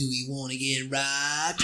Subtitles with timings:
[0.00, 1.62] Do we wanna get rocked?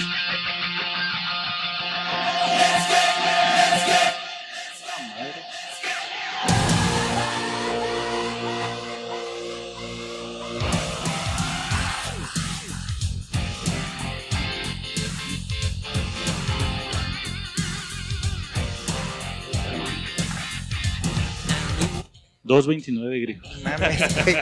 [22.47, 23.49] $2.29, griego.
[23.63, 24.37] Mames, güey.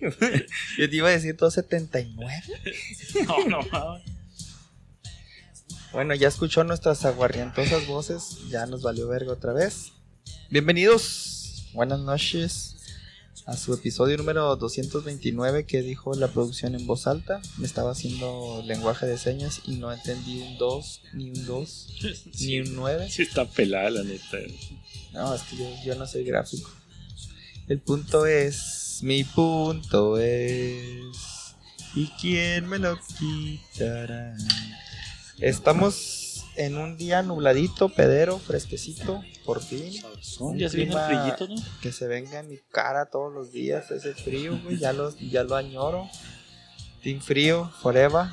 [0.78, 2.42] Yo te iba a decir 279.
[3.22, 4.02] No, no, mames.
[5.92, 8.38] Bueno, ya escuchó nuestras aguarrientosas voces.
[8.48, 9.92] Ya nos valió verga otra vez.
[10.50, 11.68] Bienvenidos.
[11.72, 12.76] Buenas noches.
[13.46, 17.40] A su episodio número 229 que dijo la producción en voz alta.
[17.58, 21.88] Me estaba haciendo lenguaje de señas y no entendí un 2, ni un 2,
[22.40, 23.08] ni un 9.
[23.10, 24.38] Sí está pelada, la neta.
[25.12, 26.70] No, es que yo, yo no soy gráfico.
[27.68, 31.33] El punto es, mi punto es,
[31.94, 34.36] ¿y quién me lo quitará?
[35.38, 39.92] Estamos en un día nubladito, pedero, fresquecito, por fin.
[40.56, 41.54] Ya se viene el frillito, ¿no?
[41.82, 45.44] Que se venga en mi cara todos los días ese frío, güey, ya lo, ya
[45.44, 46.08] lo añoro.
[47.02, 48.26] Team frío, forever.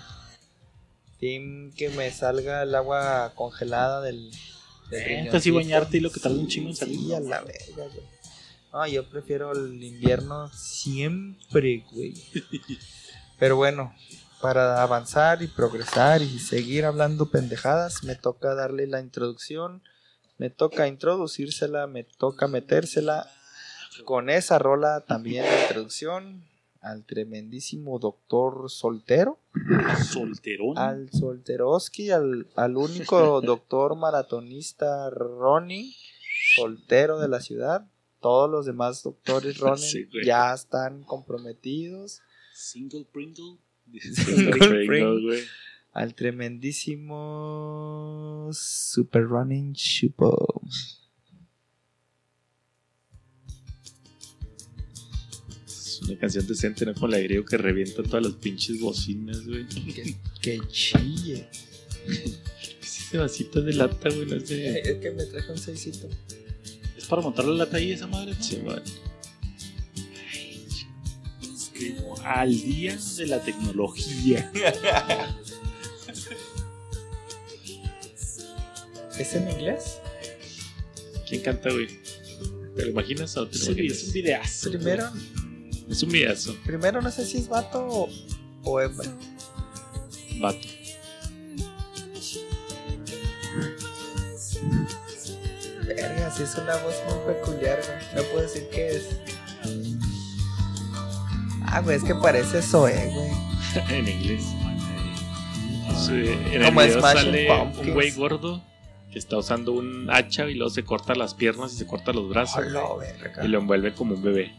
[1.19, 4.31] Team que me salga el agua congelada del...
[4.89, 7.19] del Eh, pues sí, bañarte y lo que tarda un chingo en salir, Sí, a
[7.19, 8.21] la verga, güey.
[8.73, 12.13] No, yo prefiero el invierno siempre, güey.
[13.41, 13.91] Pero bueno,
[14.39, 19.81] para avanzar y progresar y seguir hablando pendejadas, me toca darle la introducción,
[20.37, 23.27] me toca introducírsela, me toca metérsela
[24.05, 26.43] con esa rola también de introducción
[26.81, 29.39] al tremendísimo doctor soltero,
[30.07, 30.77] Solterón.
[30.77, 35.95] al solteroski, al, al único doctor maratonista Ronnie,
[36.57, 37.87] soltero de la ciudad.
[38.19, 42.21] Todos los demás doctores Ronnie Sí, ya están comprometidos.
[42.61, 43.57] Single Pringle.
[43.99, 45.21] Single Pringle, Pringle.
[45.23, 45.41] güey.
[45.93, 50.61] Al tremendísimo Super Running Chupo.
[55.65, 56.93] Es una canción decente, ¿no?
[56.93, 59.67] Con la griego que revienta todas las pinches bocinas, güey.
[59.67, 61.49] Que, que chille.
[62.81, 64.79] Ese vasito de lata, güey, no sé.
[64.79, 66.07] Es que me traje un seisito.
[66.97, 68.33] ¿Es para montar la lata ahí esa madre?
[68.39, 68.81] Sí, man.
[72.23, 74.51] Al día de la tecnología.
[79.17, 79.99] ¿Es en inglés?
[81.27, 81.87] ¿Quién canta, güey?
[82.75, 83.97] ¿Te lo imaginas o te lo Sí, imaginas?
[83.97, 84.69] es un videazo.
[84.71, 85.09] Primero,
[85.89, 86.55] Es un videazo.
[86.65, 88.09] primero no sé si es vato o,
[88.63, 89.09] o hembra.
[90.39, 90.67] Vato.
[95.85, 98.15] Verga, sí es una voz muy peculiar, güey.
[98.15, 99.03] No puedo decir qué es.
[101.71, 103.31] Ah, güey, es que parece Zoe, güey.
[103.97, 104.43] en inglés.
[106.05, 107.87] Sí, en el Como video sale Pumpkins.
[107.87, 108.61] un güey gordo
[109.11, 112.29] que está usando un hacha y luego se corta las piernas y se corta los
[112.29, 112.63] brazos
[113.43, 114.53] y lo envuelve como un bebé.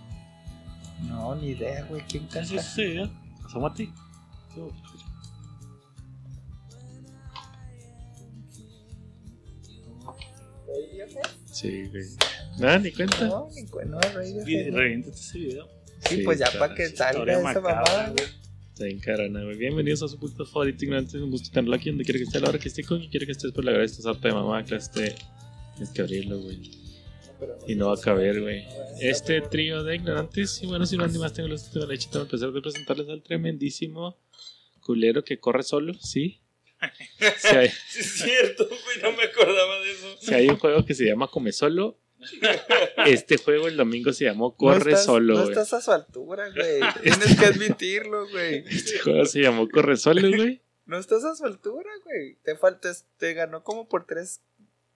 [1.09, 2.03] No, ni idea, güey.
[2.09, 2.63] ¿Quién ¿Qué es canta?
[2.63, 3.11] ese video?
[3.45, 3.89] Asómate.
[11.51, 12.05] Sí, güey.
[12.59, 13.27] Nada, ni cuenta.
[13.27, 15.69] No, ni cu- no, Reviéntate ese video.
[16.17, 18.15] Sí, pues ya para que sí, salga esa mamada.
[18.73, 19.57] Está bien carana, güey.
[19.57, 21.19] Bienvenidos a su podcast favorito ignorante.
[21.19, 23.09] Un gusto tenerlo aquí donde quiera que esté, a la hora que esté, coño.
[23.11, 25.15] Quiere que estés por la gracia esta sarta de mamá que esté.
[25.75, 26.71] Tienes que abrirlo, güey.
[27.67, 28.65] Y no va a caber, güey.
[29.01, 31.99] Este trío de ignorantes, y bueno, si no ni más tengo el gusto de la
[31.99, 34.19] chita de empezar de presentarles al tremendísimo
[34.81, 36.43] culero que corre solo, ¿sí?
[37.39, 39.01] Si hay, es cierto, güey.
[39.03, 40.17] No me acordaba de eso.
[40.21, 42.02] si hay un juego que se llama Come Solo,
[43.07, 46.49] este juego el domingo se llamó Corre no estás, Solo, No estás a su altura,
[46.51, 46.81] güey.
[47.03, 48.65] Tienes que admitirlo, güey.
[48.69, 50.61] Este juego se llamó Corre Solo, güey.
[50.87, 52.37] No estás a su altura, güey.
[52.43, 54.41] Te faltas, te ganó como por tres,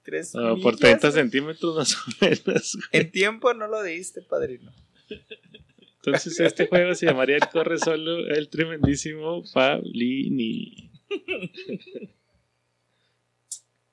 [0.02, 1.12] tres No, por millas, 30 güey.
[1.22, 2.78] centímetros más o menos.
[2.92, 4.72] En tiempo no lo diste, padrino.
[6.04, 10.90] Entonces este juego se llamaría el Corre Solo, el tremendísimo Pablini.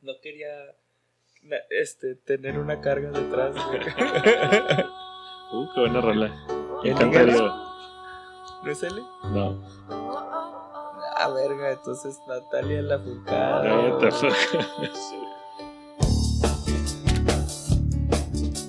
[0.02, 0.76] No quería
[1.70, 3.80] este, tener una carga detrás, güey.
[5.54, 6.34] Uh, qué buena rola.
[6.84, 6.94] Me.
[6.94, 9.04] ¿No es él?
[9.26, 9.62] No,
[11.16, 14.34] Ah, verga, entonces Natalia la no, what the fuck.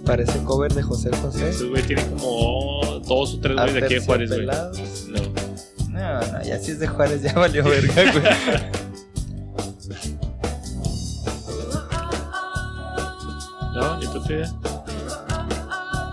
[0.05, 1.49] Parece cover de José José.
[1.49, 4.47] Ese güey tiene como dos o tres güeyes de aquí de Juárez, güey.
[4.47, 4.55] No.
[5.88, 8.25] No, no, ya si es de Juárez ya valió verga, güey.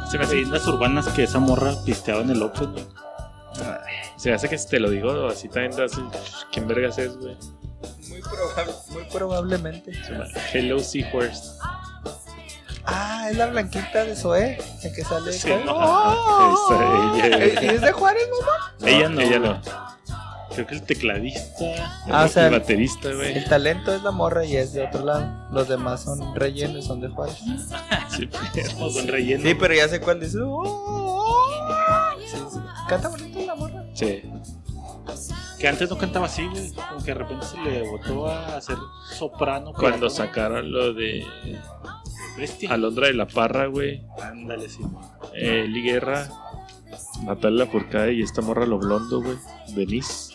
[0.10, 2.86] Se me hace, Leyendas urbanas que esa morra pisteaba en el Open, güey.
[4.18, 5.94] se me hace que si te lo digo así también das
[6.52, 7.38] ¿Quién vergas es, güey?
[8.10, 9.92] Muy, probable, muy probablemente.
[10.10, 11.58] Una Hello Seahorse.
[12.86, 15.32] Ah, es la blanquita de Zoé, la que sale.
[15.32, 15.74] Sí, no.
[15.76, 16.68] ¡Oh!
[16.68, 17.62] Esa, ella.
[17.62, 18.76] ¿Y es de Juárez, mamá?
[18.80, 19.22] No, Ella no.
[19.22, 19.62] Ella no.
[20.54, 21.66] Creo que el tecladista.
[22.10, 23.38] Ah, o sea, el baterista, güey.
[23.38, 25.48] El talento es la morra y es de otro lado.
[25.52, 27.38] Los demás son rellenos, son de Juárez.
[28.10, 29.42] Sí, pero- Como con relleno.
[29.44, 30.40] Sí, pero ya sé cuál dice.
[30.42, 32.20] "Oh, oh".
[32.20, 32.60] Sí, sí.
[32.90, 33.84] Canta bonito la morra.
[33.94, 34.22] sí.
[35.58, 36.72] Que antes no cantaba así, güey.
[36.74, 38.78] Como que de repente se le botó a hacer
[39.18, 39.72] soprano.
[39.74, 41.24] Cuando sacaron lo de
[42.36, 42.74] Bestia.
[42.74, 44.04] Alondra de la Parra, güey.
[44.22, 44.80] Ándale, sí.
[45.36, 46.28] Eh, Eli Guerra.
[47.24, 49.38] Natalia Furcade y esta morra lo blondo, güey.
[49.76, 50.31] Denise.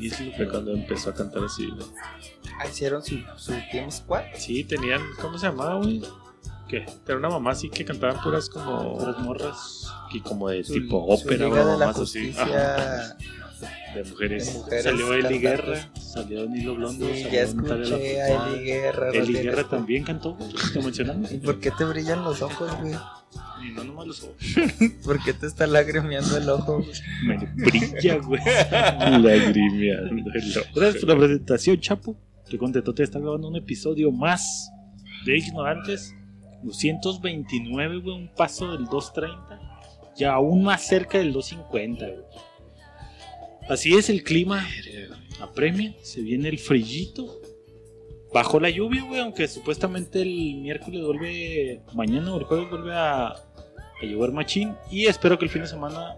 [0.00, 1.86] Y Fue cuando empezó a cantar así, güey.
[2.60, 4.22] Ah, hicieron su, su Team Squad.
[4.36, 5.00] Sí, tenían.
[5.20, 6.02] ¿Cómo se llamaba, güey?
[6.68, 6.84] ¿Qué?
[7.06, 8.98] Era una mamá así que cantaban puras como.
[9.04, 9.86] Las morras.
[10.12, 12.34] Y como de Su- tipo ópera, la Mamás así.
[12.36, 13.16] Ajá,
[13.94, 14.46] de mujeres.
[14.46, 15.40] de mujeres Salió Eli cantantes.
[15.42, 15.90] Guerra.
[16.00, 17.06] Salió Nilo Blondo.
[17.06, 18.48] Sí, salió ya escuché a.
[18.48, 19.10] Eli Guerra.
[19.12, 19.32] Eli.
[19.34, 20.36] Guerra también cantó,
[20.74, 21.32] lo mencionamos.
[21.32, 22.94] ¿Y por qué te brillan los ojos, güey?
[23.64, 24.36] Y no nomás los ojos.
[25.04, 26.82] ¿Por qué te está lagrimeando el ojo?
[26.82, 26.92] güey?
[27.24, 28.40] Me brilla, güey.
[29.22, 30.68] Lagrimeando el ojo.
[30.74, 32.16] Gracias por la presentación, Chapo.
[32.44, 34.70] Estoy contento de estar grabando un episodio más
[35.24, 36.14] de Ignorantes.
[36.62, 39.60] 229, güey, un paso del 230.
[40.16, 42.18] Y aún más cerca del 250, güey.
[43.68, 44.66] Así es el clima.
[45.40, 47.40] Apremia, se viene el frillito.
[48.32, 53.34] Bajó la lluvia, güey, aunque supuestamente el miércoles vuelve, mañana o el jueves vuelve a,
[54.00, 54.76] a llover machín.
[54.90, 56.16] Y espero que el fin de semana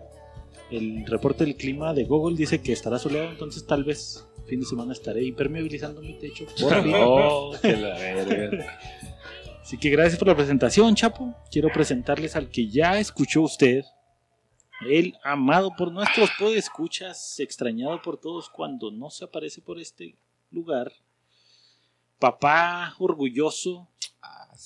[0.71, 4.67] el reporte del clima de Google dice que estará soleado, entonces tal vez fin de
[4.67, 6.45] semana estaré impermeabilizando mi techo.
[6.61, 6.93] Por fin.
[6.97, 8.79] Oh, que la verga.
[9.63, 11.33] Así que gracias por la presentación, Chapo.
[11.49, 13.85] Quiero presentarles al que ya escuchó usted.
[14.89, 20.17] El amado por nuestros podescuchas, extrañado por todos cuando no se aparece por este
[20.51, 20.91] lugar.
[22.19, 23.89] Papá orgulloso,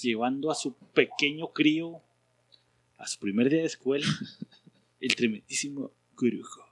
[0.00, 2.00] llevando a su pequeño crío
[3.04, 4.06] a su primer día de escuela.
[4.98, 6.64] El tremendísimo Gurujo.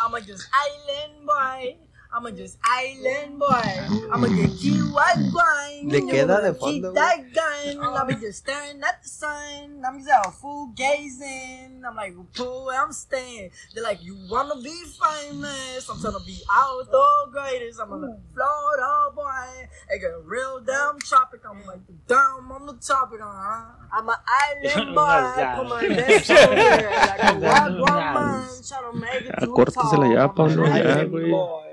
[0.00, 1.78] I'm an island boy,
[2.12, 2.58] and I've been trying to make.
[2.58, 3.38] Oh, I'm an island boy.
[3.38, 3.46] I, I'm a just island boy.
[3.48, 4.12] I'm a just island boy.
[4.12, 5.88] I'm a get key white wine.
[5.88, 7.80] Le You queda wanna de fondo, Keep that gun.
[7.84, 9.82] I'll be just staring at the sun.
[9.86, 11.82] I'm just a fool gazing.
[11.86, 13.50] I'm like, pull where I'm staying.
[13.74, 15.88] They're like, you wanna be famous?
[15.88, 17.80] I'm trying to be out the greatest.
[17.80, 17.98] I'm a
[18.34, 19.22] Florida boy.
[19.24, 21.40] I get real damn tropic.
[21.48, 23.20] I'm like, down on the topic.
[23.20, 23.64] Uh-huh.
[23.92, 25.56] I'm an island boy.
[25.56, 28.48] Put my legs over there like a wild woman.
[28.66, 30.12] Try to make it Ah, too córtasela tall.
[30.12, 31.30] ya, I'm Pablo, an ya, island güey.
[31.30, 31.67] boy.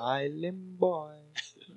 [0.00, 1.16] Island boy.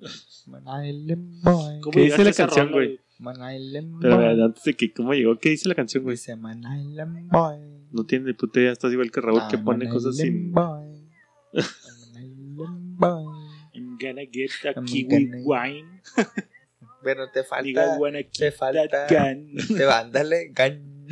[0.46, 1.80] I'm an island boy.
[1.80, 3.00] ¿Cómo ¿Qué dice la canción, güey?
[3.18, 4.42] I'm an island Pero boy.
[4.42, 5.38] antes de que, ¿cómo llegó?
[5.38, 6.16] ¿Qué dice la canción, güey?
[6.16, 7.58] Dice, I'm an island boy.
[7.92, 10.52] No tiene ni puta idea, estás igual que Raúl que pone cosas island sin.
[10.52, 11.08] boy.
[11.54, 13.34] I'm an island boy.
[13.74, 16.02] I'm gonna get a I'm kiwi gonna- wine.
[17.04, 17.96] Pero te falta.
[17.98, 18.88] wanna Te falta.
[18.88, 19.54] that gun.
[19.76, 20.50] Te va, ándale.
[20.54, 21.06] Gan.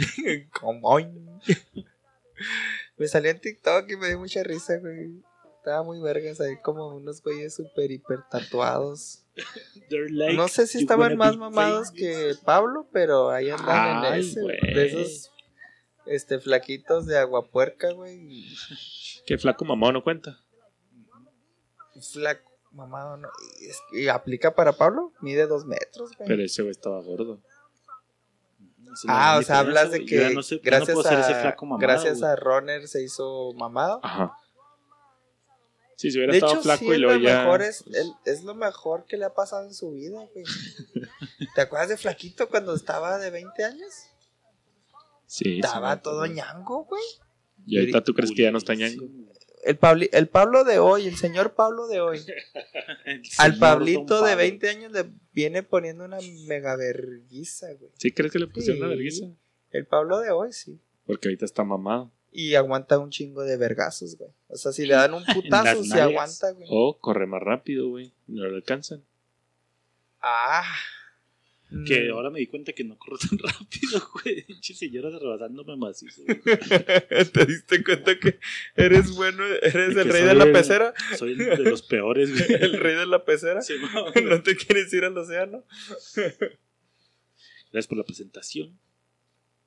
[0.58, 0.98] Como.
[2.96, 5.22] Me salió en TikTok y me dio mucha risa, güey.
[5.62, 9.22] Estaba muy vergas ahí, como unos güeyes súper hiper tatuados.
[9.88, 14.40] Like, No sé si estaban más mamados que Pablo, pero ahí andan en ese.
[14.40, 15.30] De esos
[16.04, 18.44] este, flaquitos de aguapuerca, güey.
[19.24, 20.36] Que flaco mamá no cuenta.
[22.12, 23.28] Flaco, mamado, no.
[23.92, 26.26] Y, aplica para Pablo, mide dos metros, güey.
[26.26, 27.40] Pero ese güey estaba gordo.
[28.80, 32.20] Una Ah, o sea, hablas de que no sé- no gracias, a, flaco mamado, gracias
[32.24, 34.00] a Roner se hizo mamado.
[34.02, 34.36] Ajá.
[35.96, 37.40] Sí, si hubiera De estado hecho, flaco sí, y luego ya.
[37.44, 40.44] mejor es, el- es lo mejor que le ha pasado en su vida, güey.
[41.54, 43.92] ¿Te acuerdas de Flaquito cuando estaba de 20 años?
[45.26, 47.02] Sí, Estaba todo ñango, güey.
[47.66, 49.06] Y ahorita tú crees que ya no está ñango.
[49.64, 52.20] El, Pabli- el Pablo de hoy, el señor Pablo de hoy.
[53.38, 54.36] Al Pablito de Pablo.
[54.36, 56.18] 20 años le viene poniendo una
[56.48, 57.92] mega verguiza, güey.
[57.98, 58.82] ¿Sí crees que le pusieron Sí.
[58.82, 59.26] una vergüenza?
[59.70, 60.80] El Pablo de hoy, sí.
[61.06, 62.10] Porque ahorita está mamado.
[62.34, 64.30] Y aguanta un chingo de vergazos, güey.
[64.48, 66.66] O sea, si le dan un putazo, se aguanta, güey.
[66.70, 68.12] O corre más rápido, güey.
[68.26, 69.02] No lo alcanzan.
[70.22, 70.64] Ah.
[71.86, 72.12] Que Mm.
[72.12, 74.42] ahora me di cuenta que no corro tan rápido, güey.
[74.44, 76.22] Pinche señora rebasándome macizo.
[76.24, 76.38] güey.
[77.32, 78.38] ¿Te diste cuenta que
[78.76, 79.42] eres bueno?
[79.62, 80.92] ¿Eres el rey de la el- pecera?
[81.16, 82.62] Soy el de los peores, güey.
[82.62, 83.62] ¿El rey de la pecera?
[83.62, 85.64] Sí, no, ¿No te quieres ir al océano?
[87.72, 88.78] Gracias por la presentación.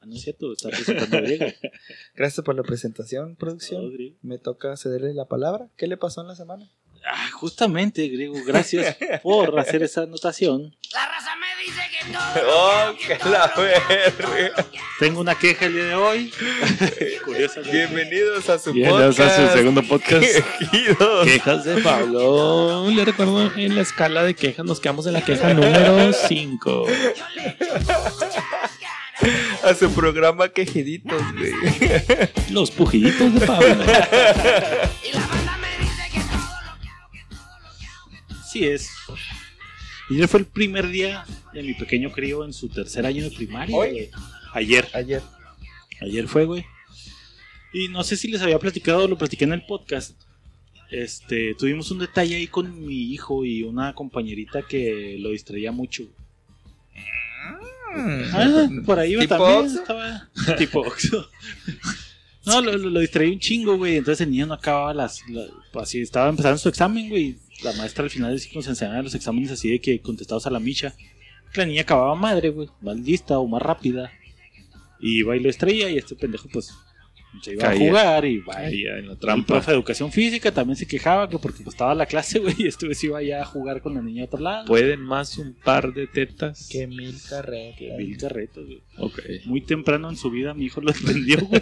[0.06, 1.46] Ah, no es cierto, está presentando a Diego.
[2.16, 3.92] Gracias por la presentación, producción.
[4.22, 5.68] Me toca cederle la palabra.
[5.78, 6.70] ¿Qué le pasó en la semana?
[7.08, 10.76] Ah, justamente, griego, gracias por hacer esa anotación.
[10.92, 14.66] La raza me dice que Oh, que la verga.
[15.00, 16.32] Tengo una queja el día de hoy.
[17.26, 17.76] Curiosamente.
[17.78, 19.40] Bienvenidos a su Bienvenidos podcast.
[19.40, 20.24] a su segundo podcast.
[20.60, 21.26] Quejidos.
[21.26, 22.90] Quejas de Pablo.
[22.90, 26.86] Le recuerdo, en la escala de quejas nos quedamos en la queja número 5.
[29.66, 31.52] A su programa Quejiditos, güey.
[32.52, 33.84] Los pujiditos de Pablo.
[38.48, 38.90] Sí es.
[40.10, 43.76] Ayer fue el primer día de mi pequeño crío en su tercer año de primaria.
[43.76, 43.92] Hoy.
[43.92, 44.10] güey.
[44.54, 44.88] Ayer.
[44.94, 45.22] Ayer.
[46.00, 46.66] Ayer fue, güey.
[47.74, 50.16] Y no sé si les había platicado, lo platiqué en el podcast.
[50.92, 56.04] Este, tuvimos un detalle ahí con mi hijo y una compañerita que lo distraía mucho.
[57.96, 59.66] Ah, por ahí iba ¿Tipo también.
[59.78, 61.28] Estaba tipo Oxxo.
[62.46, 63.98] No, lo, lo, lo distraía un chingo, güey.
[63.98, 65.22] Entonces el niño no acababa las.
[65.30, 65.48] la-
[65.82, 67.38] así estaba empezando su examen, güey.
[67.64, 70.60] La maestra al final sí nos enseñaba los exámenes así de que contestados a la
[70.60, 70.94] micha.
[71.54, 72.70] Que la niña acababa madre, güey.
[72.82, 74.12] Más lista o más rápida.
[75.00, 75.90] Y iba y lo distraía.
[75.90, 76.72] Y este pendejo, pues.
[77.42, 77.86] Se iba Caía.
[77.86, 78.58] a jugar y va.
[78.58, 79.48] Ahí en la El trampa.
[79.56, 82.94] profe de educación física también se quejaba que porque estaba la clase, güey, y este
[82.94, 84.66] se iba ya a jugar con la niña a otro lado.
[84.66, 86.68] ¿Pueden más un par de tetas?
[86.72, 87.98] Que mil carretas.
[87.98, 88.82] Mil carretas, güey.
[88.98, 89.20] Ok.
[89.46, 91.62] Muy temprano en su vida mi hijo lo entendió, güey.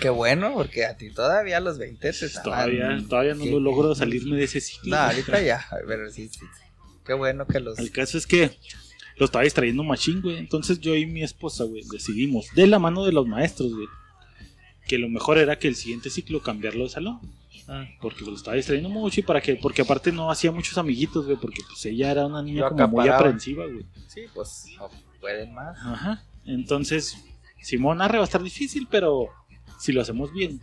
[0.00, 2.42] Qué bueno, porque a ti todavía a los 20 te estaban...
[2.70, 3.50] Todavía, todavía no ¿Qué?
[3.50, 4.90] lo logro salirme de ese ciclo.
[4.90, 5.64] No, ahorita ya.
[5.86, 6.40] Pero sí, sí.
[6.40, 6.62] sí.
[7.06, 7.78] Qué bueno que los...
[7.78, 8.50] El caso es que
[9.16, 10.38] lo estaba distrayendo machín, güey.
[10.38, 13.86] Entonces yo y mi esposa, güey, decidimos, de la mano de los maestros, güey,
[14.92, 17.18] que lo mejor era que el siguiente ciclo cambiarlo de salón.
[17.66, 21.24] Ah, Porque lo estaba distrayendo mucho y para que, porque aparte no hacía muchos amiguitos,
[21.24, 23.86] güey, porque pues ella era una niña como muy aprensiva, güey.
[24.06, 25.78] Sí, pues no pueden más.
[25.78, 26.22] Ajá.
[26.44, 27.16] Entonces,
[27.58, 29.28] Simón Arre va a estar difícil, pero
[29.78, 30.60] si lo hacemos bien,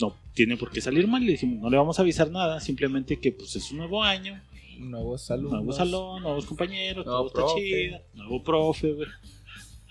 [0.00, 1.24] no tiene por qué salir mal.
[1.26, 4.40] Le dijimos, no le vamos a avisar nada, simplemente que pues es un nuevo año,
[4.78, 5.52] Nuevos saludos.
[5.54, 7.60] nuevo salón, nuevos compañeros, Nuevo todo está profe.
[7.60, 9.08] chido, nuevo profe, güey.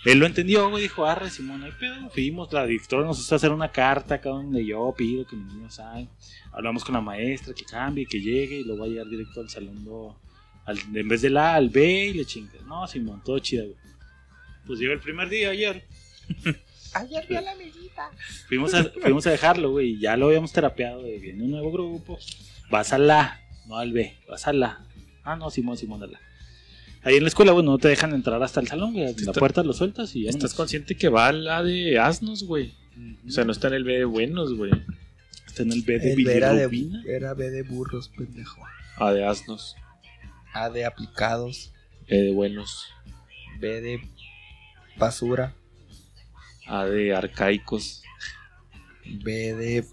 [0.06, 2.10] Él lo entendió, güey, dijo, arre, Simón, hay pedo.
[2.10, 5.75] Fuimos, la directora nos hizo hacer una carta acá donde yo pido que mis niños
[5.75, 6.10] salgan.
[6.53, 9.50] Hablamos con la maestra, que cambie, que llegue y lo va a llegar directo al
[9.50, 10.18] salón, do-
[10.65, 12.53] al- en vez del A al B y le chinga.
[12.65, 13.75] No, Simón, todo chido, güey.
[14.65, 15.86] Pues llegó el primer día ayer.
[16.94, 18.10] Ayer vi a la amiguita.
[18.48, 21.03] Fuimos a, fuimos a dejarlo, güey, y ya lo habíamos terapeado.
[21.03, 22.18] de Viene un nuevo grupo.
[22.72, 24.18] Vas al A, no al B.
[24.27, 24.84] Vas al A.
[25.24, 26.20] Ah, no, Simón, Simón, al A.
[27.03, 29.06] Ahí en la escuela, bueno, no te dejan entrar hasta el salón, güey.
[29.06, 30.29] La Está- puerta lo sueltas y ya.
[30.29, 32.74] ¿Estás consciente que va a la de asnos, güey?
[33.25, 34.72] O sea, no está en el B de buenos, güey.
[35.48, 36.70] Está en el B de El B era de,
[37.08, 38.62] era B de burros, pendejo.
[38.98, 39.75] A de asnos.
[40.53, 41.72] A de aplicados.
[42.10, 42.88] B de buenos.
[43.60, 44.01] B de
[44.98, 45.53] basura.
[46.68, 48.03] A de arcaicos.
[49.06, 49.86] B de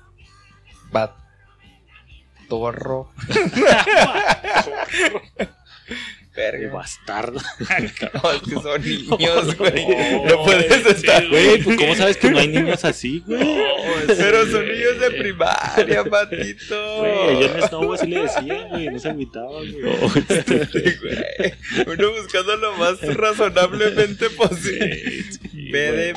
[0.91, 3.13] batorro.
[6.37, 6.73] De Verga.
[6.75, 7.41] bastardo.
[7.69, 9.85] No, es que son niños, güey.
[9.87, 13.41] Oh, No puedes estar, Güey, pues ¿cómo sabes que no hay niños así, güey?
[14.07, 16.99] Pero son niños de primaria, patito.
[16.99, 19.73] Güey, ayer en Snow así le decía, güey, no se agüitaba, güey.
[19.73, 21.55] Sí, güey.
[21.87, 25.23] Uno buscando lo más razonablemente posible.
[25.31, 26.15] Sí, B de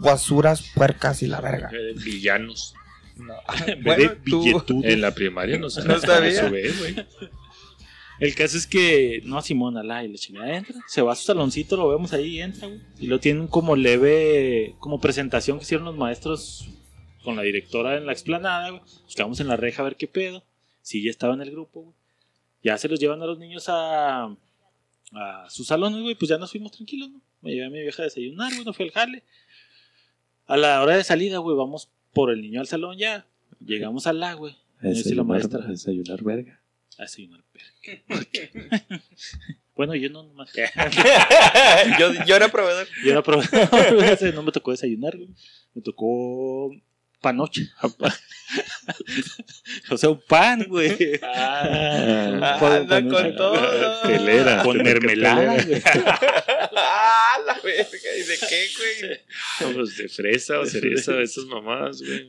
[0.00, 1.70] basuras, puercas y la verga.
[1.72, 2.74] B de villanos.
[3.16, 3.34] No.
[3.66, 4.82] En vez Bueno, de tú.
[4.84, 6.46] En la primaria no, No sabía.
[6.46, 7.06] Su B, güey.
[8.24, 11.24] El caso es que, no, Simón, alá, y la chingada entra, se va a su
[11.24, 12.80] saloncito, lo vemos ahí, entra, güey.
[12.98, 16.66] Y lo tienen como leve, como presentación que hicieron los maestros
[17.22, 18.80] con la directora en la explanada, güey.
[18.80, 20.42] Nos quedamos en la reja a ver qué pedo.
[20.80, 21.94] Sí, ya estaba en el grupo, güey.
[22.62, 24.34] Ya se los llevan a los niños a,
[25.12, 27.20] a sus salones, güey, pues ya nos fuimos tranquilos, ¿no?
[27.42, 29.22] Me llevé a mi vieja a desayunar, güey, no fui al jale.
[30.46, 33.26] A la hora de salida, güey, vamos por el niño al salón ya.
[33.62, 34.56] Llegamos al la, güey.
[34.80, 35.66] Soy la maestra.
[35.66, 36.63] Desayunar verga.
[36.98, 37.70] A desayunar, verga.
[39.74, 40.50] bueno, yo no nomás.
[41.98, 42.86] yo, yo era proveedor.
[43.04, 45.28] Yo era proveedor, no me tocó desayunar, güey.
[45.74, 46.70] Me tocó
[47.20, 47.68] panoche.
[49.90, 51.18] o sea, un pan, güey.
[51.22, 54.02] Ah, Pan- Anda con todo.
[54.02, 54.62] Telera.
[54.62, 55.82] Con mermelada, güey.
[56.76, 57.98] ah, la verga.
[58.18, 59.74] ¿Y de qué, güey?
[59.74, 62.28] Pues de fresa o cereza, de esas mamadas, güey.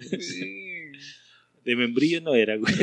[1.65, 2.73] De membrillo no era, güey.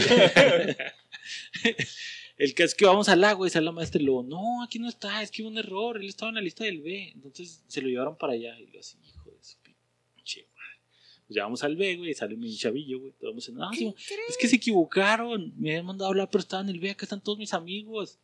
[2.39, 4.79] El caso es que vamos al agua y sale la maestra y luego, no, aquí
[4.79, 7.11] no está, es que hubo un error, él estaba en la lista del B.
[7.15, 10.81] Entonces se lo llevaron para allá y yo así, hijo de su pinche madre.
[11.27, 13.13] Pues ya vamos al B, güey, y sale mi chavillo, güey.
[13.13, 13.95] Todos vamos en, "Ah, sí,
[14.29, 17.05] es que se equivocaron, me habían mandado a hablar, pero estaba en el B, acá
[17.05, 18.19] están todos mis amigos.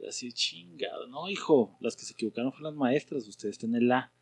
[0.00, 3.82] Y así, chingado, no, hijo, las que se equivocaron fueron las maestras, ustedes están en
[3.84, 4.12] el A.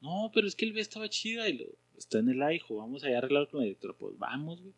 [0.00, 1.64] No, pero es que el B estaba chida y lo,
[1.98, 3.94] está en el A, hijo, vamos allá a arreglar con la directora.
[3.98, 4.74] Pues vamos, güey.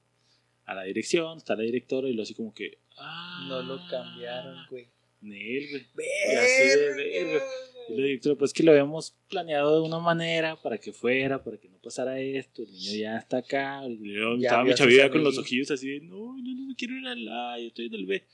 [0.67, 2.79] A la dirección, está la directora y lo así como que.
[2.99, 4.89] Ah, No lo cambiaron, güey.
[5.21, 5.87] Nel, güey.
[5.97, 6.97] Y así de Verga.
[7.33, 7.45] verga.
[7.89, 11.57] Y la directora, pues que lo habíamos planeado de una manera para que fuera, para
[11.57, 12.63] que no pasara esto.
[12.63, 13.83] El niño ya está acá.
[13.87, 16.97] Yo Ya estaba mi chavilla con los ojillos así de, no, no, no me quiero
[16.99, 18.25] ir al A, yo estoy en el B.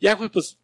[0.00, 0.58] Ya, güey, pues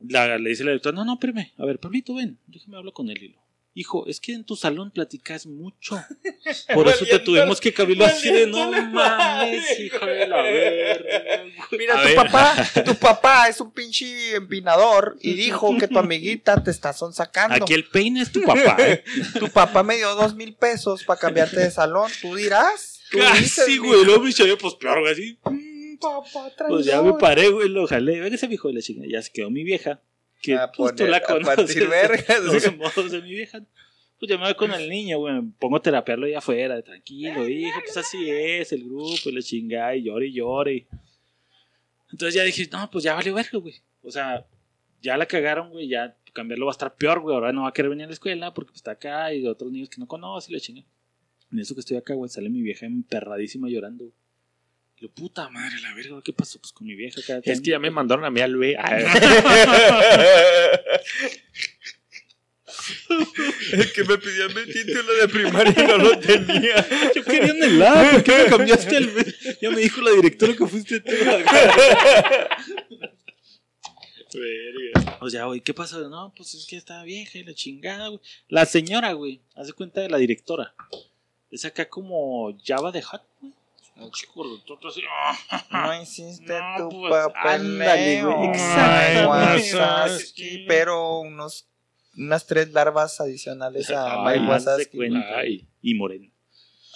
[0.00, 3.10] la- le dice la directora, no, no, espérame, a ver, Pablito, ven, déjame hablar con
[3.10, 3.22] él.
[3.22, 3.41] Y lo,
[3.74, 5.98] Hijo, es que en tu salón platicas mucho.
[6.74, 11.42] Por eso te tuvimos que cabildo así de no mames, hijo de la verga.
[11.70, 11.80] güey".
[11.80, 12.16] Mira, A tu ver.
[12.16, 17.64] papá, tu papá es un pinche empinador y dijo que tu amiguita te está sonsacando.
[17.64, 18.76] Aquí el peine es tu papá.
[18.78, 19.04] ¿eh?
[19.38, 22.10] Tu papá me dio dos mil pesos para cambiarte de salón.
[22.20, 23.00] Tú dirás.
[23.10, 25.38] Tú dices, Casi, güey, luego mi chavilla, pues peor, güey, así.
[25.44, 27.18] Mm, papá, Pues ya me traidor.
[27.20, 28.20] paré, güey, lo jalé.
[28.20, 29.06] Véngase, mi hijo de la chingada.
[29.10, 30.00] Ya se quedó mi vieja.
[30.42, 31.56] Que A pues, tú la a conoces.
[31.56, 32.42] partir vergas.
[32.42, 33.60] Los modos de mi vieja.
[34.18, 35.34] Pues ya me voy con el niño, güey.
[35.34, 36.82] Me pongo a terapearlo allá afuera.
[36.82, 39.94] Tranquilo, hijo, pues así es el grupo y la chingada.
[39.96, 40.86] Y llore y llore.
[42.10, 43.74] Entonces ya dije, no, pues ya vale verga, güey.
[44.02, 44.44] O sea,
[45.00, 45.88] ya la cagaron, güey.
[45.88, 47.34] Ya cambiarlo va a estar peor, güey.
[47.34, 49.70] Ahora no va a querer venir a la escuela porque pues, está acá y otros
[49.72, 50.86] niños que no conoce y la chingada.
[51.50, 54.04] En eso que estoy acá, güey, sale mi vieja emperradísima llorando.
[54.04, 54.14] güey.
[55.02, 56.60] Y lo, puta madre, la verga, ¿qué pasó?
[56.60, 57.40] Pues con mi vieja acá.
[57.44, 58.72] Es que ya me mandaron a mí al B.
[63.72, 66.86] El que me pidió mi título de primaria y no lo tenía.
[67.14, 69.34] Yo quería en el A, ¿por qué me cambiaste el B?
[69.60, 71.12] Ya me dijo la directora que fuiste tú.
[74.34, 75.18] verga.
[75.20, 76.08] O sea, güey, ¿qué pasó?
[76.08, 78.20] No, pues es que estaba vieja y la chingada, güey.
[78.48, 80.74] La señora, güey, hace cuenta de la directora.
[81.50, 83.52] Es acá como Java de Hot, güey.
[83.96, 85.02] Un chico rototo así.
[85.50, 87.52] ah, No hiciste No, tu pues, papel.
[87.52, 89.26] ándale, güey, exactamente.
[89.76, 91.68] Wazowski, pero unos,
[92.16, 95.66] unas tres larvas adicionales a Ay, Mike Wazowski.
[95.82, 96.30] Y moreno.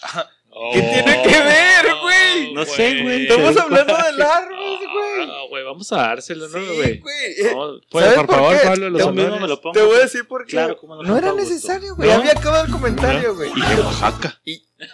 [0.72, 2.54] ¿Qué tiene que ver, güey?
[2.54, 3.22] No sé, güey.
[3.26, 5.28] Estamos hablando de larvas, güey.
[5.30, 7.02] Ah, güey, vamos a dárselo, ¿no, Sí, güey?
[7.38, 8.66] Eh, Vamos, pues, ¿sabes por por favor, qué?
[8.66, 9.74] Pablo, los mismo me lo pongo.
[9.74, 10.52] Te voy a decir por qué.
[10.52, 12.08] Claro, no, no era necesario, güey.
[12.08, 12.16] ¿No?
[12.16, 13.50] Había acabado el comentario, güey.
[13.54, 14.40] Y de Oaxaca.
[14.44, 14.88] Y, eh,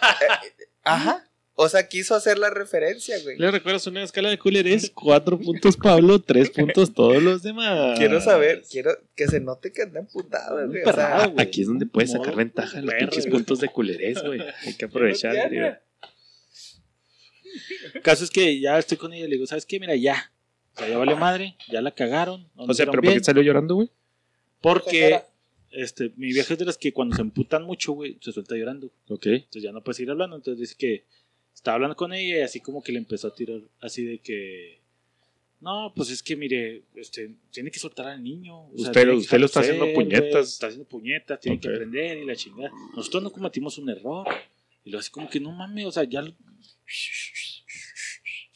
[0.83, 1.29] ajá.
[1.55, 3.37] O sea, quiso hacer la referencia, güey.
[3.37, 4.89] ¿Le recuerdas una escala de culeres?
[4.89, 7.97] Cuatro puntos Pablo, tres puntos todos los demás.
[7.97, 10.81] Quiero saber, quiero que se note que anda emputado, güey.
[10.83, 11.45] O sea, güey.
[11.45, 13.33] Aquí es donde puedes sacar Modo ventaja en los perro, pinches güey.
[13.33, 14.41] puntos de culerés, güey.
[14.65, 15.35] Hay que aprovechar.
[17.93, 19.79] El caso es que ya estoy con ella y le digo, ¿sabes qué?
[19.79, 20.31] Mira, ya.
[20.75, 22.49] O sea, ya valió madre, ya la cagaron.
[22.55, 23.91] no O sea, ¿pero por qué salió llorando, güey?
[24.59, 25.21] Porque
[25.69, 28.91] este, mi vieja es de las que cuando se emputan mucho, güey, se suelta llorando.
[29.07, 29.27] Ok.
[29.27, 30.35] Entonces ya no puede seguir hablando.
[30.35, 31.05] Entonces dice que
[31.53, 34.81] estaba hablando con ella y así como que le empezó a tirar así de que.
[35.61, 38.65] No, pues es que mire, este, tiene que soltar al niño.
[38.65, 40.49] o sea, Usted lo- usted lo está haciendo puñetas.
[40.49, 42.69] Está haciendo puñetas, tiene que aprender y la chingada.
[42.95, 44.27] Nosotros no cometimos un error.
[44.83, 46.21] Y luego así como que no mames, o sea, ya.
[46.21, 46.35] lo-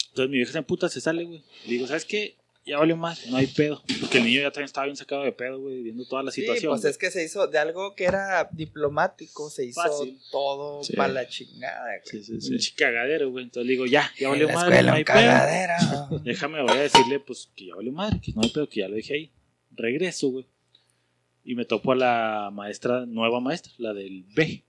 [0.10, 1.44] Entonces mi vieja se emputa, se sale, güey.
[1.66, 2.36] Le digo, ¿sabes qué?
[2.68, 3.82] Ya valió más, no hay pedo.
[4.02, 6.42] Porque el niño ya también estaba bien sacado de pedo, güey, viendo toda la Sí,
[6.42, 6.72] situación.
[6.74, 6.92] pues güey.
[6.92, 10.20] es que se hizo de algo que era diplomático, se hizo Fácil.
[10.32, 10.94] todo Sí.
[10.98, 12.02] para la chingada, güey.
[12.04, 12.58] Sí, sí, Un sí.
[12.58, 13.46] chi- cagadero, güey.
[13.46, 15.16] Entonces le digo, ya, ya valió madre, escuela, no hay pedo.
[15.16, 15.78] cagadera.
[16.26, 18.90] Déjame, voy a decirle, pues, que ya valió madre, que no hay pedo, que ya
[18.90, 19.32] lo dejé ahí.
[19.72, 20.46] Regreso, güey.
[21.46, 24.66] Y me topo a la maestra, nueva maestra, la del B.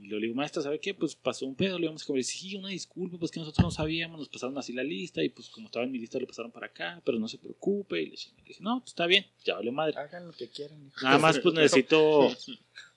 [0.00, 0.94] Y le digo, maestra, ¿sabe qué?
[0.94, 2.22] Pues pasó un pedo, le íbamos a comer.
[2.22, 5.48] Sí, una disculpa, pues que nosotros no sabíamos, nos pasaron así la lista y pues
[5.48, 8.00] como estaba en mi lista lo pasaron para acá, pero no se preocupe.
[8.00, 9.98] Y le dije, no, pues está bien, ya valió madre.
[9.98, 10.86] Hagan lo que quieran.
[10.86, 11.04] hijo.
[11.04, 12.28] Nada más, pues necesito.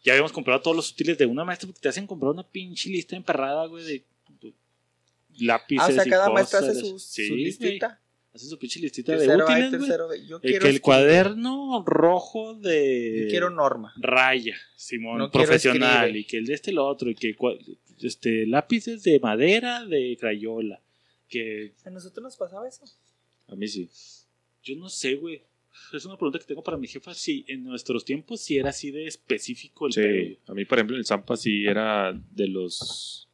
[0.03, 2.89] Ya habíamos comprado todos los útiles de una maestra porque te hacen comprar una pinche
[2.89, 4.05] lista emperrada, güey, de
[4.41, 4.53] de
[5.39, 5.87] lápices.
[5.87, 8.00] Ah, o sea, y cada maestra hace su, Sí, su listita.
[8.33, 9.81] Hace su pinche listita de Tercero A útiles, güey.
[9.81, 10.25] tercero B.
[10.25, 13.23] Yo El quiero que el cuaderno rojo de.
[13.25, 13.93] Yo quiero norma.
[13.97, 17.35] raya, Simón, No profesional, y que el de este lo otro, y que
[18.01, 20.79] este lápices de madera de crayola.
[21.27, 22.83] Que ¿A nosotros nos pasaba eso?
[23.47, 23.89] A mí sí.
[24.63, 25.41] yo no sé, güey.
[25.93, 27.13] Es una pregunta que tengo para mi jefa.
[27.13, 30.37] Si en nuestros tiempos si era así de específico el pedo, Sí.
[30.47, 33.27] A mí, por ejemplo, en el Zampa sí era de los.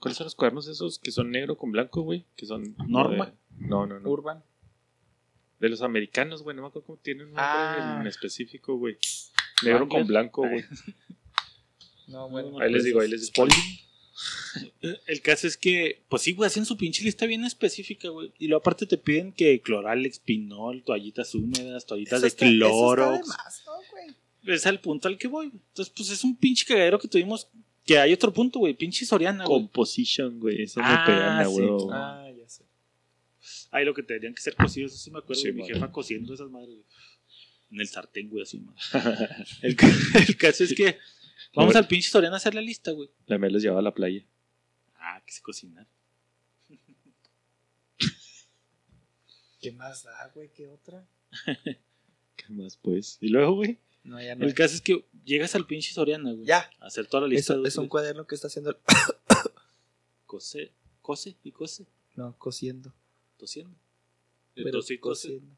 [0.00, 2.24] ¿Cuáles son los cuadernos esos que son negro con blanco, güey?
[2.36, 2.74] Que son.
[2.88, 3.26] Norma.
[3.26, 4.08] de- No, no, no.
[4.08, 4.42] Urban.
[5.58, 6.56] De los americanos, güey.
[6.56, 7.98] No me acuerdo cómo tienen un nombre Ah.
[8.00, 8.96] en específico, güey.
[9.62, 10.64] Negro con blanco, güey.
[12.08, 12.58] No, bueno.
[12.58, 13.46] Ahí les digo, ahí les digo.
[15.06, 18.32] El caso es que, pues sí, güey, hacen su pinche lista bien específica, güey.
[18.38, 22.54] Y luego aparte te piden que cloralex, pinol, toallitas húmedas, toallitas Eso de está- eso
[22.56, 23.12] está cloro.
[23.12, 24.52] de más, ¿no?
[24.52, 25.60] Es al punto al que voy, güey.
[25.68, 27.48] Entonces, pues es un pinche cagadero que tuvimos.
[27.84, 28.74] Que hay otro punto, güey.
[28.74, 29.58] Pinche Soriana, güey.
[29.60, 30.62] Composition, güey.
[30.62, 31.50] Esa Ah, me pegana, sí.
[31.52, 31.68] güey.
[31.92, 32.29] Ah, sé.
[33.70, 35.40] Ay, lo que tendrían que ser cocidos, eso sí me acuerdo.
[35.40, 35.74] Sí, de mi madre.
[35.74, 36.84] jefa cociendo esas madres, güey.
[37.70, 38.80] En el sartén, güey, así, madre.
[39.62, 39.88] el, ca-
[40.28, 40.98] el caso es que
[41.54, 43.10] vamos al pinche Soriana a hacer la lista, güey.
[43.26, 44.24] La me los llevaba a la playa.
[44.96, 45.86] Ah, que se cocinar.
[49.60, 50.50] ¿Qué más da, güey?
[50.52, 51.06] ¿Qué otra?
[51.54, 53.18] ¿Qué más, pues?
[53.20, 53.78] Y luego, güey.
[54.04, 54.46] No, ya no.
[54.46, 56.46] El caso es que llegas al pinche Soriana, güey.
[56.46, 56.70] Ya.
[56.80, 58.70] A hacer toda la lista de es un cuaderno que está haciendo.
[58.70, 58.76] el-
[60.24, 62.94] cose, cose y cose, No, cosiendo.
[63.40, 63.76] Tosiendo.
[64.54, 64.98] Pero y cose.
[64.98, 65.56] cosiendo.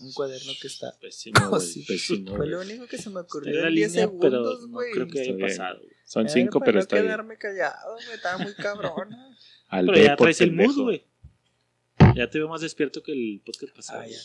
[0.00, 0.96] Un cuaderno que está.
[1.00, 1.84] Pésimo, güey.
[1.84, 4.60] Pésimo, Fue lo único que se me ocurrió en la en 10 línea, pero segundos,
[4.68, 4.92] no güey.
[4.92, 5.48] creo que haya bien.
[5.48, 5.78] pasado.
[5.80, 5.90] güey.
[6.04, 7.06] Son Era cinco, para pero no está bien.
[7.06, 8.14] quedarme callado, güey.
[8.14, 9.36] Estaba muy cabrona.
[9.68, 11.04] Al Pero ya traes el mood, güey.
[12.14, 14.00] Ya te veo más despierto que el podcast pasado.
[14.02, 14.18] Ah, ya.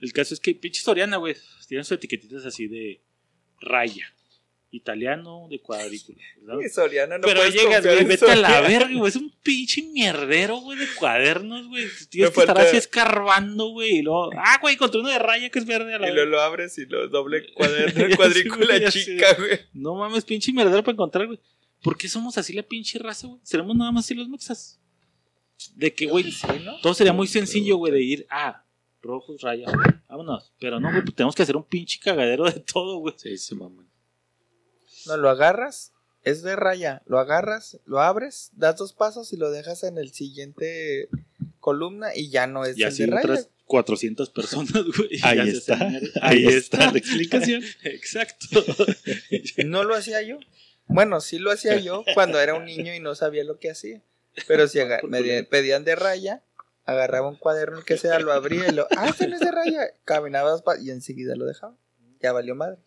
[0.00, 1.36] El caso es que pinche Soriana, güey,
[1.68, 3.02] tienen sus etiquetitas así de
[3.60, 4.12] raya.
[4.74, 6.18] Italiano de cuadrícula.
[6.40, 6.60] ¿verdad?
[6.64, 9.08] Y Soriana no Pero llegas, güey, vete a la verga, güey.
[9.10, 11.84] Es un pinche mierdero, güey, de cuadernos, güey.
[12.08, 13.98] Tienes Me que estar así escarbando, güey.
[13.98, 16.30] Y luego, ah, güey, encontré uno de raya que es verde a la Y luego
[16.30, 19.04] lo abres y lo doble cuaderno, cuadrícula sé.
[19.04, 19.60] chica, güey.
[19.74, 21.38] No mames, pinche mierdero para encontrar, güey.
[21.82, 23.40] ¿Por qué somos así la pinche raza, güey?
[23.42, 24.80] Seremos nada más así los mexas.
[25.76, 26.80] De que, güey, Sí, ¿no?
[26.80, 28.64] todo sería muy sencillo, güey, de ir, ah,
[29.02, 29.66] rojos, raya,
[30.08, 30.52] vámonos.
[30.58, 33.14] Pero no, güey, pues tenemos que hacer un pinche cagadero de todo, güey.
[33.18, 33.84] Sí, sí, mamá.
[35.06, 35.92] No, lo agarras,
[36.24, 37.02] es de raya.
[37.06, 41.08] Lo agarras, lo abres, das dos pasos y lo dejas en el siguiente
[41.60, 43.24] columna y ya no es Y el así de raya.
[43.24, 45.18] otras 400 personas, güey.
[45.22, 45.90] Ahí está.
[46.20, 47.62] Ahí está la explicación.
[47.84, 48.64] Exacto.
[49.64, 50.38] No lo hacía yo.
[50.86, 54.02] Bueno, sí lo hacía yo cuando era un niño y no sabía lo que hacía.
[54.46, 56.42] Pero si me pedían de raya,
[56.84, 59.50] agarraba un cuaderno el que sea, lo abría y lo, ah, este no es de
[59.50, 59.80] raya.
[60.04, 61.76] Caminabas y enseguida lo dejaba.
[62.20, 62.78] Ya valió madre.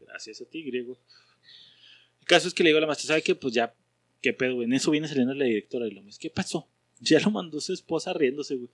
[0.00, 0.98] Gracias a ti, griego.
[2.20, 3.34] El caso es que le digo a la maestra, ¿sabe qué?
[3.34, 3.74] Pues ya,
[4.20, 4.66] ¿qué pedo, güey?
[4.66, 6.68] En eso viene saliendo la directora y lo ¿qué pasó?
[7.00, 8.68] Ya lo mandó su esposa riéndose, güey.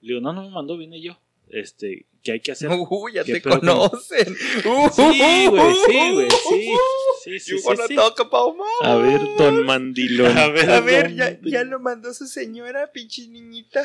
[0.00, 1.20] Le digo, no, no me mandó, vine yo.
[1.50, 2.70] Este, ¿qué hay que hacer?
[2.90, 4.34] Uh, ya ¿Qué te conocen.
[4.64, 6.70] Uh, Sí, güey, sí, güey, sí.
[7.24, 7.94] Sí, sí, You sí, wanna sí.
[7.94, 8.66] talk about mom?
[8.82, 10.36] A ver, don Mandilón.
[10.38, 13.84] A ver, A ver, don- ya, ya lo mandó su señora, pinche niñita.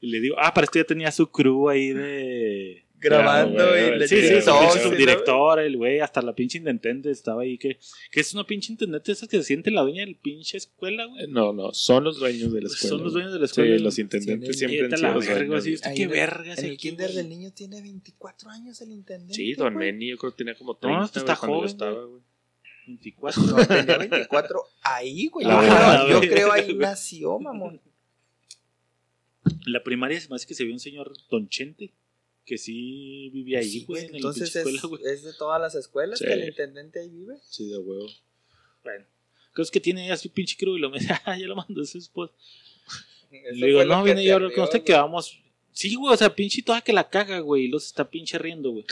[0.00, 2.84] Y le digo, ah, para esto ya tenía su crew ahí de...
[3.00, 4.90] Grabando güey, y le Sí, sí, toques, pinche ¿no?
[4.90, 7.78] subdirector, el güey, hasta la pinche intendente estaba ahí, que,
[8.10, 11.26] que es una pinche intendente esas que se siente la dueña del pinche escuela, güey.
[11.28, 12.88] No, no, son los dueños de la escuela.
[12.96, 13.76] Son los dueños de la escuela.
[13.76, 15.60] Sí, los intendentes Sí, siempre han sido la los verga, dueños.
[15.62, 18.90] así, ¿usted qué el- verga En el aquí, kinder del niño tiene 24 años el
[18.90, 19.34] intendente.
[19.34, 19.76] Sí, don.
[19.76, 22.22] Meni, yo creo que tenía como No, 30 este güey, está joven, estaba, güey.
[22.88, 23.42] 24.
[23.42, 25.46] No, tenía 24 ahí, güey.
[25.46, 26.28] Yo, creo- verdad, yo güey.
[26.30, 27.80] creo ahí nació, mamón.
[29.66, 31.92] La primaria se me hace que se vio un señor Don Chente,
[32.48, 35.74] que sí vivía ahí, Sí, güey, en la Entonces es, escuela, es de todas las
[35.74, 36.24] escuelas Sí.
[36.24, 37.34] que el intendente ahí vive.
[37.48, 38.06] Sí, de huevo.
[38.82, 39.04] Bueno,
[39.52, 41.98] creo que tiene así pinche crew y lo me dice, ah, ya lo mandó su
[41.98, 42.32] esposa.
[43.52, 45.38] Le digo, no, viene yo a hablar con usted que vamos.
[45.72, 48.70] Sí, güey, o sea, pinche toda que la caga, güey, y los está pinche riendo,
[48.70, 48.86] güey.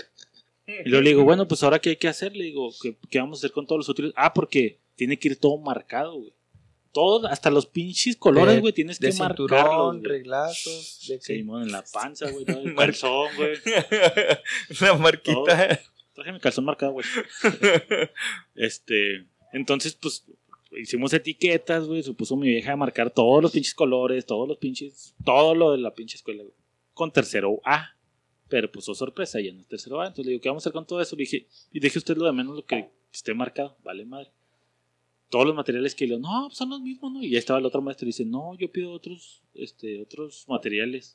[0.66, 3.18] Y luego le digo, bueno, pues ahora qué hay que hacer, le digo, ¿qué, qué
[3.18, 4.12] vamos a hacer con todos los útiles?
[4.16, 6.32] Ah, porque tiene que ir todo marcado, güey.
[6.96, 10.10] Todo, hasta los pinches colores, De- güey, tienes De que marcarlos, cinturón, güey.
[10.12, 11.44] reglazos, de que...
[11.44, 13.56] mon, en la panza, güey, el calzón, güey.
[14.80, 15.78] la marquita.
[16.14, 17.06] Traje mi calzón marcado, güey.
[18.54, 20.24] Este, entonces, pues,
[20.72, 22.02] hicimos etiquetas, güey.
[22.02, 25.72] Se puso mi vieja a marcar todos los pinches colores, todos los pinches, todo lo
[25.72, 26.54] de la pinche escuela, güey.
[26.94, 27.92] Con tercero A.
[28.48, 30.06] Pero pues, oh sorpresa, ya no es tercero A.
[30.06, 31.16] Entonces le digo, ¿qué vamos a hacer con todo eso?
[31.16, 33.76] Le dije, y deje usted lo de menos lo que esté marcado.
[33.84, 34.30] Vale, madre.
[35.36, 37.22] Todos los materiales que le no, son los mismos, ¿no?
[37.22, 41.14] Y ya estaba el otro maestro y dice, no, yo pido otros, este, otros materiales.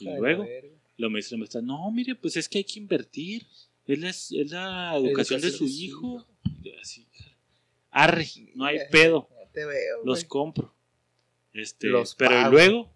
[0.00, 0.50] Y Hija de luego, la
[0.96, 3.46] lo me dice la maestra, no, mire, pues es que hay que invertir.
[3.86, 6.26] Es la, es la educación de su hijo.
[6.62, 7.06] Y así,
[7.90, 10.74] arre, no hay pedo, ya te veo, los compro.
[11.52, 12.50] Este, Los pero y pago.
[12.50, 12.90] luego,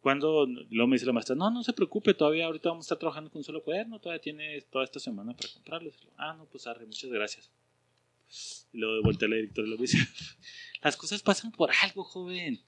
[0.00, 2.98] cuando luego me dice la maestra, no, no se preocupe, todavía ahorita vamos a estar
[2.98, 5.94] trabajando con un solo cuaderno, todavía tiene toda esta semana para comprarlos.
[6.02, 7.48] Y ah, no, pues arre, muchas gracias.
[8.72, 9.98] Y luego de vuelta la directora y lo dice,
[10.82, 12.60] las cosas pasan por algo, joven.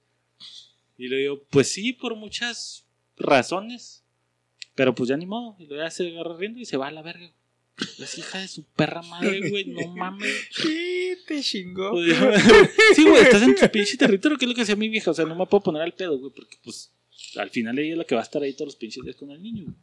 [0.96, 4.04] Y le digo, pues sí, por muchas razones.
[4.74, 5.56] Pero pues ya ni modo.
[5.58, 7.32] Y luego ya se agarra riendo y se va a la verga.
[7.98, 9.64] Es hija de su perra madre, güey.
[9.66, 10.48] No mames.
[10.50, 11.90] Sí, te chingó.
[11.92, 12.16] Pues,
[12.94, 15.10] sí, güey, estás en tu pinche territorio, que es lo que hacía mi vieja.
[15.10, 16.92] O sea, no me puedo poner al pedo, güey, porque pues
[17.36, 19.30] al final ella es la que va a estar ahí todos los pinches días con
[19.30, 19.76] el niño, güey.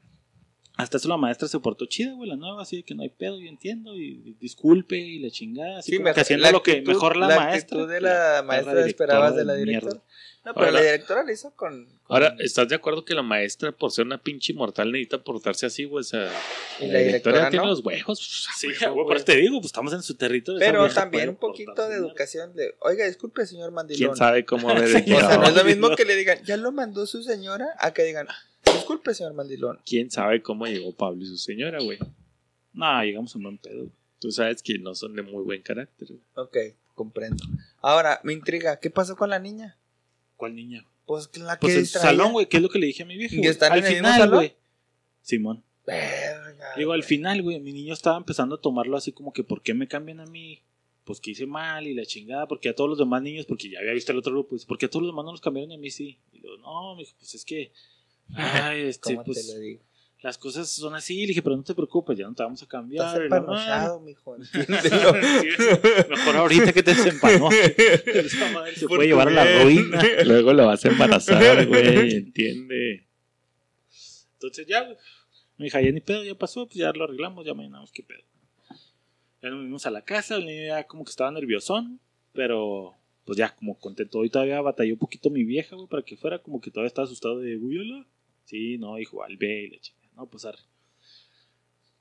[0.77, 3.09] Hasta eso la maestra se portó chida, güey, la nueva, así de que no hay
[3.09, 6.63] pedo, yo entiendo, y disculpe, y la chingada, así Sí, como mejor- que haciendo lo
[6.63, 7.85] que mejor la, la maestra.
[7.85, 9.65] de la maestra directora esperabas de la mierda.
[9.89, 10.01] directora.
[10.43, 11.85] No, pero Ahora- la directora lo hizo con.
[11.85, 15.67] con- Ahora, ¿estás de acuerdo que la maestra, por ser una pinche mortal, necesita portarse
[15.67, 16.01] así, güey?
[16.01, 16.31] O sea,
[16.79, 17.69] Y la directora tiene no.
[17.69, 18.47] los huevos.
[18.57, 20.59] Sí, güey, por eso te digo, pues estamos en su territorio.
[20.59, 23.99] Pero también un poquito de educación de, oiga, disculpe, señor Mandilón.
[23.99, 26.57] ¿Quién sabe cómo haber Sí, O sea, no es lo mismo que le digan, ya
[26.57, 28.27] lo mandó su señora, a que digan,
[28.81, 29.79] disculpe, señor Mandilón.
[29.85, 31.97] ¿Quién sabe cómo llegó Pablo y su señora, güey?
[32.73, 33.77] No, llegamos a un buen pedo.
[33.79, 33.91] güey.
[34.19, 36.07] Tú sabes que no son de muy buen carácter.
[36.09, 36.21] güey.
[36.35, 36.57] Ok,
[36.95, 37.43] comprendo.
[37.81, 39.77] Ahora, me intriga, ¿qué pasó con la niña?
[40.37, 40.85] ¿Cuál niña?
[41.05, 42.09] Pues la que Pues el distraía.
[42.11, 43.35] salón, güey, que es lo que le dije a mi vieja.
[43.35, 44.35] ¿Y están Al en el mismo final, salón?
[44.35, 44.53] güey.
[45.21, 45.63] Simón.
[45.85, 49.61] Verga, Digo, al final, güey, mi niño estaba empezando a tomarlo así como que, ¿por
[49.61, 50.61] qué me cambian a mí?
[51.03, 53.79] Pues que hice mal y la chingada, porque a todos los demás niños, porque ya
[53.79, 55.71] había visto el otro grupo, pues, ¿por qué a todos los demás no nos cambiaron
[55.71, 56.17] y a mí sí?
[56.31, 57.71] Y no, mijo, pues es que,
[58.35, 59.81] ay, este, ¿Cómo pues, te lo digo?
[60.21, 61.21] las cosas son así.
[61.21, 63.21] Le dije, pero no te preocupes, ya no te vamos a cambiar.
[63.23, 64.37] Estás mijo.
[66.09, 67.49] Mejor ahorita que te desempanó.
[68.05, 70.01] Esa madre se puede llevar a la ruina.
[70.25, 73.07] Luego lo vas a embarazar, güey, entiende.
[74.33, 74.97] Entonces ya, güey.
[75.57, 78.23] Mi hija, ya ni pedo, ya pasó, pues ya lo arreglamos, ya mañana qué pedo.
[79.41, 81.99] Ya nos vinimos a la casa, el niño ya como que estaba nerviosón,
[82.33, 84.23] pero pues ya como contento.
[84.23, 87.05] Y todavía batalló un poquito mi vieja, güey, para que fuera como que todavía estaba
[87.05, 88.05] asustado de, güey.
[88.51, 89.97] Sí, no, hijo, al ve y la chica.
[90.17, 90.59] No, pues arre.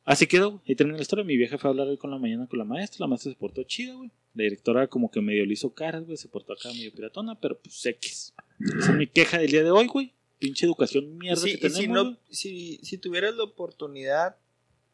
[0.04, 0.60] Así quedó.
[0.66, 1.24] Ahí terminó la historia.
[1.24, 2.96] Mi vieja fue a hablar hoy con la mañana con la maestra.
[3.00, 4.10] La maestra se portó chida, güey.
[4.34, 6.16] La directora como que medio le hizo caras, güey.
[6.16, 8.34] Se portó acá medio piratona, pero pues X.
[8.80, 10.12] Esa es mi queja del día de hoy, güey.
[10.40, 11.78] Pinche educación mierda Sí, que tenemos.
[11.80, 14.36] si, no, si, si tuvieras la oportunidad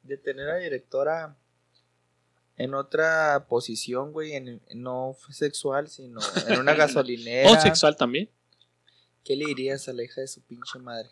[0.02, 1.38] de tener a directora
[2.58, 8.28] en otra posición, güey, en- no sexual, sino en una gasolinera, O sexual también.
[9.24, 11.08] ¿qué le dirías a la hija de su pinche madre?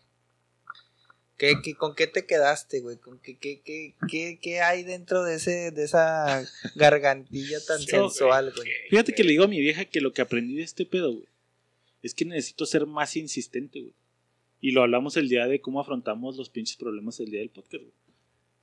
[1.37, 2.97] ¿Qué, qué, ¿Con qué te quedaste, güey?
[2.97, 6.43] ¿Con qué, qué, qué, qué, qué hay dentro de, ese, de esa
[6.75, 8.69] gargantilla tan Sí, sensual, güey?
[8.89, 11.27] Fíjate que le digo a mi vieja que lo que aprendí de este pedo, güey,
[12.01, 13.93] es que necesito ser más insistente, güey.
[14.61, 17.83] Y lo hablamos el día de cómo afrontamos los pinches problemas el día del podcast,
[17.83, 17.93] güey.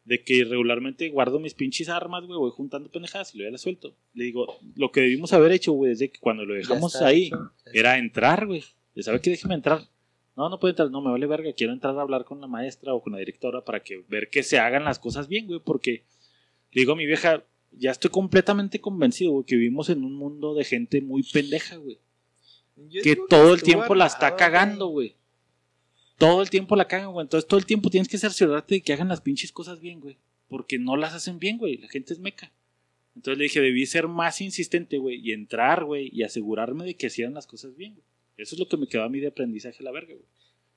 [0.05, 3.61] De que regularmente guardo mis pinches armas, güey, voy juntando pendejadas y luego ya las
[3.61, 3.95] suelto.
[4.15, 7.53] Le digo, lo que debimos haber hecho, güey, desde que cuando lo dejamos ahí, hecho.
[7.73, 8.65] era entrar, güey.
[8.95, 9.31] ¿De sabe qué?
[9.31, 9.83] Déjeme entrar.
[10.37, 11.53] No, no puede entrar, no me vale verga.
[11.53, 14.43] Quiero entrar a hablar con la maestra o con la directora para que ver que
[14.43, 15.61] se hagan las cosas bien, güey.
[15.61, 16.05] Porque
[16.73, 20.55] le digo a mi vieja, ya estoy completamente convencido, güey, que vivimos en un mundo
[20.55, 21.99] de gente muy pendeja, güey.
[22.77, 25.17] Yo Que todo el tiempo la está cagando, güey.
[26.17, 27.25] Todo el tiempo la cagan, güey.
[27.25, 30.17] Entonces todo el tiempo tienes que cerciorarte de que hagan las pinches cosas bien, güey.
[30.49, 31.79] Porque no las hacen bien, güey.
[31.79, 32.53] La gente es meca.
[33.15, 35.21] Entonces le dije, debí ser más insistente, güey.
[35.21, 36.11] Y entrar, güey.
[36.13, 38.05] Y asegurarme de que hacían las cosas bien, güey.
[38.43, 40.27] Eso es lo que me quedó a mí de aprendizaje a la verga, güey.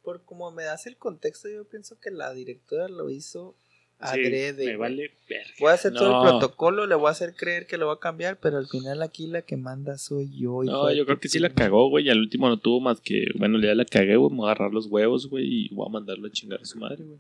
[0.04, 3.56] Por como me das el contexto, yo pienso que la directora lo hizo
[3.97, 4.65] Sí, adrede.
[4.65, 4.78] me güey.
[4.78, 5.54] vale verga.
[5.60, 7.99] Voy a hacer todo el protocolo, le voy a hacer creer que lo va a
[7.99, 10.63] cambiar, pero al final aquí la que manda soy yo.
[10.63, 12.06] No, yo creo que sí la cagó, güey.
[12.06, 13.28] Y al último no tuvo más que.
[13.38, 14.30] Bueno, ya la cagué, güey.
[14.32, 15.45] Me voy a agarrar los huevos, güey.
[15.47, 17.19] Y voy a mandarlo a chingar a su madre, güey.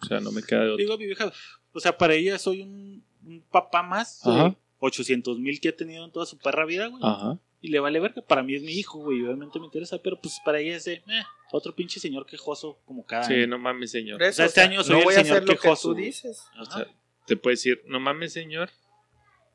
[0.00, 0.76] O sea, no me queda de otro.
[0.76, 1.32] Digo mi vieja,
[1.72, 4.56] o sea, para ella soy un, un papá más de Ajá.
[4.78, 7.02] 800 mil que ha tenido en toda su perra vida, güey.
[7.04, 7.36] Ajá.
[7.62, 8.20] Y le vale verga.
[8.22, 9.20] Para mí es mi hijo, güey.
[9.20, 11.22] y Obviamente me interesa, pero pues para ella es de, eh,
[11.52, 13.46] otro pinche señor quejoso como cada Sí, año.
[13.46, 14.20] no mames, señor.
[14.22, 15.54] Eso, O sea, este o sea, año soy no el voy a señor hacer lo
[15.54, 16.04] que quejoso, tú güey.
[16.06, 16.42] dices.
[16.58, 16.76] O Ajá.
[16.84, 16.86] sea,
[17.26, 18.68] te puede decir, no mames, señor.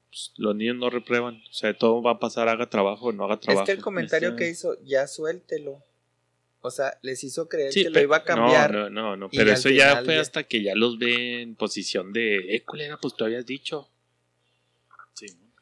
[0.10, 1.36] Pues, los niños no reprueban.
[1.50, 3.63] O sea, todo va a pasar, haga trabajo o no haga trabajo.
[3.63, 5.84] Es que el comentario Esa- que hizo, ya suéltelo.
[6.62, 8.72] O sea, les hizo creer Sí, que lo iba a cambiar.
[8.74, 9.30] No, no, no, no.
[9.30, 12.98] Pero eso ya fue ya- hasta que ya los ve en posición de, eh, culera,
[12.98, 13.89] pues tú habías dicho.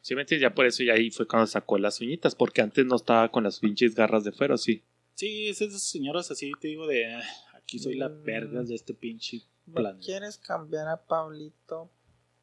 [0.05, 0.43] Sí, me entiendes?
[0.43, 3.43] Ya por eso ya ahí fue cuando sacó las uñitas, porque antes no estaba con
[3.43, 4.83] las pinches garras de fuera, sí.
[5.15, 7.23] Sí, es esas señoras así, te digo, de "Ah,
[7.55, 8.23] aquí soy la Mm.
[8.23, 10.05] verga de este pinche ¿Me planeta.
[10.05, 11.89] ¿Quieres cambiar a Pablito?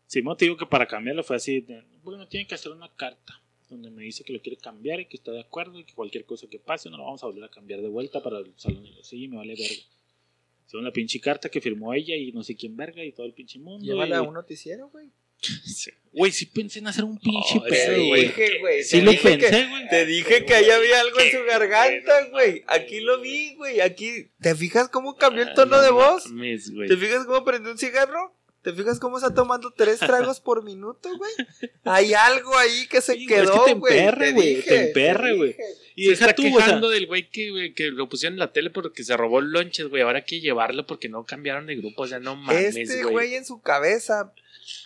[0.08, 2.92] Sí, no te digo que para cambiarlo fue así, de, bueno, tiene que hacer una
[2.96, 5.94] carta donde me dice que lo quiere cambiar y que está de acuerdo y que
[5.94, 8.52] cualquier cosa que pase no lo vamos a volver a cambiar de vuelta para el
[8.56, 8.84] salón.
[8.84, 9.82] Y yo, sí, me vale verga.
[10.66, 13.34] Según la pinche carta que firmó ella y no sé quién verga y todo el
[13.34, 13.84] pinche mundo.
[13.86, 15.12] Llévala y- a un noticiero, güey.
[16.12, 18.22] Güey, sí pensé en hacer un pinche Oh, pedo, güey.
[18.26, 18.82] dije, güey.
[18.84, 19.88] Sí lo pensé, güey.
[19.88, 22.64] Te dije que ahí había algo en su garganta, güey.
[22.66, 23.80] Aquí lo vi, güey.
[23.80, 24.28] Aquí.
[24.40, 26.24] ¿Te fijas cómo cambió el tono de voz?
[26.24, 28.36] ¿Te fijas cómo prendió un cigarro?
[28.60, 31.32] ¿Te fijas cómo está tomando tres tragos por minuto, güey?
[31.82, 33.98] Hay algo ahí que se Sí, güey, es que quedó, te güey.
[33.98, 35.56] emperra, güey, te emperra, te güey.
[35.96, 38.70] Y se está tú, o sea, quejando del güey que, lo pusieron en la tele
[38.70, 40.02] porque se robó lonches, güey.
[40.02, 42.02] Ahora hay que llevarlo porque no cambiaron de grupo.
[42.02, 44.32] O sea, no mames, Este güey en su cabeza.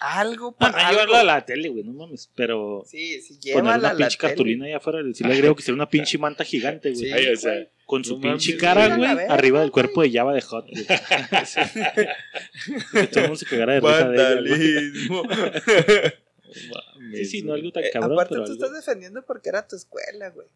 [0.01, 0.83] Algo para.
[0.85, 2.31] no llevarlo a la tele, güey, no mames.
[2.35, 4.29] Pero Sí, sí, poner una a la pinche tele.
[4.31, 7.05] cartulina allá afuera, decirle a Grego que sea una pinche manta gigante, güey.
[7.07, 9.09] Sí, Ay, o sea, Con su no pinche mames, cara, güey.
[9.29, 10.87] arriba del cuerpo de Java de Hot, güey.
[12.93, 14.41] que todo el mundo se cagara de risa de ella,
[17.15, 19.67] Sí, sí, no algo tan Eh, cabrón, aparte, pero tú algo- estás defendiendo porque era
[19.67, 20.47] tu escuela, güey.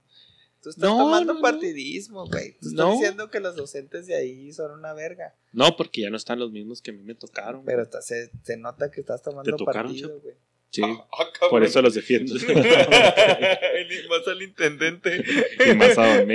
[0.62, 2.53] Tú estás No, tomando no, partidismo, güey.
[2.61, 2.92] Tú estás No.
[2.92, 5.35] diciendo que los docentes de ahí son una verga.
[5.53, 7.64] No, porque ya no están los mismos que a mí me tocaron.
[7.64, 7.85] Pero güey.
[7.85, 10.35] está- se, se nota que estás tomando tocaron, partido, güey.
[10.73, 12.35] Sí, Ah, por eso los defiendo.
[14.09, 15.25] Más al intendente.
[15.68, 16.29] y más a Don.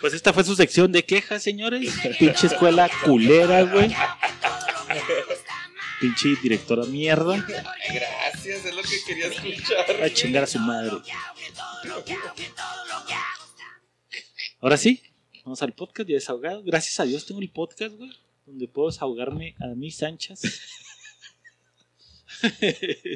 [0.00, 1.92] Pues esta fue su sección de quejas, señores.
[2.18, 3.94] Pinche escuela culera, güey.
[6.00, 7.44] Pinche directora mierda.
[8.48, 10.02] Gracias, es lo que quería escuchar.
[10.02, 10.96] A chingar a su madre.
[14.60, 15.02] Ahora sí,
[15.48, 16.62] Vamos al podcast ya desahogado.
[16.62, 18.12] Gracias a Dios tengo el podcast, güey.
[18.44, 20.42] Donde puedo desahogarme a mis anchas.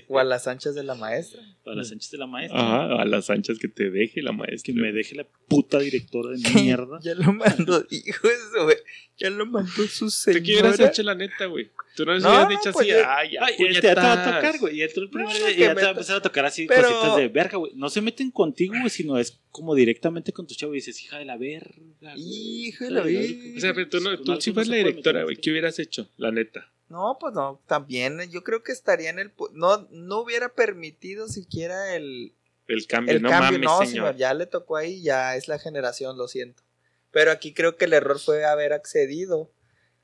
[0.08, 1.40] O a las anchas de la maestra.
[1.64, 2.58] Para las anchas de la maestra.
[2.60, 4.74] Ajá, a las anchas que te deje la Que maestra.
[4.74, 6.98] me deje la puta directora de mierda.
[7.02, 8.76] Ya lo mandó, hijo eso, güey.
[9.18, 10.42] Ya lo mandó su ¿Tú señora.
[10.44, 11.70] qué hubieras hecho la neta, güey?
[11.94, 13.94] Tú no les No, hubieras dicho pues así, ya- ay, ya, Ay, este ya te
[13.94, 14.34] va a puñetas".
[14.42, 14.76] tocar, güey.
[14.78, 16.22] Ya entró el primer No, día y que ya te va a to- empezar a
[16.22, 17.72] tocar así Pero- cositas de verga, güey.
[17.74, 21.18] No se meten contigo, güey, sino es como directamente con tu chavo y dices, hija
[21.18, 22.14] de la verga.
[22.16, 23.34] Hijo de la verga.
[23.56, 25.36] O sea, pero tú, no, Con tú sí no fueras la directora, güey.
[25.36, 26.08] ¿Qué hubieras hecho?
[26.16, 26.71] La neta.
[26.92, 29.32] No, pues no, también yo creo que estaría en el...
[29.54, 32.34] No, no hubiera permitido siquiera el,
[32.66, 33.58] El cambio, el no cambio.
[33.58, 33.88] mames, no, señor.
[33.88, 36.62] señor, ya le tocó ahí, ya es la generación, lo siento.
[37.10, 39.50] Pero aquí creo que el error fue haber accedido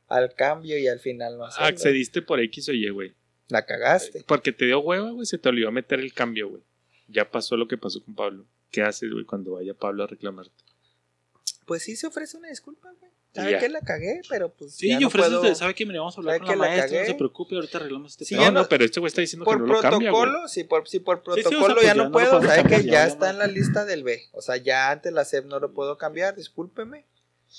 [0.09, 1.66] al cambio y al final no hacerlo.
[1.66, 3.14] Accediste por X o Y, güey.
[3.48, 4.24] La cagaste.
[4.27, 6.62] Porque te dio hueva, güey, se te olvidó meter el cambio, güey.
[7.07, 8.46] Ya pasó lo que pasó con Pablo.
[8.70, 10.53] ¿Qué haces, güey, cuando vaya Pablo a reclamarte?
[11.66, 13.12] Pues sí se ofrece una disculpa, güey.
[13.34, 13.42] Ya.
[13.42, 15.54] Sabe que la cagué, pero pues Sí, ya yo no ofrezco, puedo...
[15.54, 15.84] ¿sabe qué?
[15.84, 17.06] Mire, vamos a hablar ¿Sabe con la que la maestra, no cagué?
[17.12, 19.44] se preocupe, ahorita arreglamos este Sí, no, ya no, no- pero este güey está diciendo
[19.44, 20.22] por que no lo cambia, güey.
[20.22, 22.42] protocolo, sí, por, sí, por sí, o sea, protocolo pues ya ya no no puedo,
[22.42, 23.32] sabe que ya ya está no.
[23.32, 24.22] en la lista del B.
[24.32, 27.04] O sea, ya ante la SEP no lo puedo cambiar, discúlpeme.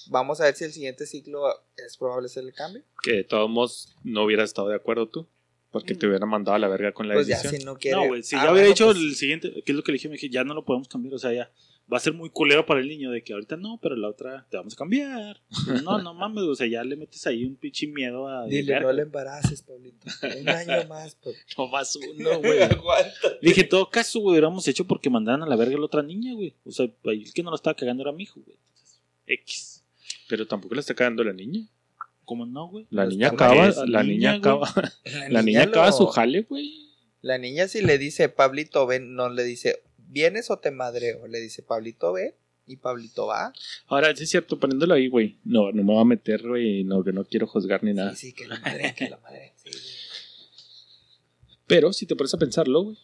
[0.09, 1.43] Vamos a ver si el siguiente ciclo
[1.77, 2.83] es probable hacer el cambio.
[3.03, 5.27] Que de todos modos no hubieras estado de acuerdo tú.
[5.71, 7.59] Porque te hubieran mandado a la verga con la Pues ya, decisión.
[7.59, 7.95] si no quiere.
[7.97, 9.91] No, güey, si Ah, ya hubiera bueno, dicho pues, el siguiente, ¿qué es lo que
[9.91, 10.07] le dije?
[10.09, 11.51] Me dije, ya no lo podemos cambiar, o sea, ya
[11.91, 14.45] va a ser muy culero para el niño de que ahorita no, pero la otra
[14.49, 15.41] te vamos a cambiar.
[15.83, 18.45] No, no mames, o sea, ya le metes ahí un pinche miedo a...
[18.45, 18.87] Dile, verga.
[18.87, 20.07] no le embaraces, Pablito.
[20.39, 21.37] Un año más, pues.
[21.57, 22.59] No más uno, No, güey.
[23.41, 26.03] dije, en todo caso, güey, hubiéramos hecho porque mandaran a la verga a la otra
[26.03, 26.53] niña, güey.
[26.65, 28.57] O sea, el que no lo estaba cagando era mi hijo, güey.
[28.57, 29.83] Entonces, X.
[30.27, 31.67] Pero tampoco le está cagando la niña.
[32.25, 32.85] ¿Cómo no, güey?
[32.91, 34.71] La niña acaba, la niña acaba,
[35.29, 36.87] la niña acaba su jale, güey.
[37.21, 41.27] La niña si le dice, Pablito, ven, no le dice, ¿vienes o te madreo?
[41.27, 42.33] Le dice, Pablito, ven.
[42.67, 43.51] Y Pablito va.
[43.87, 45.39] Ahora, sí es cierto, poniéndolo ahí, güey.
[45.43, 46.83] No, no me voy a meter, güey.
[46.83, 48.15] No, que no quiero juzgar ni nada.
[48.15, 49.53] Sí, sí, que la madre, que la madre.
[49.55, 49.89] Sí, sí.
[51.65, 52.97] Pero si te pones a pensarlo, güey.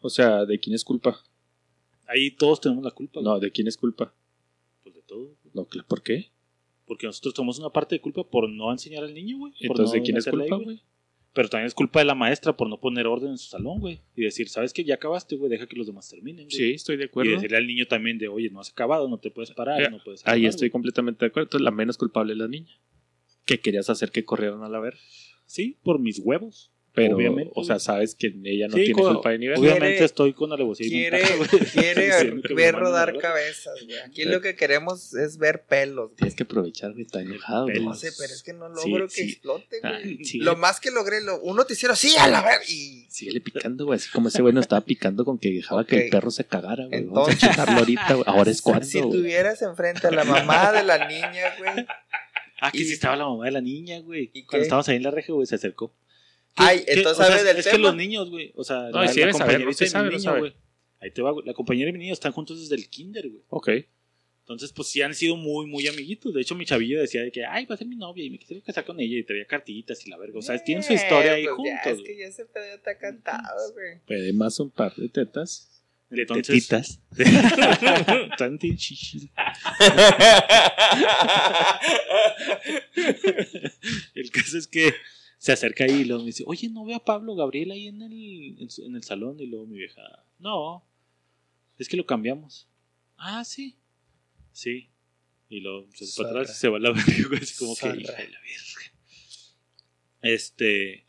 [0.00, 1.20] O sea, ¿de quién es culpa?
[2.06, 3.32] Ahí todos tenemos la culpa, güey.
[3.32, 4.12] No, ¿de quién es culpa?
[4.82, 5.36] Pues de todo.
[5.42, 5.52] güey.
[5.54, 6.30] No, ¿por qué?
[6.84, 9.52] Porque nosotros tomamos una parte de culpa por no enseñar al niño, güey.
[9.52, 10.82] por Entonces, no ¿de quién es culpa, güey?
[11.36, 14.00] Pero también es culpa de la maestra por no poner orden en su salón, güey.
[14.16, 14.82] Y decir, ¿sabes qué?
[14.84, 16.46] Ya acabaste, güey, deja que los demás terminen.
[16.46, 16.50] güey.
[16.56, 17.32] Sí, estoy de Y acuerdo.
[17.32, 20.02] decirle al niño también de, oye, no has acabado, no te puedes parar, Eh, no
[20.02, 20.72] puedes Ahí acabar, estoy güey".
[20.72, 21.44] completamente de acuerdo.
[21.48, 22.72] Entonces, la menos culpable es la niña.
[23.44, 24.96] Que querías hacer que corrieran a la ver.
[25.44, 26.72] Sí, por mis huevos.
[26.96, 27.84] Pero, Obviamente, o sea, güey.
[27.84, 29.58] sabes que ella no Sí, tiene culpa de nivel.
[29.58, 30.88] Obviamente Quiere- estoy con alevosía.
[30.88, 31.48] Quiere, güey.
[31.72, 33.98] quiere ver rodar cabezas, güey.
[33.98, 36.06] Aquí lo que queremos es ver pelos.
[36.06, 36.16] güey.
[36.16, 37.04] Tienes que aprovechar, güey.
[37.04, 37.84] Está enojado, güey.
[37.84, 39.22] No sé, pero es que no Sí, logro que sí.
[39.30, 39.92] explote, güey.
[39.94, 40.38] Ay, sí.
[40.38, 42.60] Lo más que logré, lo, un noticiero, sí, a la ver.
[42.68, 43.98] Y Síguele picando, güey.
[43.98, 46.86] Así como ese güey no estaba picando con que dejaba que el perro se cagara,
[46.86, 47.04] güey.
[47.04, 48.24] Vamos a Entonces- ahorita, güey.
[48.26, 49.20] Ahora es cuando, si güey.
[49.20, 51.86] tuvieras enfrente a la mamá de la niña, güey.
[52.58, 54.28] Ah, que sí estaba la mamá de la niña, güey.
[54.48, 55.92] Cuando estábamos ahí en la reja, güey, se acercó.
[56.56, 57.88] ¿Qué- Ay, entonces O sea, del Es que tema.
[57.88, 60.54] los niños, güey, o sea, No, la, sí la saber, sabe, mi niño, güey.
[61.00, 61.44] Ahí te va, güey.
[61.46, 63.42] La compañera y mi niño están juntos desde el kinder, güey.
[63.50, 63.68] Ok.
[64.40, 66.32] Entonces, pues sí han sido muy, muy amiguitos.
[66.32, 68.38] De hecho, mi chavillo decía de que, ay, va a ser mi novia y me
[68.38, 70.38] quisiera casar con ella y traía cartitas y la verga.
[70.38, 71.74] O sea, tienen su historia ahí pues juntos.
[71.84, 73.98] Ya, es que ya ese pedo está cantado, güey.
[74.06, 75.68] Pede más un par de tetas.
[76.08, 77.00] De Entonces- tetitas.
[78.38, 79.26] Tanto chichis.
[84.14, 84.94] El caso es que
[85.46, 88.02] se acerca ahí y luego me dice, oye, ¿no veo a Pablo Gabriel ahí en
[88.02, 89.38] el, en, el salón?
[89.38, 90.02] Y luego mi vieja,
[90.40, 90.84] no,
[91.78, 92.66] es que lo cambiamos.
[93.16, 93.76] Ah, sí.
[94.50, 94.90] Sí.
[95.48, 97.92] Y luego se para atrás y se va a la verga, así como que hija
[97.94, 98.92] de la verga.
[100.22, 101.05] Este.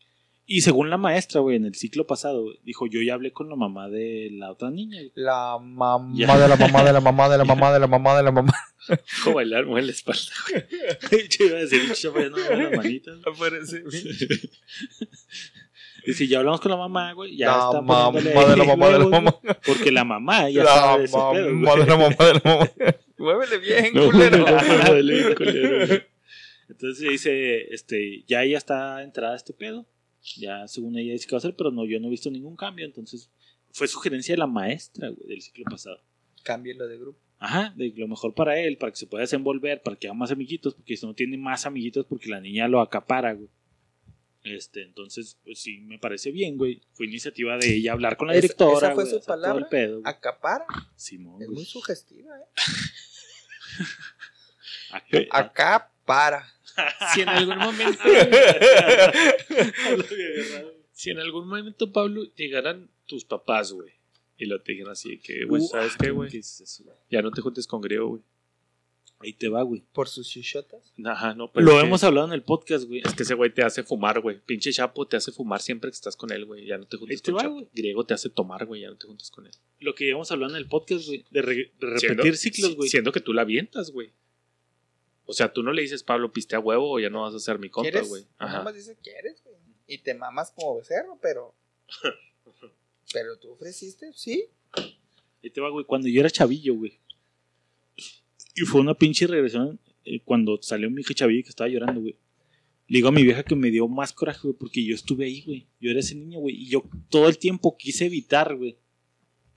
[0.50, 3.50] Y según la maestra, güey, en el ciclo pasado, güey, dijo, yo ya hablé con
[3.50, 4.96] la mamá de la otra niña.
[4.98, 5.12] güey".
[5.14, 8.22] La mamá de la mamá de la mamá de la mamá de la mamá de
[8.22, 8.54] la mamá.
[9.24, 10.22] Como bailar, mueve la espalda.
[11.38, 13.18] Yo iba a decir, "Yo voy a no las manitas.
[13.26, 13.82] Aparece.
[16.06, 17.36] Dice, ya hablamos con la mamá, güey.
[17.36, 18.22] Ya La está mamá de
[18.56, 19.38] la mamá de la güey, mamá.
[19.66, 21.18] Porque la mamá ya La sabe de pedo,
[21.52, 21.80] mamá güey.
[21.80, 22.70] de la mamá de la mamá.
[23.18, 24.44] Muévele bien, No, culero.
[24.44, 26.02] dale bien culero, güey.
[26.70, 29.86] Entonces dice, este, ya ella está entrada a este pedo.
[30.36, 32.56] Ya según ella dice que va a hacer, pero no, yo no he visto ningún
[32.56, 32.84] cambio.
[32.84, 33.30] Entonces
[33.72, 36.02] fue sugerencia de la maestra, güey, del ciclo pasado.
[36.42, 37.18] Cámbielo de grupo.
[37.40, 40.32] Ajá, de lo mejor para él, para que se pueda desenvolver, para que haga más
[40.32, 43.48] amiguitos, porque si no tiene más amiguitos, porque la niña lo acapara, güey.
[44.42, 46.80] Este, entonces, pues sí, me parece bien, güey.
[46.92, 48.88] Fue iniciativa de ella hablar con la directora.
[48.88, 49.58] esa fue güey, su palabra.
[49.62, 50.12] el pedo, güey.
[50.12, 50.64] Acapara.
[50.96, 51.56] Simón, Es güey.
[51.58, 52.44] muy sugestiva, ¿eh?
[55.30, 56.46] Acapara.
[57.14, 58.02] Si en algún momento,
[60.92, 63.92] si en algún momento, Pablo, llegaran tus papás, güey,
[64.36, 66.30] y lo te dijeran así, que, güey, Uh, ¿sabes qué, güey?
[67.10, 68.22] Ya no te juntes con griego, güey.
[69.20, 69.82] Ahí te va, güey.
[69.92, 70.94] Por sus chuchotas.
[71.04, 73.02] Ajá, no, pero Lo es que- hemos hablado en el podcast, güey.
[73.04, 74.38] Es que ese güey te hace fumar, güey.
[74.46, 76.66] Pinche Chapo te hace fumar siempre que estás con él, güey.
[76.66, 77.54] Ya no te te con va, Chapo.
[77.54, 77.66] güey.
[77.74, 78.82] Griego te hace tomar, güey.
[78.82, 79.52] Ya no te juntas con él.
[79.80, 81.24] Lo que hemos hablado en el podcast, güey.
[81.32, 82.88] De, re- de repetir Siendo- ciclos, güey.
[82.90, 84.12] Siendo que tú la avientas, güey.
[85.30, 87.38] O sea, tú no le dices, Pablo, piste a huevo o ya no vas a
[87.38, 88.08] ser mi compa, ¿Quieres?
[88.08, 88.24] güey.
[88.40, 88.62] Nada Ajá.
[88.62, 89.56] más dice quieres, güey.
[89.86, 91.54] Y te mamas como becerro, pero.
[93.12, 94.46] pero tú ofreciste, sí.
[95.44, 95.84] Ahí te va, güey.
[95.84, 96.98] Cuando yo era chavillo, güey.
[98.54, 102.16] Y fue una pinche regresión eh, cuando salió mi hija chavillo que estaba llorando, güey.
[102.86, 105.42] Le digo a mi vieja que me dio más coraje, güey, porque yo estuve ahí,
[105.42, 105.66] güey.
[105.78, 106.56] Yo era ese niño, güey.
[106.56, 108.78] Y yo todo el tiempo quise evitar, güey,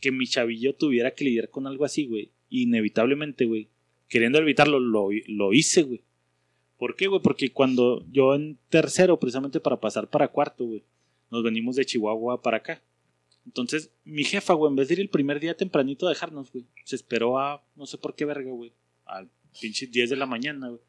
[0.01, 2.33] que mi chavillo tuviera que lidiar con algo así, güey.
[2.49, 3.69] Inevitablemente, güey.
[4.11, 6.01] Queriendo evitarlo, lo, lo hice, güey.
[6.77, 7.21] ¿Por qué, güey?
[7.21, 10.83] Porque cuando yo en tercero, precisamente para pasar para cuarto, güey,
[11.29, 12.83] nos venimos de Chihuahua para acá.
[13.45, 16.65] Entonces, mi jefa, güey, en vez de ir el primer día tempranito a dejarnos, güey,
[16.83, 18.73] se esperó a, no sé por qué verga, güey,
[19.05, 19.29] al
[19.61, 20.81] pinche 10 de la mañana, güey.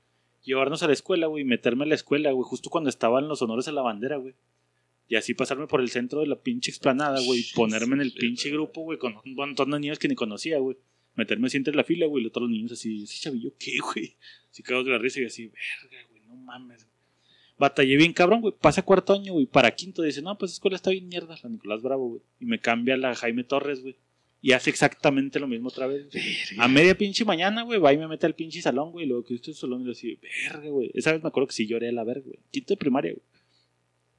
[0.43, 3.41] Llevarnos a la escuela, güey, y meterme a la escuela, güey, justo cuando estaban los
[3.41, 4.35] honores a la bandera, güey.
[5.07, 8.13] Y así pasarme por el centro de la pinche explanada, güey, y ponerme en el
[8.15, 10.77] pinche grupo, güey, con un montón de niños que ni conocía, güey.
[11.15, 14.17] Meterme así entre la fila, güey, y todos los niños así, sí, chavillo, ¿qué, güey?
[14.51, 16.87] Así cagados de la risa y así, verga, güey, no mames.
[17.59, 18.55] Batallé bien cabrón, güey.
[18.61, 19.47] Pasa cuarto año, güey.
[19.47, 22.23] Para quinto dice, no, pues escuela está bien mierda, la Nicolás Bravo, güey.
[22.41, 23.95] Y me cambia la Jaime Torres, güey.
[24.41, 26.09] Y hace exactamente lo mismo otra vez.
[26.59, 29.05] A media pinche mañana, güey, va y me mete al pinche salón, güey.
[29.05, 30.91] y Luego que esto es salón y lo así, verga, güey.
[30.95, 32.41] Esa vez me acuerdo que sí lloré a la verga, güey.
[32.51, 33.23] Quinto de primaria, güey.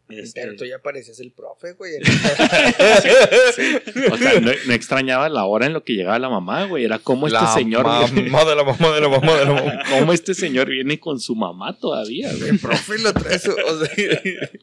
[0.10, 1.94] Este, Pero tú ya parecías el profe, güey.
[4.12, 6.84] O sea, no, no extrañaba la hora en lo que llegaba la mamá, güey.
[6.86, 7.86] Era como este La señor.
[8.14, 9.84] viene- Mamá de la mamá de la mamá de la mamá.
[9.90, 12.50] Cómo este señor viene con su mamá todavía, güey.
[12.50, 13.52] El profe lo trae su.
[13.52, 14.22] O sea,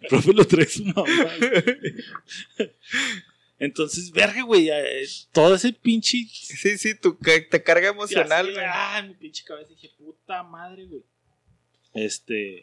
[0.08, 1.04] profe lo trae su mamá.
[1.38, 2.70] güey.
[3.58, 4.68] Entonces, verga, güey.
[4.70, 8.64] eh, Todo ese pinche sí, sí, tu, ca- te carga emocional, güey.
[8.66, 9.68] Ah, mi pinche cabeza.
[9.70, 11.02] Dije, puta madre, güey.
[11.94, 12.62] Este.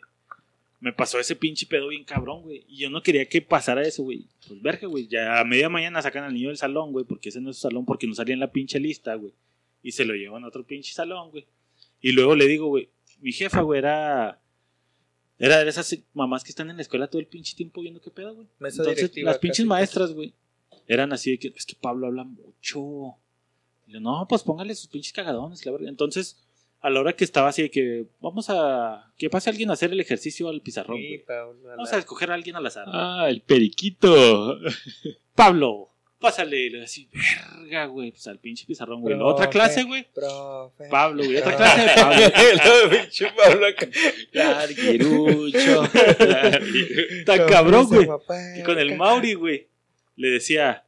[0.80, 2.64] Me pasó ese pinche pedo bien cabrón, güey.
[2.68, 4.28] Y yo no quería que pasara eso, güey.
[4.48, 5.08] Pues verga, güey.
[5.08, 7.04] Ya a media mañana sacan al niño del salón, güey.
[7.06, 9.34] Porque ese no es su salón, porque no salía en la pinche lista, güey.
[9.82, 11.48] Y se lo llevan a otro pinche salón, güey.
[12.00, 12.90] Y luego le digo, güey.
[13.20, 14.40] Mi jefa, güey, era.
[15.40, 18.10] Era de esas mamás que están en la escuela todo el pinche tiempo viendo qué
[18.10, 18.48] pedo, güey.
[18.60, 20.34] Mesa Entonces, las pinches casi, maestras, güey,
[20.88, 23.16] eran así de que es que Pablo habla mucho.
[23.86, 25.90] Y yo, no, pues póngale sus pinches cagadones, la verga.
[25.90, 26.44] Entonces,
[26.88, 29.92] a la hora que estaba así de que vamos a que pase alguien a hacer
[29.92, 31.18] el ejercicio al pizarrón, Sí.
[31.28, 32.86] Pablo, a Vamos a escoger a alguien al azar.
[32.88, 34.58] Ah, el periquito.
[35.36, 36.70] Pablo, pásale.
[36.70, 38.12] Le así, verga, güey.
[38.12, 39.18] Pues al pinche pizarrón, güey.
[39.20, 40.08] Otra clase, güey.
[40.16, 40.88] Profe.
[40.90, 41.36] Pablo, güey.
[41.36, 42.16] Otra clase, Pablo.
[42.84, 43.68] Lo pinche Pablo.
[44.32, 45.84] Larguirucho.
[47.20, 48.08] Está cabrón, güey.
[48.58, 48.96] Y con el.
[48.96, 49.68] Mauri, güey,
[50.16, 50.86] le decía,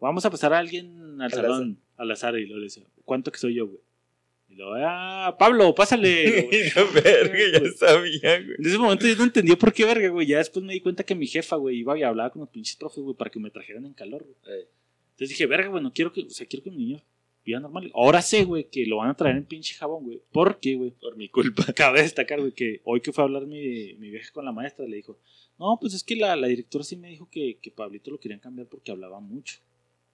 [0.00, 2.36] vamos a pasar a alguien al Al salón, al azar.
[2.36, 3.85] Y luego le decía, ¿cuánto que soy yo, güey?
[4.64, 6.48] Ah, Pablo, pásale.
[6.52, 8.56] Y la verga, ya sabía, güey.
[8.58, 10.26] En ese momento yo no entendía por qué verga, güey.
[10.26, 12.76] Ya después me di cuenta que mi jefa, güey, iba y hablaba con los pinches
[12.76, 14.36] profes, güey, para que me trajeran en calor, güey.
[15.10, 17.02] Entonces dije, verga, güey, no quiero que, o sea, quiero que mi niño
[17.44, 17.90] viva normal.
[17.94, 20.20] Ahora sé, güey, que lo van a traer en pinche jabón, güey.
[20.32, 20.90] ¿Por qué, güey?
[20.90, 21.64] Por mi culpa.
[21.74, 24.86] Cabe destacar, güey, que hoy que fue a hablar mi, mi vieja con la maestra,
[24.86, 25.18] le dijo,
[25.58, 28.40] no, pues es que la, la directora sí me dijo que, que Pablito lo querían
[28.40, 29.58] cambiar porque hablaba mucho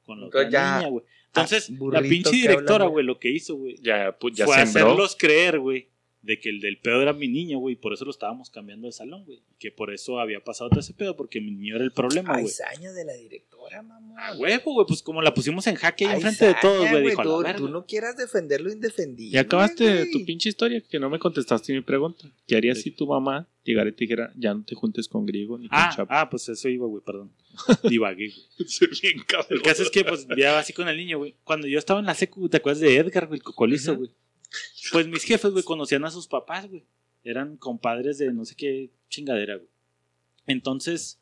[0.05, 1.05] con la otra Entonces ya- niña, güey.
[1.27, 4.81] Entonces, Ah, la pinche directora, güey, lo que hizo, güey, Ya, pues, ya fue sembró.
[4.91, 5.89] hacerlos creer, güey,
[6.23, 8.87] de que el del pedo era mi niño, güey, y por eso lo estábamos cambiando
[8.87, 9.39] de salón, güey.
[9.39, 12.35] Y que por eso había pasado todo ese pedo, porque mi niño era el problema,
[12.37, 12.53] Ay, güey.
[12.55, 14.14] saña de la directora, mamá.
[14.29, 17.09] A huevo, güey, pues como la pusimos en jaque ahí Ay, enfrente de todos, güey,
[17.09, 19.37] dijo, la Tú, tú no quieras defender lo indefendible.
[19.37, 20.11] Y acabaste güey.
[20.12, 22.31] tu pinche historia, que no me contestaste mi pregunta.
[22.47, 25.59] ¿Qué harías si tu mamá llegara y te dijera, ya no te juntes con griego
[25.59, 26.12] ni con Ah, chapo?
[26.12, 27.33] ah, pues eso iba, güey, perdón.
[27.91, 28.68] Divagué, güey.
[29.03, 29.49] bien cabrón.
[29.51, 31.35] El caso es que, pues, ya así con el niño, güey.
[31.43, 34.11] Cuando yo estaba en la secu, ¿te acuerdas de Edgar, güey, el cocolizo, güey?
[34.91, 36.85] Pues mis jefes, güey, conocían a sus papás, güey.
[37.25, 39.69] Eran compadres de no sé qué chingadera, güey.
[40.47, 41.22] Entonces,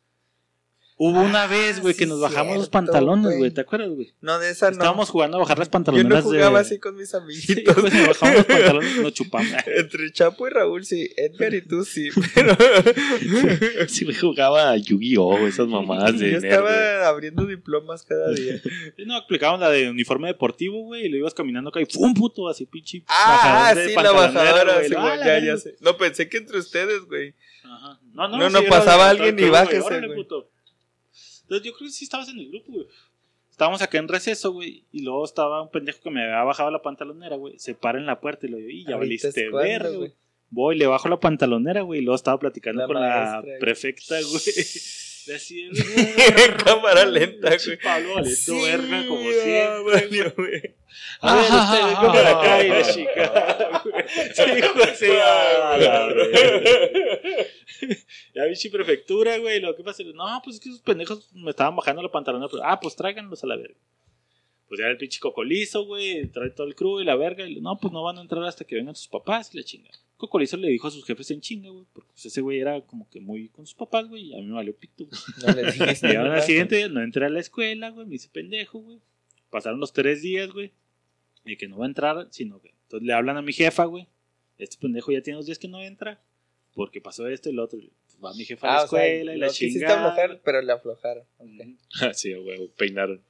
[1.03, 3.51] hubo una Ah, vez, güey, que sí, nos bajamos los pantalones, güey.
[3.51, 4.13] ¿Te acuerdas, güey?
[4.21, 4.73] No, de esa no.
[4.73, 6.67] Estábamos jugando a bajar las Yo pantaloneras no jugaba de...
[6.67, 7.75] así con mis Sí, amiguitos.
[7.81, 9.49] güey, nos bajamos los pantalones y nos chupamos.
[9.67, 11.09] Entre Chapo y Raúl, sí.
[11.17, 12.11] Edgar y tú, sí.
[12.35, 12.55] Pero
[13.89, 15.47] Sí, me jugaba a Yu-Gi-Oh!
[15.47, 18.61] Esas mamadas de yo nerd, estaba abriendo diplomas cada día.
[19.07, 22.47] No, aplicábamos la de uniforme deportivo, güey, y lo ibas caminando acá y ¡fum, puto!
[22.49, 24.75] Así, pinche Ah, sí, la bajadora.
[24.75, 24.89] güey.
[24.89, 24.95] sí,
[25.25, 25.77] ya, ya sé.
[25.81, 27.35] No, pensé que entre ustedes, güey.
[27.65, 27.99] Ajá.
[28.13, 30.27] No, no, No, no, sí, era pasaba alguien y bájese, güey.
[31.51, 32.87] Entonces yo creo que sí estabas en el grupo, güey.
[33.51, 36.81] Estábamos acá en receso, güey, y luego estaba un pendejo que me había bajado la
[36.81, 37.59] pantalonera, güey.
[37.59, 40.15] Se para en la puerta y lo digo, y ya valiste verga, güey.
[40.49, 44.15] Voy, le bajo la pantalonera, güey, y luego estaba platicando La con maestra, la prefecta,
[44.23, 44.43] güey.
[45.27, 47.79] De así, En cámara lenta, güey.
[47.79, 50.31] Pablo valiendo Sí, verga como siempre.
[50.37, 50.75] güey.
[51.21, 53.83] A ver, usted venga para acá y la chica.
[54.35, 55.07] Sí, hijo así.
[58.35, 59.61] Ya vi prefectura, güey.
[59.61, 62.49] Lo que pasa, no, pues es que esos pendejos me estaban bajando la pantalona.
[62.49, 63.79] Pero, ah, pues tráiganlos a la verga.
[64.69, 66.27] Pues ya el pinche cocolizo, güey.
[66.29, 67.47] Trae todo el crew y la verga.
[67.47, 69.91] Y no, pues no van a entrar hasta que vengan sus papás y la chinga.
[70.21, 71.85] Cocolizo le dijo a sus jefes en chinga, güey.
[71.93, 74.27] Porque pues, ese güey era como que muy con sus papás, güey.
[74.29, 75.21] Y a mí me valió pito, güey.
[75.47, 76.37] No le dijiste Y ahora nada.
[76.41, 78.99] al siguiente día no entré a la escuela, güey, me hice pendejo, güey.
[79.51, 80.71] Pasaron los tres días, güey.
[81.45, 82.69] Y que no va a entrar, sino que.
[82.85, 84.07] Entonces le hablan a mi jefa, güey.
[84.59, 86.21] Este pendejo ya tiene dos días que no entra.
[86.75, 87.79] Porque pasó esto y lo otro.
[87.81, 90.11] Pues, va mi jefa a la Ah, o sea, escuela y la chingada.
[90.11, 91.25] aflojar, pero le aflojaron.
[92.03, 93.21] Así, güey, peinaron.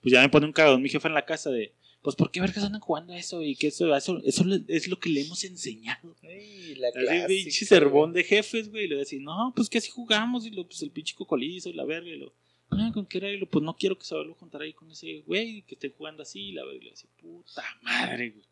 [0.00, 1.74] Pues ya me pone un cagón mi jefa en la casa de.
[2.02, 3.42] Pues, ¿por qué vergas andan jugando eso?
[3.42, 4.20] Y que eso, eso,
[4.68, 6.16] es lo que le hemos enseñado.
[6.22, 8.84] Ay, la Así, pinche sermón de jefes, güey.
[8.84, 10.46] Y le voy a decir, no, pues que así jugamos.
[10.46, 12.08] Y lo, pues el pinche cocolizo y la verga.
[12.08, 12.32] Y lo,
[12.70, 13.30] ah, ¿con qué era?
[13.30, 15.62] Y lo, pues no quiero que se vuelva a juntar ahí con ese güey.
[15.62, 16.48] Que estén jugando así.
[16.48, 16.76] Y la verga.
[16.76, 18.44] Y le voy a decir, puta madre, güey.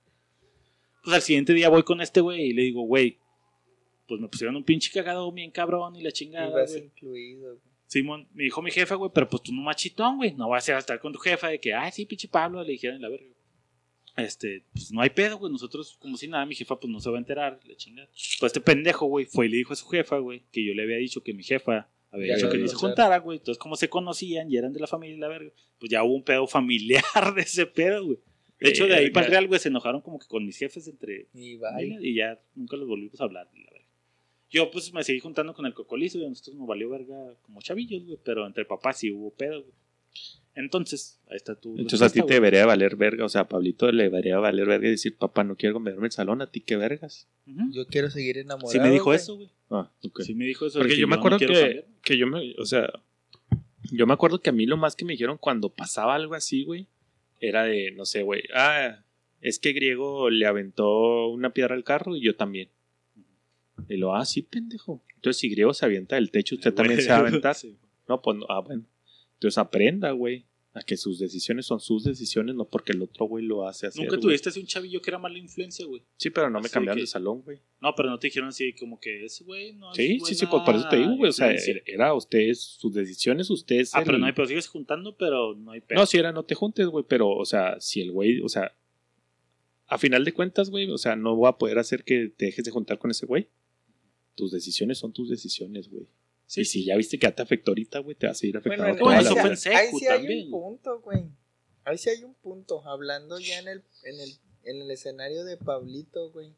[1.03, 3.17] Pues al siguiente día voy con este güey y le digo, güey,
[4.07, 6.85] pues me pusieron un pinche cagado bien cabrón y la chingada, güey.
[6.85, 7.69] incluido, güey.
[7.87, 10.35] Simón, me dijo mi jefa, güey, pero pues tú no machitón, güey.
[10.35, 13.01] No vas a estar con tu jefa de que, ah, sí, pinche Pablo, le dijeron
[13.01, 13.38] la verga.
[14.19, 15.53] Este, pues no hay pedo, güey.
[15.53, 18.09] Nosotros, como si nada, mi jefa, pues no se va a enterar, la chingada.
[18.41, 20.83] Pues este pendejo, güey, fue y le dijo a su jefa, güey, que yo le
[20.83, 23.39] había dicho que mi jefa había Ya dicho no que a se juntara, güey.
[23.39, 26.15] Entonces, como se conocían y eran de la familia y la verga, pues ya hubo
[26.15, 27.03] un pedo familiar
[27.35, 28.19] de ese pedo, güey.
[28.61, 30.89] De hecho, de ahí para el real, güey, se enojaron como que con mis jefes
[30.89, 31.59] entre Y
[32.01, 33.49] y ya nunca los volvimos a hablar.
[33.55, 33.87] la verga.
[34.51, 37.61] Yo pues me seguí juntando con el cocolizo y a nosotros nos valió verga como
[37.61, 39.75] chavillos, güey, pero entre papás sí hubo pedo, güey.
[40.55, 43.91] Entonces, ahí está tu Entonces a ti te debería valer verga, o sea, a Pablito
[43.93, 46.77] le debería valer verga y decir, papá, no quiero comerme el salón, a ti qué
[46.77, 47.29] vergas.
[47.71, 48.73] Yo quiero seguir enamorado.
[48.73, 49.17] Sí me dijo güey.
[49.17, 49.51] eso, güey.
[49.71, 50.23] Ah, ok.
[50.23, 50.79] Sí me dijo eso.
[50.79, 52.91] Porque que yo me acuerdo que, que yo me, o sea,
[53.93, 56.65] yo me acuerdo que a mí lo más que me dijeron cuando pasaba algo así,
[56.65, 56.89] güey,
[57.41, 59.05] era de, no sé, güey, ah,
[59.41, 62.69] es que Griego le aventó una piedra al carro y yo también.
[63.89, 65.03] Y lo, ah, sí, pendejo.
[65.15, 67.55] Entonces, si Griego se avienta del techo, usted también se va a aventar.
[67.59, 67.77] Sí.
[68.09, 68.85] No, pues no, ah, bueno.
[69.39, 73.45] Entonces aprenda, güey, a que sus decisiones son sus decisiones, no porque el otro güey
[73.45, 74.03] lo hace hacer.
[74.03, 76.03] Nunca tuviste así un chavillo que era mala influencia, güey.
[76.17, 77.61] Sí, pero no me Así cambiaron que- de salón, güey.
[77.81, 80.47] No, pero no te dijeron así como que ese güey no es Sí, sí, sí,
[80.47, 81.31] buena pues por eso te digo, güey.
[81.31, 81.55] O sea,
[81.87, 83.95] era ustedes, sus decisiones, ustedes.
[83.95, 86.01] Ah, pero no hay pedo, sigues juntando, pero no hay pedo.
[86.01, 88.75] No, si era no te juntes, güey, pero, o sea, si el güey, o sea,
[89.87, 92.65] a final de cuentas, güey, o sea, no voy a poder hacer que te dejes
[92.65, 93.49] de juntar con ese güey.
[94.35, 96.07] Tus decisiones son tus decisiones, güey.
[96.49, 98.57] Sí, y si ya viste que ya te afectó ahorita, güey, te va a seguir
[98.57, 99.53] afectando en- toda Bueno, ahí, la eso sí, fue vida.
[99.53, 101.25] en secu ahí sí hay también, un punto, güey.
[101.85, 102.83] Ahí sí hay un punto.
[102.89, 106.55] Hablando ya en el, en el, en el escenario de Pablito, güey.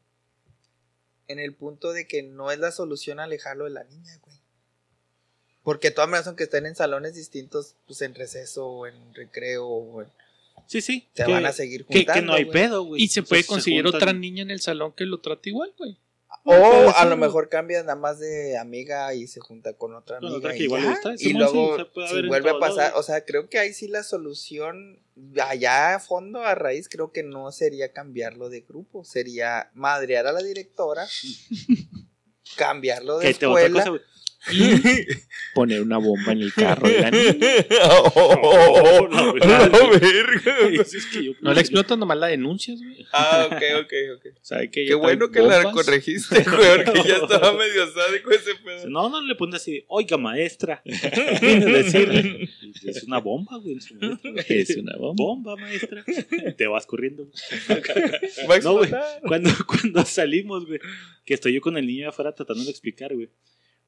[1.29, 4.37] En el punto de que no es la solución alejarlo de la niña, güey.
[5.63, 9.67] Porque de todas maneras, aunque estén en salones distintos, pues en receso o en recreo
[9.67, 10.09] o en-
[10.67, 11.09] Sí, sí.
[11.15, 12.21] se que- van a seguir que, juntando.
[12.21, 13.03] que no hay pedo, güey.
[13.03, 15.73] Y se O sea, puede conseguir otra niña en el salón que lo trate igual,
[15.77, 15.99] güey.
[16.45, 20.27] O a lo mejor cambia nada más de amiga y se junta con otra Con
[20.29, 20.39] amiga.
[20.39, 20.91] otra que y igual ya.
[20.91, 21.15] gusta.
[21.19, 23.89] Y luego, sí, se puede si vuelve a pasar, o sea, creo que ahí sí
[23.89, 25.03] la solución,
[25.41, 30.33] allá a fondo, a raíz, creo que no sería cambiarlo de grupo, sería madrear a
[30.33, 31.07] la directora,
[32.57, 33.85] cambiarlo de otra escuela.
[33.85, 34.03] cosa,
[34.47, 35.07] güey.
[35.55, 37.33] Poner una bomba en el carro de la niña.
[38.15, 40.59] oh, no, no, verga.
[41.41, 43.07] No le explotas, nomás la denuncias, güey.
[43.13, 44.27] Ah, ok, ok, ok.
[44.43, 48.89] ¿Sabe que Qué bueno que la corregiste, güey, porque ya estaba medio sádico ese pedo.
[48.89, 50.83] No, no le pones así, oiga maestra.
[50.85, 52.49] Decirle.
[52.85, 53.79] Es una bomba, güey.
[54.01, 54.45] güey.
[54.49, 55.25] Es una bomba.
[55.25, 56.05] bomba, maestra.
[56.57, 57.29] Te vas corriendo.
[58.49, 58.91] Va a No, güey.
[59.27, 60.81] Cuando, cuando salimos, güey,
[61.25, 63.29] que estoy yo con el niño de afuera tratando de explicar, güey,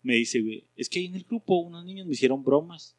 [0.03, 2.97] me dice, güey, es que ahí en el grupo unos niños me hicieron bromas.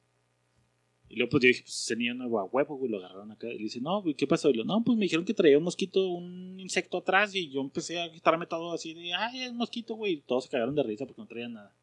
[1.09, 3.47] Y luego, pues yo dije, pues ese niño no a huevo, güey, lo agarraron acá.
[3.47, 4.49] Y le dice, no, güey, ¿qué pasó?
[4.49, 7.35] Y lo, no, pues me dijeron que traía un mosquito, un insecto atrás.
[7.35, 10.13] Y yo empecé a quitarme todo así de, ay, es mosquito, güey.
[10.13, 11.75] Y todos se cagaron de risa porque no traían nada.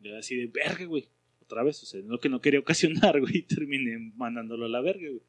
[0.00, 1.08] Y yo así de, verga, güey.
[1.40, 3.38] Otra vez, o sea, lo que no quería ocasionar, güey.
[3.38, 5.22] Y terminé mandándolo a la verga, güey.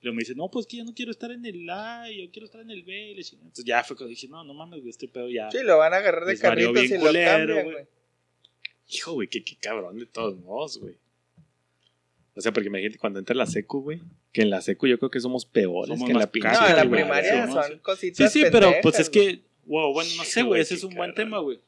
[0.00, 2.30] Y luego me dice, no, pues que yo no quiero estar en el A, yo
[2.30, 3.12] quiero estar en el B.
[3.12, 3.46] Y le chingada.
[3.46, 5.50] Entonces ya fue cuando dije, no, no mames, güey, este pedo ya.
[5.50, 7.86] Sí, lo van a agarrar de carritos y lo cambian, güey.
[8.88, 10.94] Hijo, güey, qué, qué cabrón de todos modos, güey.
[12.36, 14.00] O sea, porque imagínate cuando entra la secu, güey.
[14.32, 16.48] Que en la secu yo creo que somos peores Somos que en la pinche.
[16.50, 17.78] No, en la primaria sí, son sí.
[17.80, 20.94] cositas Sí, sí, pero pues es que, wow, bueno, no sé, güey, ese es un
[20.94, 21.60] buen tema, güey.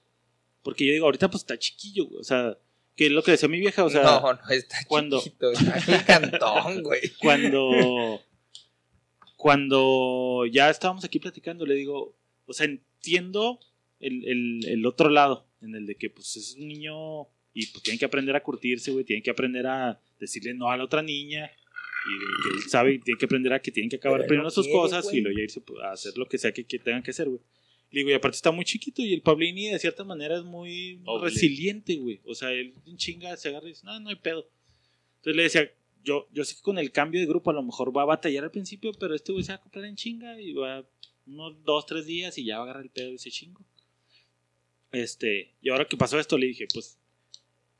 [0.62, 2.20] Porque yo digo, ahorita pues está chiquillo, güey.
[2.20, 2.58] O sea,
[2.96, 5.80] que es lo que decía mi vieja, o sea, no, no está cuando- chiquito, está
[5.80, 7.00] gigantón, güey.
[7.20, 8.20] cuando
[9.36, 13.60] cuando ya estábamos aquí platicando, le digo, o sea, entiendo
[14.00, 17.82] el, el, el otro lado, en el de que pues es un niño Y pues
[17.82, 19.04] tienen que aprender a curtirse, güey.
[19.04, 21.50] Tienen que aprender a decirle no a la otra niña.
[22.06, 24.44] Y que él sabe, y tiene que aprender a que tienen que acabar Pero primero
[24.44, 26.78] no sus quiere, cosas y luego irse pues, a hacer lo que sea que, que
[26.78, 27.40] tengan que hacer, güey.
[27.90, 30.96] Le digo, y aparte está muy chiquito y el Pablini de cierta manera es muy
[31.04, 31.30] Noble.
[31.30, 32.20] resiliente, güey.
[32.24, 34.48] O sea, él chinga se agarra y dice, no, no hay pedo.
[35.16, 35.72] Entonces le decía,
[36.04, 38.44] yo, yo sé que con el cambio de grupo a lo mejor va a batallar
[38.44, 40.84] al principio, pero este güey se va a comprar en chinga y va
[41.26, 43.60] unos dos, tres días y ya va a agarrar el pedo de ese chingo.
[44.92, 46.98] Este, y ahora que pasó esto, le dije, pues,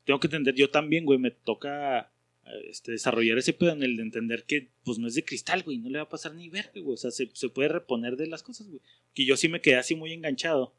[0.05, 2.11] tengo que entender, yo también, güey, me toca
[2.45, 5.63] eh, este, desarrollar ese pedo en el de entender que, pues, no es de cristal,
[5.63, 8.17] güey, no le va a pasar ni verga, güey, o sea, se, se puede reponer
[8.17, 8.81] de las cosas, güey.
[9.13, 10.73] Que yo sí me quedé así muy enganchado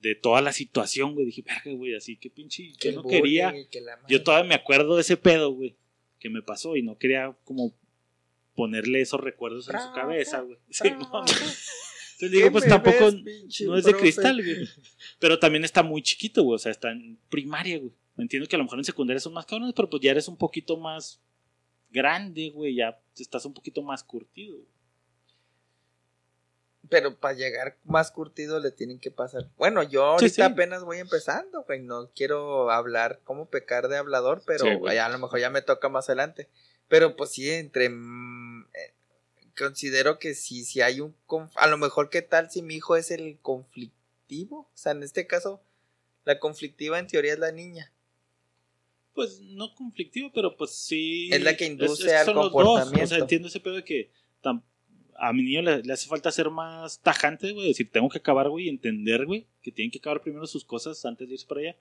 [0.00, 3.52] de toda la situación, güey, dije, verga, güey, así que pinche, Que yo no quería,
[3.70, 5.76] que yo todavía me acuerdo de ese pedo, güey,
[6.18, 7.74] que me pasó y no quería como
[8.54, 10.58] ponerle esos recuerdos en su cabeza, güey.
[10.70, 11.24] Sí, no,
[12.20, 14.02] Entonces ¿Qué digo, pues tampoco ves, no es de profe?
[14.04, 14.68] cristal, güey.
[15.18, 16.56] Pero también está muy chiquito, güey.
[16.56, 17.92] O sea, está en primaria, güey.
[18.18, 20.36] Entiendo que a lo mejor en secundaria son más cabrones, pero pues ya eres un
[20.36, 21.20] poquito más
[21.90, 22.74] grande, güey.
[22.74, 24.56] Ya estás un poquito más curtido.
[24.56, 24.68] güey.
[26.88, 29.48] Pero para llegar más curtido le tienen que pasar.
[29.56, 30.42] Bueno, yo ahorita Sí, sí.
[30.42, 31.80] apenas voy empezando, güey.
[31.80, 34.98] No quiero hablar como pecar de hablador, pero Sí, güey.
[34.98, 36.48] a lo mejor ya me toca más adelante.
[36.88, 37.90] Pero pues sí, entre.
[39.60, 41.14] Considero que sí, si hay un.
[41.56, 44.60] A lo mejor, ¿qué tal si mi hijo es el conflictivo?
[44.60, 45.62] O sea, en este caso,
[46.24, 47.92] la conflictiva en teoría es la niña.
[49.12, 51.28] Pues no conflictivo, pero pues sí.
[51.30, 52.52] Es la que induce que al son los dos.
[52.52, 53.04] comportamiento.
[53.04, 54.10] O sea, entiendo ese pedo de que
[55.22, 57.68] a mi niño le, le hace falta ser más tajante, güey.
[57.68, 61.04] Decir, tengo que acabar, güey, y entender, güey, que tienen que acabar primero sus cosas
[61.04, 61.76] antes de irse para allá.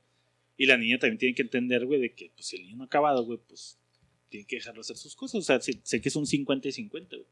[0.58, 2.84] Y la niña también tiene que entender, güey, de que pues, si el niño no
[2.84, 3.80] ha acabado, güey, pues
[4.28, 5.40] tiene que dejarlo hacer sus cosas.
[5.40, 7.28] O sea, sé, sé que es un 50 y 50, güey.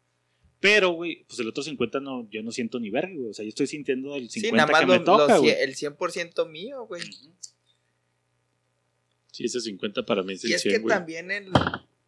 [0.59, 3.29] Pero, güey, pues el otro 50 no, yo no siento ni verga, güey.
[3.29, 5.51] O sea, yo estoy sintiendo el 50 Sí, nada más que lo- me toca, güey.
[5.51, 7.03] cien- el 100% mío, güey.
[9.31, 10.95] Sí, ese 50 para mí es Y el es que 100, güey.
[10.95, 11.51] también el,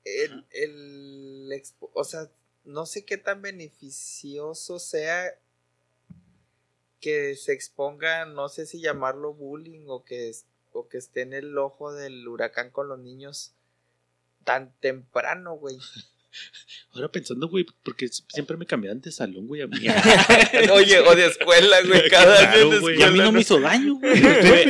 [0.04, 2.30] el, el expo- o sea,
[2.64, 5.32] no sé qué tan beneficioso sea
[7.00, 10.32] que se exponga, no sé si llamarlo bullying o que,
[10.72, 13.54] o que esté en el ojo del huracán con los niños
[14.44, 15.78] tan temprano, güey.
[16.94, 19.78] Ahora pensando, güey, porque siempre me cambiaban de salón, güey, a mí.
[20.74, 23.00] Oye, o de escuela, güey, cada Qué de güey.
[23.00, 24.22] Y a mí no me hizo daño, güey.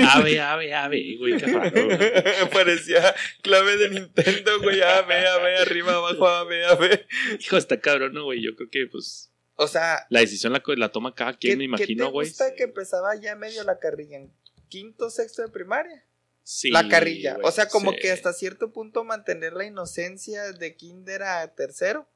[0.03, 1.99] ave, ave, ave, güey, qué raro, güey.
[2.53, 7.05] Parecía clave de Nintendo, güey, A, B, A, B, arriba, abajo, A, B, A, B.
[7.39, 8.41] Hijo, está cabrón, ¿no, güey?
[8.41, 12.05] Yo creo que, pues, O sea, la decisión la, toma cada quien, me ¿qué imagino,
[12.07, 12.27] te güey.
[12.27, 14.17] gusta que empezaba ya medio la carrilla?
[14.17, 14.33] ¿En
[14.67, 16.05] quinto, sexto de primaria?
[16.43, 17.37] Sí, la carrilla.
[17.43, 17.99] o sea, como sí.
[18.01, 22.09] que hasta cierto punto mantener la inocencia de kinder a tercero.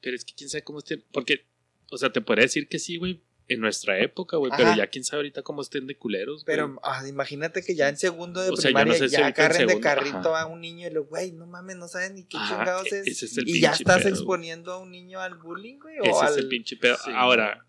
[0.00, 1.04] Pero es que quién sabe cómo estén.
[1.12, 1.46] Porque,
[1.90, 4.52] o sea, te podría decir que sí, güey, en nuestra época, güey.
[4.56, 6.44] Pero ya quién sabe ahorita cómo estén de culeros.
[6.44, 9.24] Pero ah, imagínate que ya en segundo de O sea, no primaria sé si ya
[9.24, 10.42] ahorita en agarren de carrito ajá.
[10.42, 13.00] a un niño y le, güey, no mames, no saben ni qué Ajá, chingados e-
[13.00, 13.06] es.
[13.06, 15.98] ese es el y ya estás pedo, exponiendo a un niño al bullying, güey.
[16.00, 16.32] O Ese al...
[16.32, 16.96] es el pinche pedo.
[17.04, 17.10] Sí.
[17.14, 17.64] Ahora,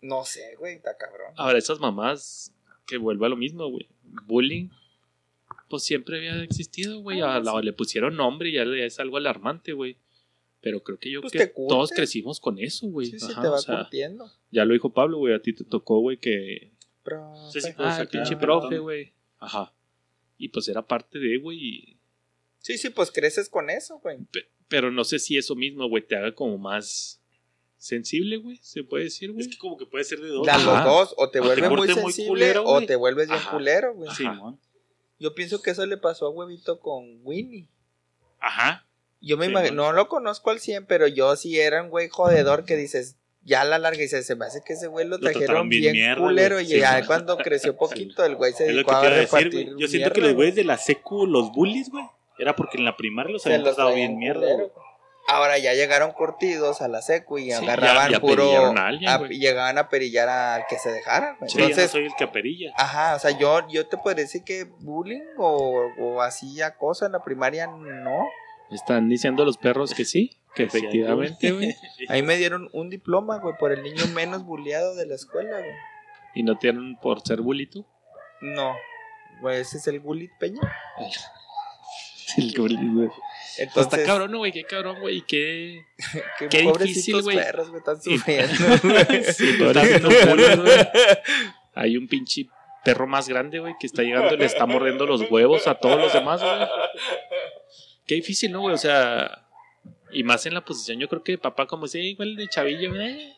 [0.00, 1.32] No sé, güey, está cabrón.
[1.36, 2.52] ahora, esas mamás
[2.86, 3.88] que vuelva a lo mismo, güey.
[4.26, 4.68] Bullying,
[5.70, 7.20] pues siempre había existido, güey.
[7.22, 7.58] Ah, A la- sí.
[7.64, 9.96] Le pusieron nombre y ya es algo alarmante, güey.
[10.60, 13.06] Pero creo que yo Pues que todos crecimos con eso, güey.
[13.06, 13.88] Sí, sí, Ajá, te va o sea,
[14.50, 15.32] ya lo dijo Pablo, güey.
[15.32, 17.60] A ti te tocó, güey, que Profe.
[17.62, 18.60] Sí, sí, Ah, el pinche claro.
[18.60, 19.12] profe, güey.
[19.38, 19.72] Ajá.
[20.36, 21.58] Y pues era parte de, güey.
[21.58, 21.96] y-
[22.58, 24.18] sí, sí, pues creces con eso, güey.
[24.30, 27.22] pe- Pero no sé si eso mismo, güey, te haga como más
[27.78, 28.58] sensible, güey.
[28.62, 29.40] Se puede decir, güey.
[29.46, 30.46] Es que como que puede ser de dos.
[30.46, 33.94] La- los dos, o te vuelves muy muy sensible culero, o te vuelves bien culero,
[33.94, 34.10] güey.
[34.14, 34.54] Sí, Ajá.
[35.20, 37.68] Yo pienso que eso le pasó a Huevito con Winnie.
[38.40, 38.86] Ajá.
[39.20, 39.92] Yo me Sí, imagino, ¿no?
[39.92, 43.64] lo conozco al 100, pero yo sí era un güey jodedor que dices, ya a
[43.64, 46.56] la larga dices, se me hace que ese güey lo trataron trajeron bien mierda, culero
[46.56, 46.64] güey.
[46.66, 47.06] y Sí, ya ¿no?
[47.06, 49.80] cuando creció poquito el güey se lo dedicó a decir, repartir güey.
[49.80, 50.62] Yo siento que los güeyes güey.
[50.62, 52.04] de la secu, los bullies, güey,
[52.38, 54.89] era porque en la primaria los Se habían tratado bien mierda, culero, güey.
[55.32, 59.08] Ahora ya llegaron curtidos a la secu y Sí, agarraban ya- ya puro a alguien,
[59.10, 59.38] a- güey.
[59.38, 61.48] llegaban a perillar al que se dejara, güey.
[61.50, 62.72] Sí, yo no Entonces, soy el que aperilla.
[62.76, 67.12] Ajá, o sea, yo, yo te podría decir que bullying o, o así acoso en
[67.12, 68.26] la primaria no.
[68.70, 71.74] Están diciendo los perros que sí, que efectivamente, güey.
[72.08, 75.74] Ahí me dieron un diploma, güey, por el niño menos bulleado de la escuela, güey.
[76.34, 77.84] Y no tienen por ser bulito.
[78.40, 78.74] No,
[79.40, 80.60] güey, ese es el bully Peña.
[82.36, 82.76] El güey.
[82.76, 84.52] Pues Entonces, está cabrón, ¿no, güey.
[84.52, 85.20] Qué cabrón, güey.
[85.26, 85.82] Qué.
[86.38, 87.36] qué, qué difícil, güey.
[87.36, 88.54] perros, güey, están sufriendo.
[88.82, 89.24] güey.
[89.24, 90.78] Sí, pobrecitos perros, güey.
[91.74, 92.46] Hay un pinche
[92.84, 95.98] perro más grande, güey, que está llegando y le está mordiendo los huevos a todos
[95.98, 96.68] los demás, güey.
[98.06, 98.74] Qué difícil, ¿no, güey?
[98.74, 99.46] O sea,
[100.12, 103.36] y más en la posición, yo creo que papá, como dice, igual de chavillo, eh,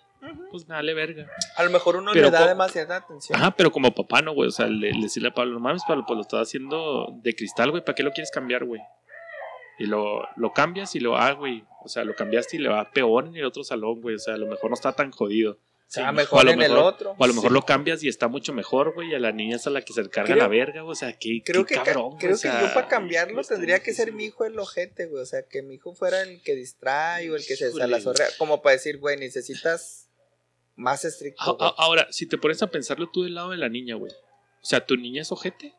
[0.50, 1.26] pues me vale verga.
[1.56, 3.38] A lo mejor uno Pero le da demasiada atención.
[3.38, 4.48] Ajá, pero como papá no, güey.
[4.48, 7.34] O sea, le, le decirle a Pablo, no mames, Pablo, pues lo estás haciendo de
[7.34, 7.84] cristal, güey.
[7.84, 8.80] ¿Para qué lo quieres cambiar, güey?
[9.78, 11.64] Y lo, lo cambias y lo, ah, güey.
[11.84, 14.14] O sea, lo cambiaste y le va peor en el otro salón, güey.
[14.16, 15.58] O sea, a lo mejor no está tan jodido.
[15.94, 17.14] O a mejor lo en el mejor- otro.
[17.18, 17.54] O a lo mejor Sí.
[17.54, 19.10] lo cambias y está mucho mejor, güey.
[19.10, 20.92] Y a la niña es a la que se carga Creo- la verga, güey.
[20.92, 23.42] O sea, qué, Creo qué que, ca- cabrón, creo o sea, que yo para cambiarlo
[23.42, 25.22] tendría que ser mi hijo el ojete, güey.
[25.22, 28.00] O sea, que mi hijo fuera el que distrae o el que se Híjole, la
[28.00, 28.28] zorrea.
[28.38, 30.08] Como para decir, güey, necesitas
[30.82, 31.42] más estricto.
[31.42, 31.68] A- güey.
[31.70, 34.12] a- Ahora, si te pones a pensarlo tú del lado de la niña, güey.
[34.12, 35.74] O sea, ¿tu niña es ojete?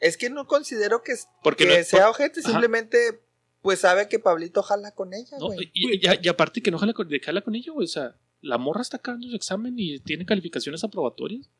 [0.00, 2.50] Es que no considero que, Porque que no- sea ojete, Ajá.
[2.50, 3.20] simplemente
[3.62, 5.70] pues sabe que Pablito jala con ella, No, güey.
[5.74, 7.84] y, y- y aparte que no jala con, de jala con ella, güey.
[7.84, 11.50] O sea, la morra está acabando su examen y tiene calificaciones aprobatorias.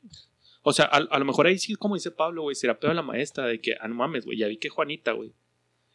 [0.62, 3.03] O sea, a, a lo mejor ahí sí, como dice Pablo, güey, será peor la
[3.03, 5.33] maestra de que, ah, no mames, güey, ya vi que Juanita, güey,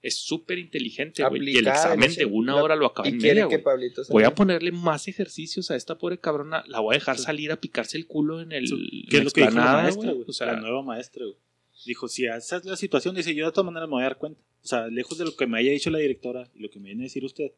[0.06, 1.50] es súper inteligente, güey.
[1.50, 3.64] Y el examen de una la- hora lo acaba en media, que güey.
[3.64, 6.64] Pablito se Voy a ponerle más ejercicios a esta pobre cabrona.
[6.68, 8.66] La voy a dejar salir a picarse el culo en el.
[9.10, 10.26] ¿Qué es lo que dijo la maestra, güey?
[10.28, 11.38] O sea, la nueva maestra, güey.
[11.86, 14.18] Dijo, si esa es la situación, dice, yo de todas maneras me voy a dar
[14.18, 14.40] cuenta.
[14.64, 16.86] O sea, lejos de lo que me haya dicho la directora y lo que me
[16.90, 17.52] viene a decir usted,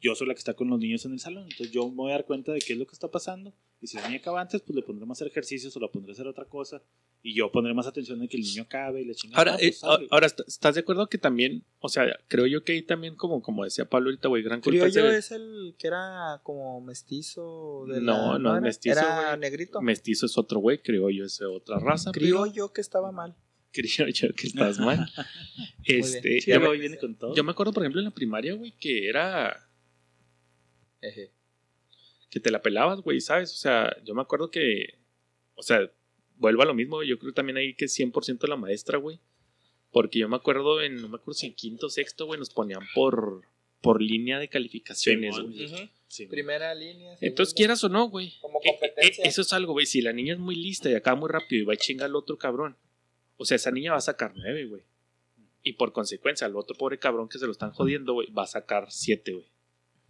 [0.00, 1.44] yo soy la que está con los niños en el salón.
[1.44, 3.52] Entonces yo me voy a dar cuenta de qué es lo que está pasando.
[3.80, 6.14] Y si la niña acaba antes, pues le pondré más ejercicios o la pondré a
[6.14, 6.82] hacer otra cosa.
[7.22, 9.38] Y yo pondré más atención en que el niño acabe y le chingada.
[9.38, 10.08] Ahora, Ah, eh, pues, sale.
[10.10, 13.42] ahora, ¿est- ¿estás de acuerdo que también, o sea, creo yo que ahí también, como,
[13.42, 17.84] como decía Pablo ahorita, güey, gran culpa es Criollo es el que era como mestizo
[17.88, 18.60] de No, la- no es era?
[18.60, 19.82] mestizo, Era negrito.
[19.82, 22.12] Mestizo es otro güey, creo yo es otra raza.
[22.12, 23.36] pero- Criollo que estaba mal.
[23.72, 25.06] Creo yo que estás mal.
[25.84, 26.40] este, bien.
[26.40, 27.34] Sí, yo, me, viene con todo.
[27.34, 29.54] yo me acuerdo, por ejemplo, en la primaria, güey, que era
[32.36, 33.50] que te la pelabas, güey, ¿sabes?
[33.54, 34.98] O sea, yo me acuerdo que,
[35.54, 35.90] o sea,
[36.36, 39.20] vuelvo a lo mismo, güey, yo creo también ahí que 100% la maestra, güey.
[39.90, 42.50] Porque yo me acuerdo en, no me acuerdo si en quinto o sexto, güey, nos
[42.50, 43.40] ponían por,
[43.80, 45.66] por línea de calificaciones, güey.
[46.08, 47.16] Sí, Primera línea.
[47.22, 47.56] Entonces, segunda.
[47.56, 48.34] quieras o no, güey.
[48.42, 49.24] Como eh, eh, competencia.
[49.24, 49.86] eso es algo, güey.
[49.86, 52.16] Si la niña es muy lista y acaba muy rápido y va a chingar al
[52.16, 52.76] otro cabrón.
[53.38, 54.82] O sea, esa niña va a sacar nueve, güey.
[55.62, 58.46] Y por consecuencia, al otro pobre cabrón que se lo están jodiendo, güey, va a
[58.46, 59.46] sacar siete, güey.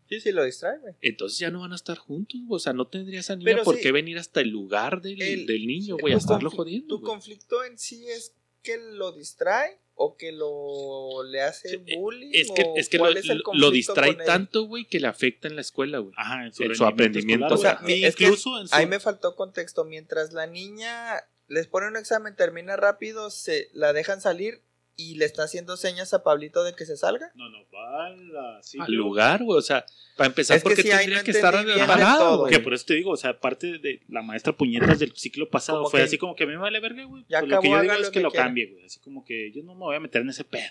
[0.09, 0.95] Sí, sí, lo distrae, güey.
[1.01, 2.57] Entonces ya no van a estar juntos, güey.
[2.57, 3.83] O sea, no tendría esa niña Pero por sí.
[3.83, 6.87] qué venir hasta el lugar del, El- del niño, güey, a estarlo jodiendo.
[6.97, 8.33] Tu conflicto en sí es
[8.63, 12.31] que lo distrae o que lo le hace eh, bullying.
[12.33, 15.55] Es que, o es que lo, es lo- distrae tanto, güey, que le afecta en
[15.57, 16.13] la escuela, güey.
[16.17, 18.75] Ajá, en su, En su aprendimiento, escolar, O sea, que incluso en su...
[18.75, 19.85] Ahí me faltó contexto.
[19.85, 21.15] Mientras la niña
[21.49, 24.61] les pone un examen, termina rápido, se la dejan salir
[24.97, 27.31] y le está haciendo señas a Pablito de que se salga.
[27.35, 28.63] No, no, va a la...
[28.63, 29.59] sí, Al lugar, güey.
[29.59, 29.85] O sea,
[30.17, 31.55] para empezar, Es porque ahí tendría no que estar
[31.87, 32.53] parado, todo, güey.
[32.53, 35.79] Que por eso te digo, o sea, aparte de la maestra puñetas del ciclo pasado,
[35.81, 37.25] Como fue que- así como que a mí me vale verga, güey.
[37.29, 38.47] Pues lo que yo digo es que, que lo quiera.
[38.47, 38.85] cambie, güey.
[38.87, 40.65] Así como que yo no me voy a meter en ese pedo.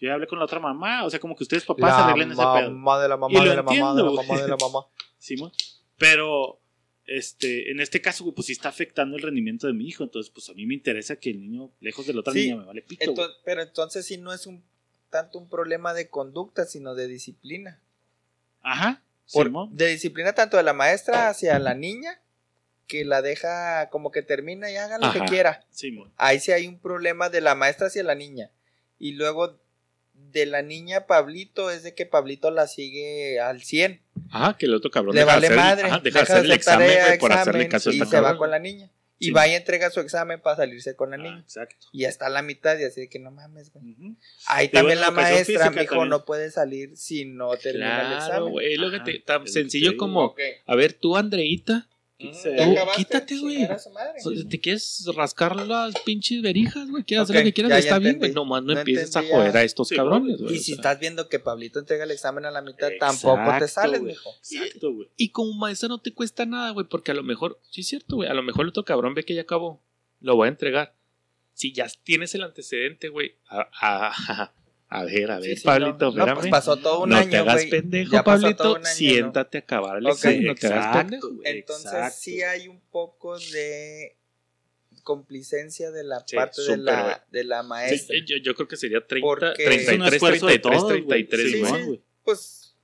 [0.00, 2.40] Yo ya hablé con la otra mamá, o sea, como que ustedes papás arreglen ese
[2.40, 2.70] pedo.
[2.72, 4.80] mamá de la Y mamá lo de la mamá de la mamá de la mamá.
[5.18, 5.52] Simón.
[5.96, 6.60] Pero,
[7.08, 10.04] este, en este caso, pues sí está afectando el rendimiento de mi hijo.
[10.04, 12.56] Entonces, pues a mí me interesa que el niño, lejos de la otra Sí, niña,
[12.56, 13.14] me vale pito.
[13.44, 14.62] pero entonces sí no es un
[15.10, 17.80] tanto un problema de conducta, sino de disciplina.
[18.62, 19.02] Ajá.
[19.32, 22.20] Por- de disciplina tanto de la maestra hacia la niña,
[22.86, 25.20] que la deja como que termina y haga lo Ajá.
[25.24, 25.66] que quiera.
[25.70, 26.12] Simón.
[26.16, 28.50] Ahí sí hay un problema de la maestra hacia la niña.
[28.98, 29.58] Y luego
[30.32, 34.02] de la niña Pablito es de que Pablito la sigue al 100.
[34.30, 35.82] Ajá, que el otro cabrón Le deja de vale hacer el- madre.
[35.88, 37.96] ajá, deja de deja hacer el examen, tarea, güey, por hacerle examen, caso a y
[37.96, 38.38] esta se va cabrón.
[38.38, 38.90] con la niña.
[39.20, 39.30] Y Sí.
[39.32, 41.40] va y entrega su examen para salirse con la Ah, niña.
[41.40, 41.86] exacto.
[41.92, 43.92] Y ya está a la mitad y así de que no mames, güey.
[43.92, 44.16] Ujú.
[44.46, 46.08] Ahí Y también bueno, la maestra, mijo, también.
[46.10, 48.50] no puede salir si no termina el Claro, examen.
[48.52, 48.72] güey.
[48.74, 50.40] Es lo que te, tan sencillo como, Ok.
[50.66, 51.88] a ver, tú, Andreita, Quítese.
[51.88, 52.28] ¿Ya Tú,
[52.96, 53.68] quítate, güey.
[54.48, 57.04] ¿te quieres rascar las pinches verijas, güey?
[57.04, 57.70] ¿Quieres hacer lo que quieras?
[57.70, 58.32] ya, ya Está bien, güey.
[58.32, 60.54] Nomás no, No empieces a joder a estos Sí, cabrones, güey.
[60.54, 60.74] Y o si sea.
[60.76, 64.12] estás viendo que Pablito entrega el examen a la mitad, tampoco te sales, güey.
[64.14, 64.30] mijo.
[64.50, 65.08] Exacto, güey.
[65.16, 68.16] Y como maestra no te cuesta nada, güey, porque a lo mejor, sí es cierto,
[68.16, 69.80] güey, a lo mejor el otro cabrón ve que ya acabó,
[70.20, 70.94] lo voy a entregar.
[71.54, 74.12] Si ya tienes el antecedente, güey, a, a-
[74.42, 74.52] a
[75.04, 76.26] ver, a ver, Sí, sí, Pablito, no.
[76.26, 77.70] No, pues pasó todo un no año, te hagas güey.
[77.70, 81.28] pendejo, Ya Pablito, año, siéntate a acabar el Ok, examen, no te hagas pendejo.
[81.44, 82.16] Entonces Exacto.
[82.18, 84.16] sí hay un poco de
[85.02, 86.86] complicencia de la Sí, parte de súper, güey.
[86.86, 88.16] la, de la maestra.
[88.26, 91.24] yo, yo creo que sería 30, Porque- Es un 33, esfuerzo de 33, todos, güey.
[91.28, 91.84] 33, Sí, güey.
[91.96, 92.02] sí.
[92.24, 92.74] Pues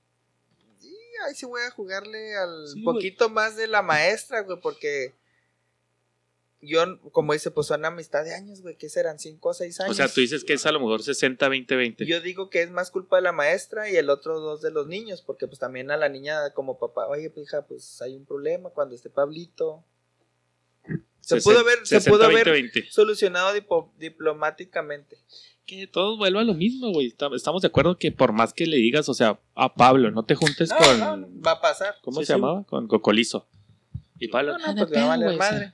[1.27, 5.13] ahí sí voy a jugarle al Sí, poquito más de la maestra, güey, porque
[6.65, 9.91] yo, como dice, pues son amistad de años, güey, que serán 5 o 6 años.
[9.91, 12.05] O sea, tú dices que es a lo mejor 60, 20, 20.
[12.05, 14.87] Yo digo que es más culpa de la maestra y el otro dos de los
[14.87, 18.25] niños, porque pues también a la niña como papá, oye, pues hija, pues hay un
[18.25, 19.83] problema cuando esté Pablito.
[21.21, 22.91] Se pudo haber, se 60, pudo 20, haber 20.
[22.91, 23.51] solucionado
[23.97, 25.17] diplomáticamente.
[25.65, 27.15] Que todo vuelva a lo mismo, güey.
[27.35, 30.35] Estamos de acuerdo que por más que le digas, o sea, a Pablo, no te
[30.35, 30.99] juntes No, con.
[30.99, 31.95] no, va a pasar.
[32.03, 32.39] ¿Cómo Sí, se sí.
[32.39, 32.63] llamaba?
[32.65, 33.47] Con Cocolizo.
[34.19, 35.73] Y Pablo, No, no, pues le va a valer madre.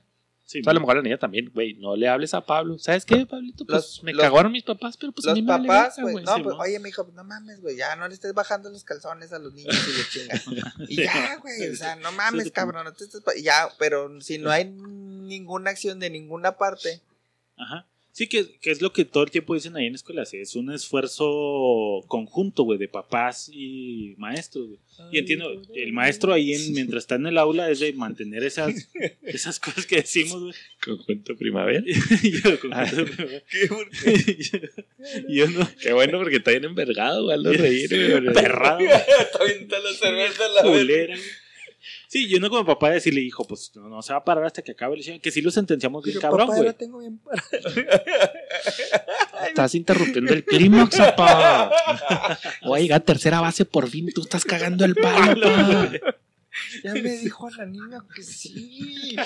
[0.52, 2.78] Sí, O sea, a lo mejor la niña también, güey, no le hables a Pablo.
[2.78, 3.64] ¿Sabes qué, Pablito?
[3.64, 5.98] Pues Los- me los- cagaron mis papás, pero pues a Los mí me vale papás,
[5.98, 6.22] güey.
[6.22, 7.74] No, Sí, pues, oye, mi hijo, no mames, güey.
[7.76, 10.74] Ya no le estés bajando los calzones a los niños y le chinga.
[10.88, 11.70] Y ya, güey.
[11.70, 12.84] O sea, no mames, cabrón.
[12.84, 17.00] No te estés Ya, pero si no hay ninguna acción de ninguna parte.
[17.56, 17.86] Ajá.
[18.12, 20.34] Sí, que, que es lo que todo el tiempo dicen ahí en escuelas.
[20.34, 24.80] Es un esfuerzo conjunto, güey, de papás y maestros, güey.
[25.12, 28.90] Y entiendo, el maestro ahí, en, mientras está en el aula, es de mantener esas,
[29.22, 30.54] esas cosas que decimos, güey.
[30.84, 31.82] Conjunto primavera.
[31.86, 33.22] Y yo, conjunto,
[33.70, 34.58] yo,
[35.28, 35.66] yo no.
[35.80, 38.34] Qué bueno porque está bien envergado, güey, hazlo reír, güey.
[38.34, 38.90] Perrado, güey.
[39.40, 41.41] Avienta la cerveza la culera, güey.
[42.08, 44.62] Sí, yo no como papá decirle, hijo, pues no, no se va a parar hasta
[44.62, 46.66] que acabe el Que sí lo sentenciamos bien Pero cabrón, papá, güey.
[46.68, 47.48] la tengo bien parada.
[49.48, 51.70] Estás interrumpiendo el clímax, papá.
[52.62, 55.48] Oiga, tercera base por fin, tú estás cagando el palo.
[56.84, 59.16] Ya me dijo la niña que sí.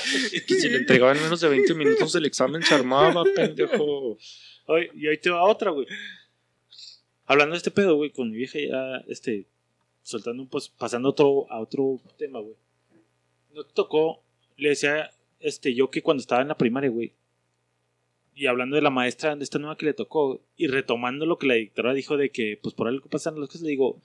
[0.46, 4.16] Que si le entregaban en menos de 20 minutos el examen se armaba, pendejo.
[4.66, 5.86] Oye, y ahí te va otra, güey.
[7.26, 9.46] Hablando de este pedo, güey, con mi vieja ya, este,
[10.06, 12.54] soltando pos- pasando otro, a otro tema, güey.
[13.52, 14.22] No te tocó,
[14.56, 17.12] le decía, este, yo que cuando estaba en la primaria, güey,
[18.34, 21.46] y hablando de la maestra de esta nueva que le tocó, y retomando lo que
[21.48, 24.00] la dictora dijo de que, pues por algo pasan las cosas, le digo,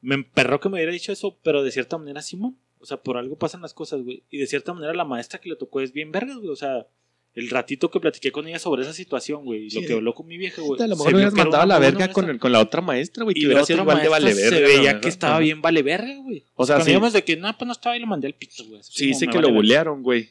[0.00, 3.16] me emperró que me hubiera dicho eso, pero de cierta manera, Simón, o sea, por
[3.18, 5.92] algo pasan las cosas, güey, y de cierta manera la maestra que le tocó es
[5.92, 6.86] bien vergas, güey, o sea,
[7.34, 10.26] el ratito que platiqué con ella sobre esa situación, güey, y lo que habló con
[10.26, 10.80] mi vieja, güey.
[10.80, 12.32] A lo se mejor vio hubieras que era mandado a la verga con, maestra.
[12.32, 13.36] el- con la otra maestra, güey.
[13.36, 14.56] Y Que hubiera sido igual de vale verga.
[14.56, 16.44] se veía que estaba bien vale verga, güey.
[16.54, 18.80] O sea, sí, de que, no, pues no estaba y le mandé al pito, güey.
[18.84, 20.30] Sí dice me que vale lo bulearon, güey.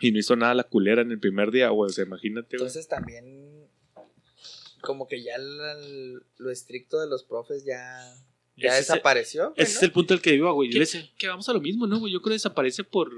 [0.00, 1.88] Y no hizo nada la culera en el primer día, güey.
[1.90, 2.66] O sea, imagínate, güey.
[2.68, 3.66] Entonces también,
[4.82, 7.98] como que ya lo estricto de los profes ya,
[8.56, 9.50] ya Ese desapareció.
[9.50, 9.76] güey, Ese ¿no?
[9.78, 10.68] es el punto al que iba, güey.
[10.68, 10.78] Yo ¿Qué?
[10.80, 12.12] le decía, Que vamos a lo mismo, ¿no, güey?
[12.12, 13.10] Yo creo que desaparece por,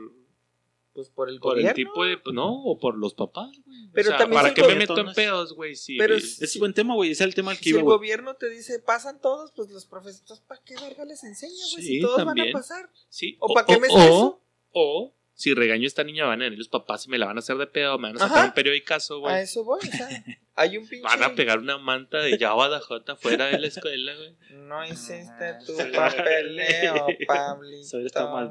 [0.92, 1.74] Pues por el por el gobierno.
[1.74, 2.18] tipo de.
[2.18, 3.78] pues, No, o por los papás, güey.
[3.92, 5.76] Pero o sea, también ¿para qué me meto en pedos, güey?
[5.76, 6.24] Sí, Pero güey.
[6.24, 7.12] es- es buen tema, güey.
[7.12, 9.70] Ese es el tema al que Si iba, el gobierno te dice, pasan todos, pues
[9.70, 11.84] los profes, entonces, ¿para qué verga les enseña, güey?
[11.84, 12.46] Sí, si todos también.
[12.52, 12.90] van a pasar.
[13.08, 13.36] Sí.
[13.40, 14.40] ¿O para qué me o,
[14.72, 17.36] o, si regaño a esta niña, van a venir los papás y me la van
[17.36, 18.46] a hacer de pedo, me van a sacar Ajá.
[18.48, 19.42] un periodicazo, A güey.
[19.42, 20.08] eso voy, o sea,
[20.56, 21.04] hay un pinche...
[21.04, 24.36] Van a pegar una manta de Java J fuera de la escuela, güey.
[24.66, 25.84] No hiciste tu Sí.
[25.94, 27.80] papeleo, Pablito.
[27.80, 28.50] Eso hubiera estado más.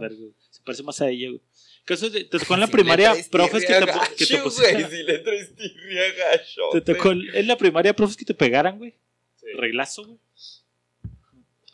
[0.50, 1.42] Se parece más a ella, güey.
[1.94, 3.86] Eso de- te tocó en la Si primaria, profes que te,
[4.18, 8.96] que te si le gacho, Te tocó en la primaria, profes que te pegaran, güey.
[9.58, 10.20] Reglazo, güey.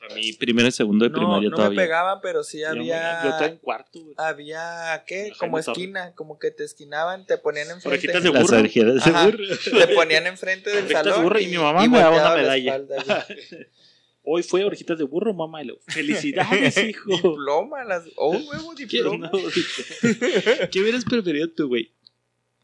[0.08, 1.82] A mí, primero y segundo de No, primaria no me todavía.
[1.82, 3.24] pegaban, pero sí había...
[3.24, 4.14] Yo estaba en cuarto, güey.
[4.18, 5.30] Había, ¿qué?
[5.32, 7.88] La Como esquina, como que te esquinaban, te ponían enfrente.
[7.90, 8.60] Orejitas de Las burro.
[8.60, 9.26] orejeras de Ajá.
[9.26, 9.44] burro.
[9.80, 11.24] Te ponían enfrente del de salón.
[11.24, 12.76] burro y mi mamá me daba una medalla.
[12.76, 13.26] espalda.
[14.28, 15.62] Hoy fue orejitas de burro, mamá.
[15.64, 17.12] y lo- Felicidades, hijo.
[17.16, 18.06] diploma, las...
[18.18, 19.30] oh, un huevo diploma.
[19.32, 19.40] No,
[20.72, 21.94] ¿Qué hubieras preferido tú, güey?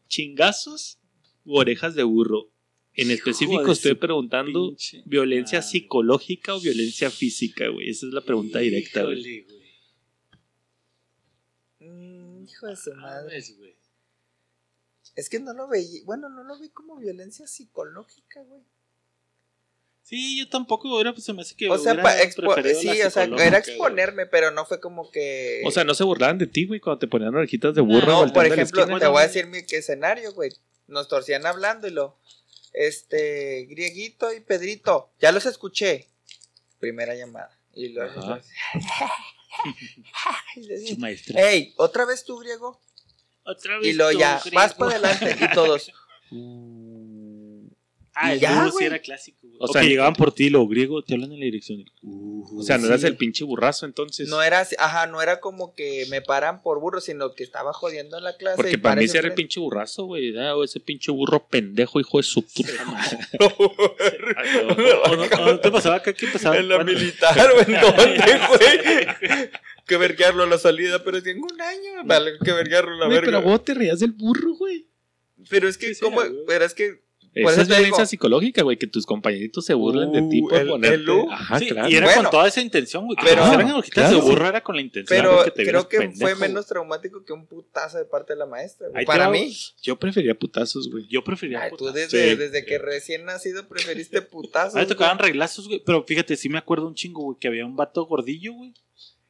[0.08, 0.98] ¿Chingazos
[1.46, 2.48] o orejas de burro?
[2.94, 5.70] En específico estoy preguntando pinche violencia madre.
[5.70, 7.88] psicológica o violencia física, güey.
[7.88, 9.18] Esa es la pregunta directa, güey.
[9.20, 9.62] Híjole, güey.
[11.90, 13.42] Mm, hijo de su madre.
[13.56, 13.76] Güey.
[15.16, 18.62] Es que no lo veía, bueno, no lo vi como violencia psicológica, güey.
[20.04, 21.70] Sí, yo tampoco, era, pues se me hace que.
[21.70, 25.62] O sea, expo- sí, o sea, era exponerme, pero no fue como que...
[25.64, 28.26] O sea, no se burlaban de ti, güey, cuando te ponían orejitas de burro.
[28.26, 28.98] no, por ejemplo, esquina.
[28.98, 30.50] te voy a decir mi qué escenario, güey.
[30.88, 32.18] Nos torcían hablando y lo...
[32.72, 36.08] Este, Grieguito y Pedrito, ya los escuché.
[36.78, 37.56] Primera llamada.
[37.74, 38.20] Y luego...
[40.98, 41.50] Maestra.
[41.50, 42.80] Ey, ¿otra vez tú, Griego?
[43.44, 44.56] Otra Y lo ya, griego.
[44.56, 45.90] vas para adelante y todos.
[48.14, 49.38] Ah, el ya, sí era clásico.
[49.42, 49.56] güey.
[49.58, 51.82] O sea, llegaban por ti, lo griego, te hablan en la dirección.
[52.02, 52.88] Uh, O sea, no Sí.
[52.88, 54.28] eras el pinche burrazo, entonces.
[54.28, 57.72] No era así, ajá, no era como que me paran por burro, sino que estaba
[57.72, 58.56] jodiendo en la clase.
[58.56, 60.36] Porque y para mí sí era el pinche burrazo, güey.
[60.36, 63.18] O ese pinche burro pendejo, hijo de su puta madre.
[63.40, 66.56] ¿O no, o no te pasaba acá que pasaba?
[66.58, 69.48] En la Bueno, militar o en dónde, güey.
[69.86, 73.26] que verguearlo a la salida, pero en un año, vale, que verguarlo a la verga.
[73.26, 74.86] pero vos te reías del burro, güey.
[75.48, 76.30] Pero es que, güey.
[76.46, 77.02] Pero es que,
[77.34, 78.06] Esa es violencia digo.
[78.06, 80.94] psicológica, güey, que tus compañeritos se burlen de ti Uh, por el- ponerte.
[80.96, 81.30] el U.
[81.30, 81.88] Ajá, sí, claro.
[81.88, 82.22] y era Bueno.
[82.24, 83.16] con toda esa intención, güey.
[83.16, 84.16] Que Pero- eran hojitas claro.
[84.16, 85.18] de burro, era con la intención.
[85.18, 88.38] pero que te creo que pendejo, fue menos traumático que un putazo de parte de
[88.38, 89.06] la maestra, güey.
[89.06, 89.56] Para mí.
[89.82, 91.06] Yo prefería putazos, güey.
[91.08, 91.62] Yo prefería.
[91.62, 92.36] Ay, tú desde, Sí.
[92.36, 94.74] desde que recién nacido preferiste putazos.
[94.74, 95.82] A mí me tocaban reglazos, güey.
[95.84, 98.74] Pero fíjate, sí me acuerdo un chingo, güey, que había un vato gordillo, güey.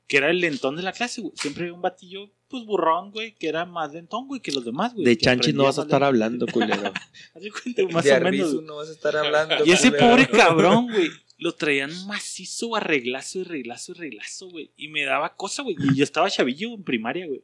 [0.09, 1.32] Que era el lentón de la clase, güey.
[1.36, 4.92] Siempre había un batillo, pues burrón, güey, que era más lentón, güey, que los demás,
[4.92, 5.07] güey.
[5.07, 6.92] De chanchis no vas a estar hablando, culero.
[7.34, 8.62] Haz de cuenta, más De o menos.
[8.62, 9.64] No vas a estar hablando.
[9.64, 10.07] Y ese culero.
[10.11, 14.70] pobre cabrón, güey, lo traían macizo a reglazo y reglazo y reglazo, güey.
[14.76, 15.76] Y me daba cosa, güey.
[15.80, 17.42] Y yo estaba chavillo en primaria, güey.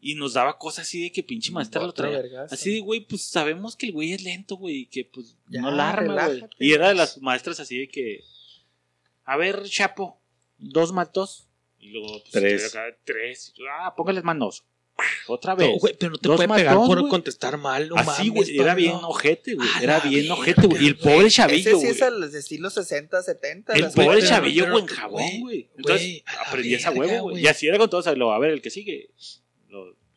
[0.00, 2.18] Y nos daba cosas así de que pinche maestra lo traía.
[2.18, 2.52] vergazo.
[2.52, 5.62] Así de, güey, pues sabemos que el güey es lento, güey, y que pues Ya,
[5.62, 6.42] no la arma, güey.
[6.58, 8.24] Y era de las maestras así de que,
[9.24, 10.20] a ver, Chapo,
[10.58, 11.45] dos más dos.
[11.86, 12.74] Y luego, pues, Tres.
[12.74, 13.54] acá, tres.
[13.80, 14.64] Ah, póngales manos.
[15.28, 15.68] Otra vez.
[15.68, 18.74] No, güey, pero no te puede pegar dos, por contestar mal, no Así, güey, era
[18.74, 19.68] bien ojete, güey.
[19.76, 20.82] A Era bien ojete, güey.
[20.82, 21.14] Y el güey.
[21.14, 21.88] pobre Ese chavillo, sí güey.
[21.90, 23.72] es al estilo 60, 70.
[23.74, 25.70] El pobre chavillo, güey, en jabón, güey.
[25.76, 27.42] Entonces, güey, a la aprendías a verga, huevo, güey.
[27.42, 28.06] Y así era con todos.
[28.06, 29.10] o sea, luego, a ver, el que sigue.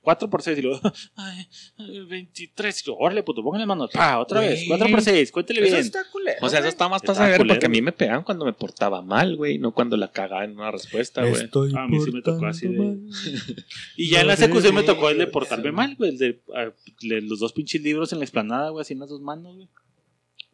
[0.09, 0.81] Lo- 4 por 6 y luego,
[1.15, 1.47] ay,
[1.77, 2.81] ay, 23.
[2.81, 3.91] Y luego, órale, puto, póngale manos.
[3.93, 4.59] Pa, otra vez.
[4.65, 4.67] Güey.
[4.67, 5.85] 4 por 6, cuéntele Eso bien.
[5.85, 6.37] está culero.
[6.41, 9.01] O sea, eso está más de ver porque a mí me pegaban cuando me portaba
[9.01, 11.43] mal, güey, no cuando la cagaba en una respuesta, güey.
[11.43, 12.97] Estoy A mí sí me tocó así de-.
[13.95, 15.31] Y ya en la secución me tocó el de Sí.
[15.31, 16.11] portarme mal, güey.
[16.11, 19.21] El de ah, los dos pinches libros en la explanada, güey, así en las dos
[19.21, 19.67] manos, güey.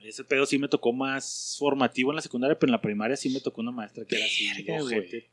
[0.03, 3.29] Ese pedo sí me tocó más formativo en la secundaria, pero en la primaria sí
[3.29, 4.47] me tocó una maestra que era así,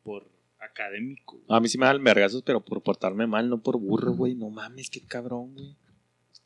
[0.03, 0.27] por
[0.63, 1.37] académico.
[1.37, 1.45] güey.
[1.49, 4.35] A mí sí me dan vergazos, pero por portarme mal, no por burro, güey.
[4.35, 5.77] No mames, qué cabrón, güey.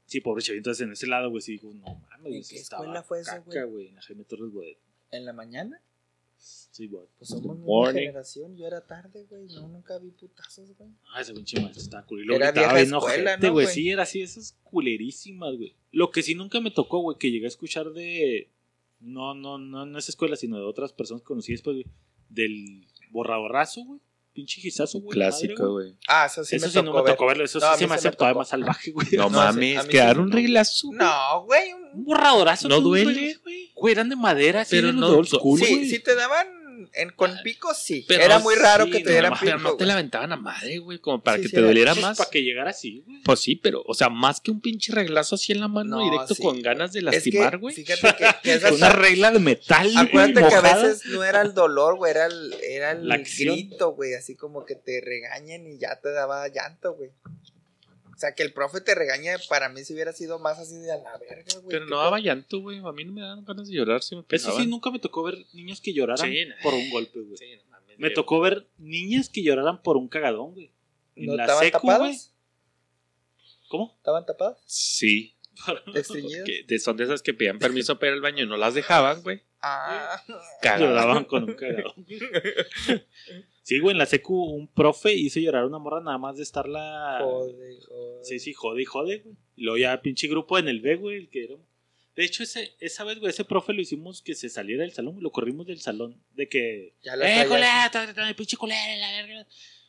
[0.07, 2.85] Sí, pobre chavito, entonces en ese lado, güey, sí dijo, no mames, ¿En qué estaba
[2.85, 3.71] escuela fue eso, caca, güey?
[3.71, 3.89] güey?
[3.89, 4.79] En la Jaime Torres Bodet.
[5.11, 5.81] ¿En la mañana?
[6.39, 7.07] Sí, güey.
[7.19, 8.57] Pues somos una generación.
[8.57, 9.47] Yo era tarde, güey.
[9.47, 10.91] No, nunca vi putazos, güey.
[11.13, 12.99] Ah, ese pinche maestro estaba luego Era vieja escuela,
[13.33, 13.67] ojete, ¿no, güey.
[13.67, 15.75] Sí, era así, esas culerísimas, güey.
[15.91, 18.51] Lo que sí nunca me tocó, güey, que llegué a escuchar de.
[19.01, 21.87] No, no, no en esa escuela, sino de otras personas que conocí después, güey.
[22.29, 24.01] Del borradorrazo, güey.
[24.37, 25.15] Pinche gizazo, güey.
[25.15, 25.97] Clásico, güey.
[26.07, 27.13] Ah, eso sí Eso me sí tocó no me ver.
[27.15, 27.45] tocó verlo.
[27.45, 29.07] Eso No, sí se me sí me hace todavía más salvaje, güey.
[29.13, 30.35] No, No, mames, sí quedar un no.
[30.37, 30.89] reglazo.
[30.89, 30.99] güey.
[30.99, 31.73] No, güey.
[31.73, 32.69] un- borradorazo.
[32.69, 33.71] No duele, güey.
[33.75, 33.93] güey.
[33.93, 36.47] Eran de madera, Pero no- Sí, sí te daban
[36.93, 38.05] en, con picos, sí.
[38.07, 40.33] Pero Era muy raro sí, que te no, dieran Pero pico, no te la aventaban
[40.33, 42.19] a madre, güey, como para Sí, que sí, te era- doliera Pues, más.
[42.19, 43.23] Para que llegara así, güey.
[43.23, 46.05] Pues sí, pero, o sea, más que un pinche reglazo así en la mano No,
[46.05, 47.75] directo con ganas de Es lastimar, güey.
[47.75, 51.55] fíjate que, que esas- Una regla de metal, Acuérdate que a veces no era el
[51.55, 53.09] dolor, güey, era el, era el
[53.39, 57.11] grito, güey, así como que te regañen y ya te daba llanto, güey.
[58.17, 60.91] O sea, que el profe te regañe, para mí si hubiera sido más así de
[60.91, 61.67] a la verga, güey.
[61.69, 62.79] Pero ¿qué no daba llanto, güey.
[62.79, 65.23] A mí no me daban ganas de llorar si me Eso sí, nunca me tocó
[65.23, 67.37] ver niños que lloraran Sí, por un golpe, güey.
[67.37, 70.71] Sí, no mames, Me yo- tocó ver niñas que lloraran por un cagadón, güey.
[71.15, 71.93] En ¿No la estaban secu, güey.
[71.95, 72.33] tapadas?
[73.69, 73.95] ¿Cómo?
[73.99, 74.59] ¿Estaban tapadas?
[74.65, 75.36] Sí.
[76.79, 79.43] Son de esas que pedían permiso para ir al baño y no las dejaban, güey.
[79.61, 80.23] Ah,
[80.63, 80.89] Cagaban.
[80.89, 82.07] Lloraban con un cagadón.
[83.63, 86.45] Sí, güey, en la secu un profe hizo llorar a una morra nada más de
[86.45, 87.19] estarla...
[87.21, 88.25] joder, joder.
[88.25, 89.35] Sí, sí, jode y jode, güey.
[89.57, 91.57] Y luego ya pinche grupo en el B, güey, el que era...
[92.15, 95.17] De hecho, ese, esa vez, güey, ese profe lo hicimos que se saliera del salón,
[95.21, 96.23] lo corrimos del salón.
[96.35, 96.95] De que...
[97.03, 97.47] Ya la ¡Eh, traías.
[97.49, 97.91] culera!
[97.93, 99.47] ta, ta, ta, pinche culera, la verga!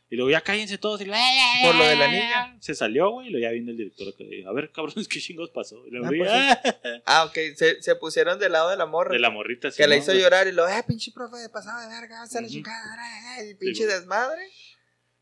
[0.09, 1.01] Y luego ya cállense todos.
[1.01, 1.21] Y luego,
[1.63, 2.57] Por lo de la niña.
[2.61, 4.07] Se salió, güey, y luego ya vino el director.
[4.47, 5.85] A ver, cabrones, ¿qué chingos pasó?
[5.85, 9.11] Y luego, Ah, pues, "Ah", Ah, ok, se, se pusieron del lado de la morra.
[9.13, 9.67] de la morrita.
[9.67, 10.21] que sí, la ¿no, hizo güey?
[10.21, 13.55] llorar y lo, eh, pinche profe de pasado de verga, se la chingada, eh, y
[13.55, 14.41] pinche desmadre.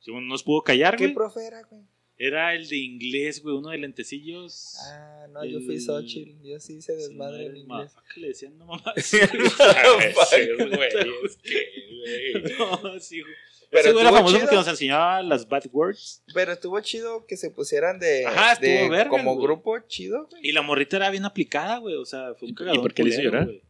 [0.01, 1.15] Sí, no nos pudo callar, ¿Qué güey.
[1.15, 1.81] profe era, güey?
[2.17, 4.75] Era el de inglés, güey, uno de lentecillos.
[4.87, 7.67] Ah, no, yo fui El- Xochitl, yo sí hice desmadre en Sí, inglés.
[7.91, 8.93] motherfucker, le decían, no mamá.
[9.03, 12.57] Sí, güey, es que, güey.
[12.59, 13.33] no, sí, güey.
[13.81, 14.41] Pero güey era estuvo famoso chido.
[14.41, 16.23] porque nos enseñaba las bad words.
[16.33, 19.45] Pero estuvo chido que se pusieran de, Ajá, estuvo de- verga, como güey.
[19.45, 20.41] grupo chido, güey.
[20.47, 21.95] Y la morrita era bien aplicada, güey.
[21.95, 22.81] O sea, fue un ¿Y- y cagadón.
[22.81, 23.45] por qué le hizo culero, llorar?
[23.47, 23.63] güey.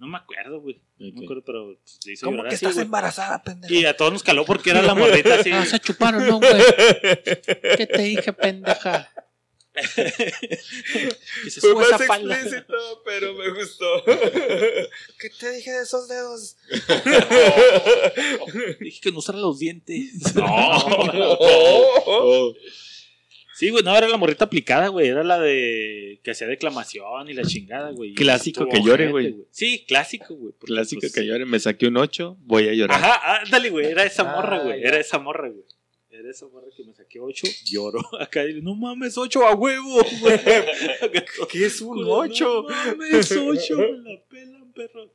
[0.00, 0.80] No me acuerdo, güey.
[0.98, 1.70] No me acuerdo, pero
[2.06, 3.74] le hizo ¿Cómo llorar que así, estás embarazada, pendejo?
[3.74, 5.50] Y a todos nos caló porque era la morrita así.
[5.52, 6.52] Ah, se chuparon, ¿no, güey?
[7.76, 9.10] ¿Qué te dije, pendeja?
[11.60, 14.04] Fue más explícito, pero me gustó.
[14.04, 16.56] ¿Qué te dije de esos dedos?
[18.80, 20.12] Dije que no usara los dientes.
[22.10, 22.54] Oh.
[23.54, 25.08] Sí, güey, no, era la morrita aplicada, güey.
[25.08, 28.14] Era la de que hacía declamación y la chingada, güey.
[28.14, 29.34] Clásico que llore, güey.
[29.50, 30.54] Sí, clásico, güey.
[30.60, 33.02] Clásico pues, que llore, me saqué un 8, voy a llorar.
[33.02, 33.86] Ajá, ándale, güey.
[33.86, 34.80] Era esa morra, Ah, güey.
[34.80, 34.88] ya.
[34.88, 35.64] Era esa morra, güey.
[36.18, 38.00] Era esa morra que me saqué 8, lloro.
[38.20, 40.00] Acá dile, no mames, 8 a huevo,
[41.50, 42.66] ¿Qué es un No 8?
[42.68, 45.14] mames, 8, me la pelan, perro.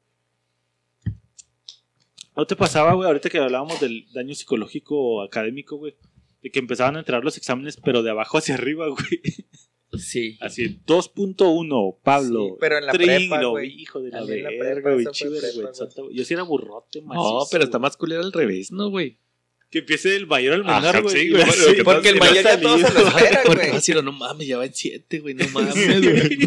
[2.37, 5.95] ¿No te pasaba, güey, ahorita que hablábamos del daño psicológico académico, güey?
[6.41, 9.21] De que empezaban a entrar los exámenes, pero de abajo hacia arriba, güey.
[9.99, 10.37] Sí.
[10.39, 12.45] Así, 2.1, Pablo.
[12.45, 15.05] Sí, pero en la Trin, prepa, hijo de la verga, güey.
[16.13, 19.19] Yo sí era burrote, No, macizo, pero está más culero al revés, ¿no, güey?
[19.73, 21.29] Que empiece el mayor al menor, güey.
[21.29, 23.67] sí, Porque el mayor ya todos se lo espera, Porque güey.
[23.69, 26.37] va a decir, no mames, ya va en 7, güey, no mames, güey.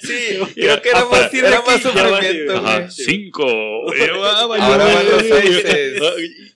[0.00, 2.44] Sí, creo que era más, era sufrimiento, güey.
[2.46, 2.56] güey.
[2.56, 3.42] Ajá, 5.
[4.22, 6.02] Ahora van los seises.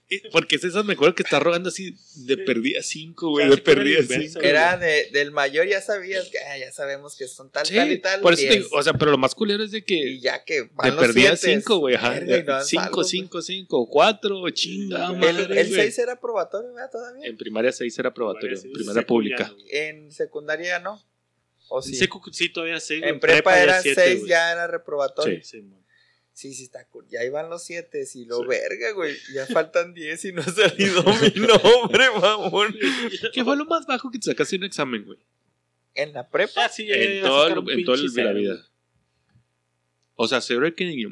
[0.32, 3.46] Porque es eso, me acuerdo que está rogando así de perdida 5, güey.
[3.46, 4.40] De era perdida el inverso, 5.
[4.40, 4.50] güey.
[4.50, 7.98] Era de, del mayor, ya sabías que ah, ya sabemos que son tal, tal y
[7.98, 8.20] tal.
[8.20, 10.62] por eso te o sea, pero lo más culero es de y que ya que
[10.62, 11.94] de van los perdida 5, güey.
[11.96, 12.18] Ajá.
[12.18, 15.10] y no 5, salvo, 5, 5, 4, chinga.
[15.28, 15.74] El, el.
[15.74, 16.90] 6 era probatorio, ¿verdad?
[16.90, 17.26] Todavía.
[17.26, 19.52] En primaria 6 era probatorio, Sí, primaria pública.
[19.70, 21.02] En secundaria no.
[21.68, 21.92] ¿O sí?
[21.92, 22.98] En secu sí, todavía sí.
[22.98, 23.10] güey.
[23.10, 24.30] en prepa, era siete, 6, güey.
[24.30, 25.42] ya era reprobatorio.
[25.42, 25.84] Sí, man.
[26.38, 27.04] Sí, sí, está cool.
[27.10, 28.46] Ya iban los 7 y lo Sí.
[28.46, 29.12] verga, güey.
[29.34, 30.44] Ya faltan 10 y no ha
[31.02, 32.76] salido mi nombre, mamón.
[33.32, 35.18] ¿Qué fue lo más bajo que te sacaste en un examen, güey?
[35.96, 36.66] En la prepa.
[36.66, 38.52] Ah, sí, ya En todo, el- un en todo el pinche de la cero, vida.
[38.54, 38.64] güey.
[40.14, 41.08] O sea, seguro que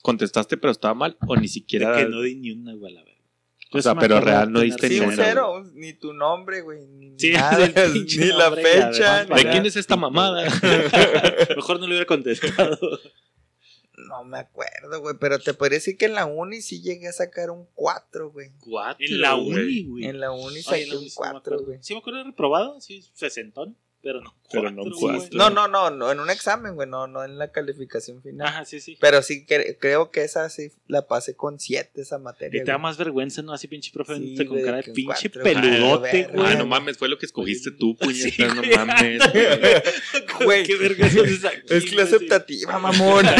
[0.00, 1.98] contestaste pero estaba mal o ni De siquiera...
[1.98, 3.20] que no di ni una, güey, la verga.
[3.70, 5.52] O sea, sí me pero real no diste Sí, ni un una, cero.
[5.56, 6.86] un- Ni tu nombre, güey.
[6.86, 9.26] Ni Sí, nada, ni la fecha.
[9.26, 10.44] ¿De quién es esta mamada?
[11.54, 12.78] Mejor no le hubiera contestado.
[14.08, 15.14] No me acuerdo, güey.
[15.20, 18.50] Pero te podría decir que en la uni sí llegué a sacar un 4, güey.
[18.60, 20.04] Cuatro, En la uni, güey.
[20.06, 21.64] En la uni saqué no, un sí me 4, acuerdo.
[21.64, 21.78] güey.
[21.82, 24.32] Sí, me acuerdo de reprobado, sí, sesentón, pero no.
[24.52, 25.28] Pero no cuatro.
[25.32, 28.46] No, no, no, no, en un examen, güey, no, no en la calificación final.
[28.46, 28.96] Ajá, sí, sí.
[29.00, 32.60] Pero sí cre- creo que esa sí la pasé con 7, esa materia.
[32.60, 33.52] Y te da más vergüenza, ¿no?
[33.52, 36.32] Así pinche profe, Sí, con cara de pinche cuatro, peludote, Verga.
[36.34, 36.46] güey.
[36.52, 39.22] Ah, no mames, fue lo que escogiste tú, Sí, puñetas, no mames.
[40.44, 42.24] Güey, Qué verga es aquí, Es clase sí.
[42.24, 43.24] optativa, mamón.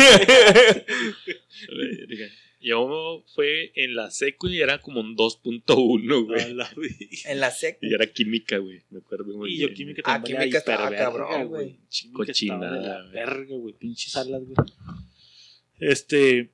[2.67, 6.13] Yo fue en la secu y era como un 2.1,
[6.65, 6.89] A güey.
[7.27, 7.77] en la sec.
[7.83, 8.83] Y era química, güey.
[8.91, 9.69] Me acuerdo muy Y bien.
[9.69, 10.39] yo química Ah, también.
[10.39, 11.79] química era estaba cabrón, güey.
[11.91, 13.13] Química estaba de la Cochinada, güey.
[13.13, 13.75] verga, güey.
[13.75, 14.57] Pinches salas, güey.
[15.79, 16.51] Este.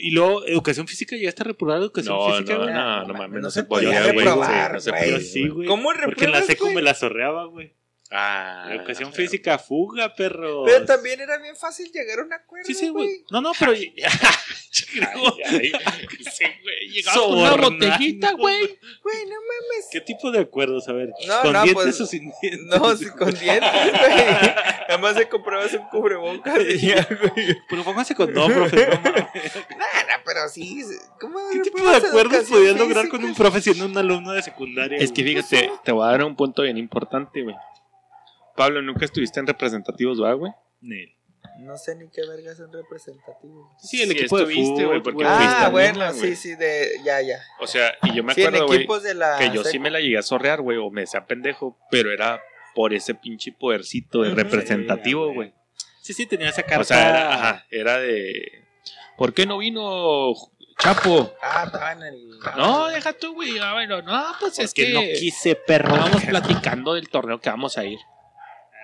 [0.00, 2.74] Y luego, educación física, ¿llegaste a reprobar educación No, física, no, güey?
[2.74, 4.24] no, no mames, no, No se podía güey.
[4.24, 5.66] No se podía, sí, güey.
[5.66, 7.72] ¿Cómo Porque en la secu me la sorreaba, güey.
[8.10, 8.70] Ah.
[8.70, 10.64] Educación física, fuga, perro.
[10.64, 13.22] Pero también era bien fácil llegar a un acuerdo, Sí, sí, güey.
[13.30, 13.72] No, no, pero.
[13.72, 13.92] Ay,
[15.44, 15.72] ay,
[16.32, 16.88] sí, güey.
[16.88, 18.78] Llegaba con una botellita, güey.
[19.02, 19.88] Güey, no mames.
[19.92, 20.88] ¿Qué tipo de acuerdos?
[20.88, 22.80] A ver, No, ¿con no, dientes pues, o sin dientes?
[22.80, 24.54] No, sí, con dientes, güey.
[24.88, 27.58] Además de comprabas un cubrebocas y ya, güey.
[27.68, 28.86] Pero póngase con no, profe.
[28.86, 29.02] No.
[29.02, 30.82] Nah, pero sí.
[31.20, 34.96] ¿Cómo ¿Qué tipo de acuerdos podías lograr con un profe siendo un alumno de secundaria?
[34.98, 37.54] Es que fíjate, te voy a dar un punto bien importante, güey.
[38.58, 40.52] Pablo, nunca estuviste en representativos, ¿va, güey?
[40.82, 41.14] Nel.
[41.60, 43.74] No sé ni qué verga es un representativo.
[43.78, 46.90] Sí, el Sí equipo de estuviste, fútbol, güey, porque fuiste Ah, bueno, sí, sí, de.
[47.04, 47.40] Ya, ya.
[47.60, 49.38] O sea, y yo me Sí, acuerdo, güey, la.
[49.38, 52.40] que yo sí me la llegué a sorrear, güey, o me decía pendejo, pero era
[52.74, 55.52] por ese pinche podercito de representativo, güey.
[56.02, 56.80] Sí, sí, tenía esa carta.
[56.80, 58.64] O sea, era, ajá, era de...
[59.16, 60.32] ¿Por qué no vino
[60.78, 61.32] Chapo?
[61.42, 62.38] Ah, estaba en el.
[62.56, 63.58] No, deja tú, güey.
[63.58, 65.88] Ah, bueno, no, pues es Porque que no quise, perro.
[65.94, 67.98] estábamos platicando del torneo que vamos a ir.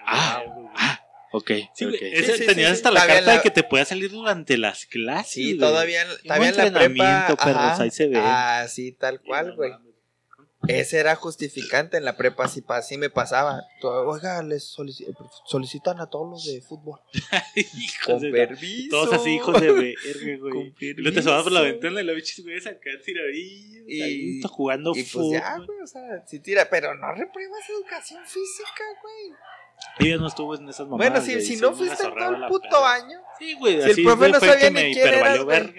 [0.07, 0.42] Ah,
[0.76, 1.00] ah,
[1.32, 1.50] ok.
[1.74, 2.02] Sí, güey, ok.
[2.02, 2.94] ese- Sí, sí, tenías sí, hasta sí.
[2.94, 5.32] la carta de la- que te podía salir durante las clases.
[5.32, 5.59] Sí, güey.
[5.59, 7.26] todavía, todavía en la prepa.
[7.28, 7.82] perros, ajá.
[7.82, 8.16] ahí se ve.
[8.18, 9.72] Ah, sí, tal cual, güey.
[10.66, 13.61] Ese era justificante en la prepa, así, pa- así me pasaba.
[13.82, 15.07] Oiga, les solici-
[15.44, 17.00] solicitan a todos los de fútbol.
[17.55, 18.88] Hijos Con de la- permiso.
[18.88, 19.94] Todos así, hijos de verga,
[20.40, 20.50] güey.
[20.72, 23.84] Con luego te asomabas por la ventana y la bichis, güey, acá tiradillos.
[23.86, 25.32] Y- jugando Y pues fútbol.
[25.34, 29.38] ya, güey, o sea, sí tira, pero no repruebas educación física, güey.
[29.99, 31.12] Ella no estuvo en esas mamadas.
[31.12, 34.28] Bueno, si, si no fuiste en todo el puto año, Sí, güey, Si el profe
[34.28, 35.72] no sabía que ni quién güey.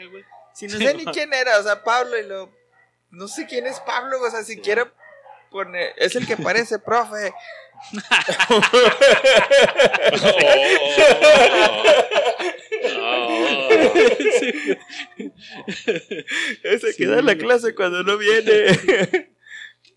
[0.54, 2.52] si no sé ni quién era, o sea, Pablo y lo.
[3.12, 4.92] No sé quién es Pablo, o sea, siquiera
[5.50, 5.92] pone.
[5.98, 7.34] Es el que parece profe.
[16.64, 18.68] Ese Sí, queda en la clase cuando no viene.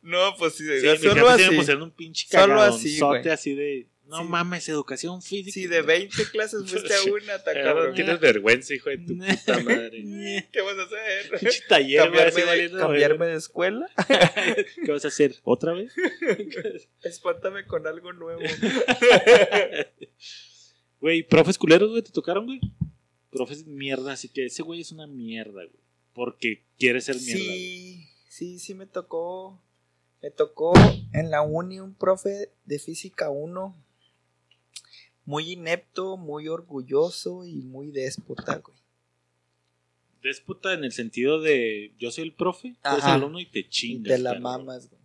[0.03, 0.65] no, pues sí,
[0.99, 1.45] solo así.
[2.29, 3.29] Solo así, güey.
[3.29, 3.87] así de.
[4.09, 4.25] No Sí.
[4.29, 5.53] mames, educación física.
[5.53, 9.63] Si de 20 clases fuiste a una, está Cabrón, tienes vergüenza, hijo de tu puta
[9.63, 10.49] madre.
[10.51, 11.63] ¿Qué vas a hacer?
[11.69, 13.87] Taller, ¿Cambiarme de, cambiarme de escuela?
[14.85, 15.37] ¿Qué vas a hacer?
[15.45, 15.93] ¿Otra vez?
[17.03, 18.41] Espántame con algo nuevo.
[21.01, 22.61] Güey, profes culeros, güey, te tocaron, güey.
[23.31, 25.81] Profes mierda, así que ese güey es una mierda, güey.
[26.15, 27.45] Porque quiere ser mierda.
[27.45, 27.59] güey.
[27.59, 29.62] Sí, sí, sí me tocó.
[30.23, 30.73] Me tocó
[31.12, 33.85] en la uni un profe de física 1.
[35.29, 38.79] Muy inepto, muy orgulloso y muy déspota, güey.
[40.23, 43.69] Déspota en el sentido de yo soy el profe, tú eres alumno y te Y
[43.69, 44.17] chingas.
[44.17, 45.03] te la mamas, güey.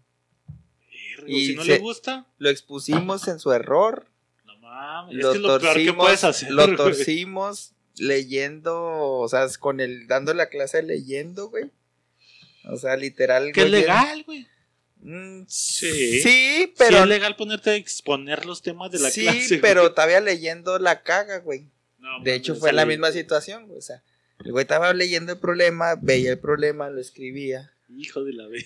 [1.27, 4.07] Y si no se- le gusta, Lo expusimos en su error.
[4.45, 5.17] no mames.
[5.17, 6.51] Es Lo que es lo peor que puedes torcimos, hacer.
[6.51, 6.77] lo güey.
[6.77, 8.75] torcimos leyendo,
[9.19, 11.69] o sea, con el, dando la clase leyendo, güey.
[12.71, 13.51] O sea, literal.
[13.51, 14.47] Que es legal, güey.
[15.03, 16.21] Mm, Sí.
[16.21, 17.03] Sí, Pero pero.
[17.03, 19.47] es legal ponerte a exponer los temas de la sí, clase.
[19.47, 19.61] güey.
[19.61, 21.67] pero todavía leyendo la caga, güey.
[21.99, 23.79] No, De hecho, fue la misma situación, güey.
[23.79, 24.01] O sea,
[24.43, 27.71] el güey estaba leyendo el problema, veía el problema, lo escribía.
[27.95, 28.65] Hijo de la verga.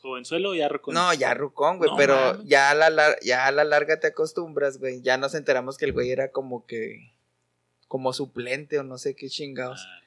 [0.00, 0.94] ¿Jovenzuelo o ya Rocón?
[0.94, 4.06] No, ya rucón, güey, No pero ya a, la, lar- ya a la larga te
[4.06, 5.02] acostumbras, güey.
[5.02, 7.12] Ya nos enteramos que el güey era como que.
[7.88, 9.80] Como suplente o no sé qué chingados.
[9.84, 10.00] Ah,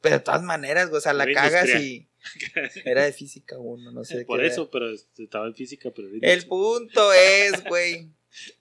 [0.00, 2.08] Pero de todas maneras, güey, o sea, la cagas y.
[2.84, 4.24] Era de física uno, no sé.
[4.24, 4.52] por qué era.
[4.52, 8.10] eso, pero estaba en física, pero ahorita- El punto es, güey.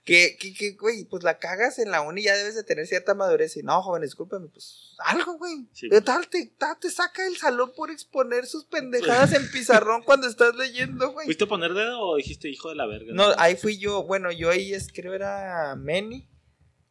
[0.03, 2.87] Que, que, que, güey, pues la cagas en la uni y ya debes de tener
[2.87, 3.55] cierta madurez.
[3.55, 5.67] Y no, joven, discúlpame, pues algo, güey.
[5.73, 10.25] Sí, tal, te, tal, te saca del salón por exponer sus pendejadas en pizarrón cuando
[10.27, 11.25] estás leyendo, güey.
[11.25, 13.13] ¿Fuiste a poner dedo o dijiste hijo de la verga?
[13.13, 16.27] No, ahí fui yo, bueno, yo ahí es, creo era Meni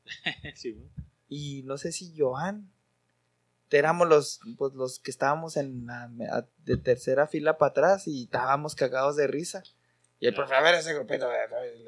[0.54, 0.88] Sí, güey.
[1.28, 2.70] y no sé si Joan.
[3.70, 6.08] Éramos los, pues, los que estábamos en la
[6.64, 9.62] de tercera fila para atrás y estábamos cagados de risa.
[10.20, 10.94] Y el profe, a ver ese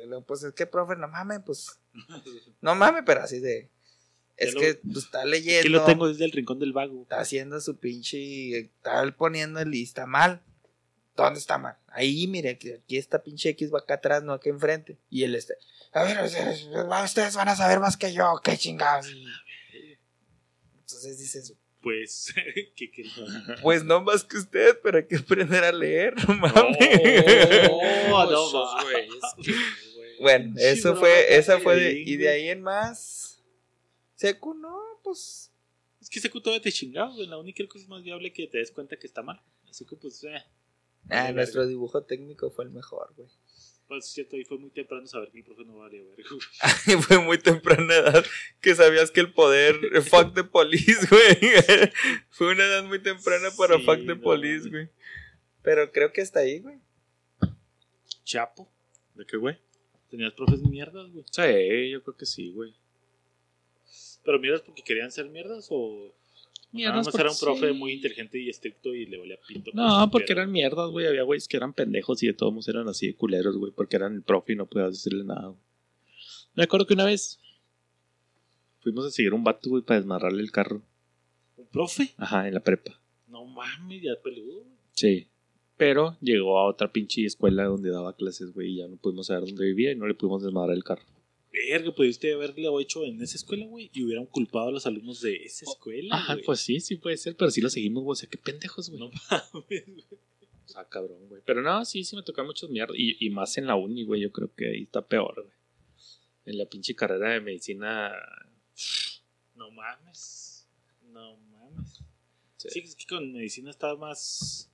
[0.07, 1.81] luego, pues es que profe, no mames, pues,
[2.61, 3.71] no mames, pero así de,
[4.37, 7.03] es Ya lo- que pues, está leyendo, Aquí lo tengo desde el rincón del vago.
[7.03, 10.43] está haciendo su pinche, está poniendo el y está mal.
[11.17, 11.77] ¿Dónde está mal?
[11.89, 14.97] Ahí, mire, aquí, está pinche X va acá atrás, no aquí enfrente.
[15.11, 15.55] Y él este,
[15.93, 16.67] a ver, ustedes
[17.05, 19.09] ustedes van a saber más que yo, qué chingados.
[20.79, 22.35] Entonces dices, Pues,
[22.77, 23.13] ¿qué quería?
[23.63, 27.69] pues no más que usted, pero hay que aprender a leer, no mames.
[27.71, 30.21] Oh, no, que, güey.
[30.21, 33.43] Bueno, Sí, eso bro, fue, esa fue de, y de ahí en más,
[34.15, 35.51] secu, no, pues,
[36.01, 37.27] Es que ese todavía te chingaba, güey.
[37.27, 39.41] La única cosa más viable que te des cuenta que está mal.
[39.69, 40.43] Así que, pues, eh.
[41.09, 43.29] ah, nuestro dibujo técnico fue el mejor, güey.
[43.91, 46.23] Pues, es cierto, ahí fue muy temprano saber que el profe no valía verga,
[47.03, 48.25] fue muy temprana edad
[48.61, 51.91] que sabías que el poder, eh, fuck the police, güey.
[52.31, 54.85] fue una edad muy temprana para Sí, fuck the no, police, güey.
[54.85, 54.89] güey.
[55.63, 56.79] Pero creo que hasta ahí, güey.
[58.25, 58.71] Chapo.
[59.15, 59.59] ¿De qué, güey?
[60.09, 61.25] Tenías profes mierdas, güey.
[61.31, 62.73] Sí, yo creo que sí, güey.
[64.25, 66.15] Pero mierdas porque querían ser mierdas o.
[66.73, 67.79] Mierdas Nada más era un porque profe sí.
[67.79, 69.71] muy inteligente y estricto y le valía pinto.
[69.75, 71.07] No, porque Pero- eran mierdas, güey.
[71.07, 73.73] Había güeyes que eran pendejos y de todos modos eran así de culeros, güey.
[73.73, 75.59] Porque eran el profe y no podías decirle nada, güey.
[76.55, 77.41] Me acuerdo que una vez
[78.81, 80.83] fuimos a seguir un vato, güey, para desmarrarle el carro.
[81.57, 82.15] ¿Un profe?
[82.17, 83.01] Ajá, en la prepa.
[83.27, 84.77] No mames, ya peludo, güey.
[84.93, 85.27] Sí.
[85.77, 89.45] Pero llegó a otra pinche escuela donde daba clases, güey, y ya no pudimos saber
[89.47, 91.03] dónde vivía y no le pudimos desmadrar el carro.
[91.53, 95.35] Verga, pudiste haberlo hecho en esa escuela, güey, y hubieran culpado a los alumnos de
[95.37, 96.15] esa escuela.
[96.15, 98.13] Ajá, pues sí, sí puede ser, pero sí lo seguimos, güey.
[98.13, 99.01] O sea, qué pendejos, güey.
[99.01, 100.05] No mames, güey.
[100.65, 101.43] O sea, cabrón, güey.
[101.45, 102.97] Pero no, sí, sí me toca muchos mierdas.
[102.97, 104.21] Y, y más en la uni, güey.
[104.21, 105.57] Yo creo que ahí está peor, güey.
[106.45, 108.13] En la pinche carrera de medicina.
[109.57, 110.69] No mames.
[111.03, 112.01] No mames.
[112.57, 112.69] Sí.
[112.71, 114.70] Sí, es que con medicina está más.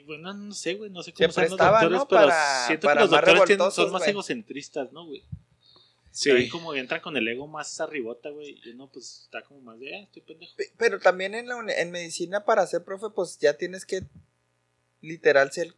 [0.00, 2.08] Y bueno, no sé, güey, no sé cómo Se son los doctores, ¿no?
[2.08, 5.22] pero Para- siento para que los doctores tienen- son más egocentristas, ¿no, güey?
[6.12, 6.30] Sí.
[6.30, 9.78] También como entran con el ego más arribota, güey, y uno pues está como más
[9.78, 10.52] de, ah, estoy pendejo.
[10.56, 14.02] Pe- Pero también en, la en medicina para ser profe, pues ya tienes que
[15.02, 15.74] literal ser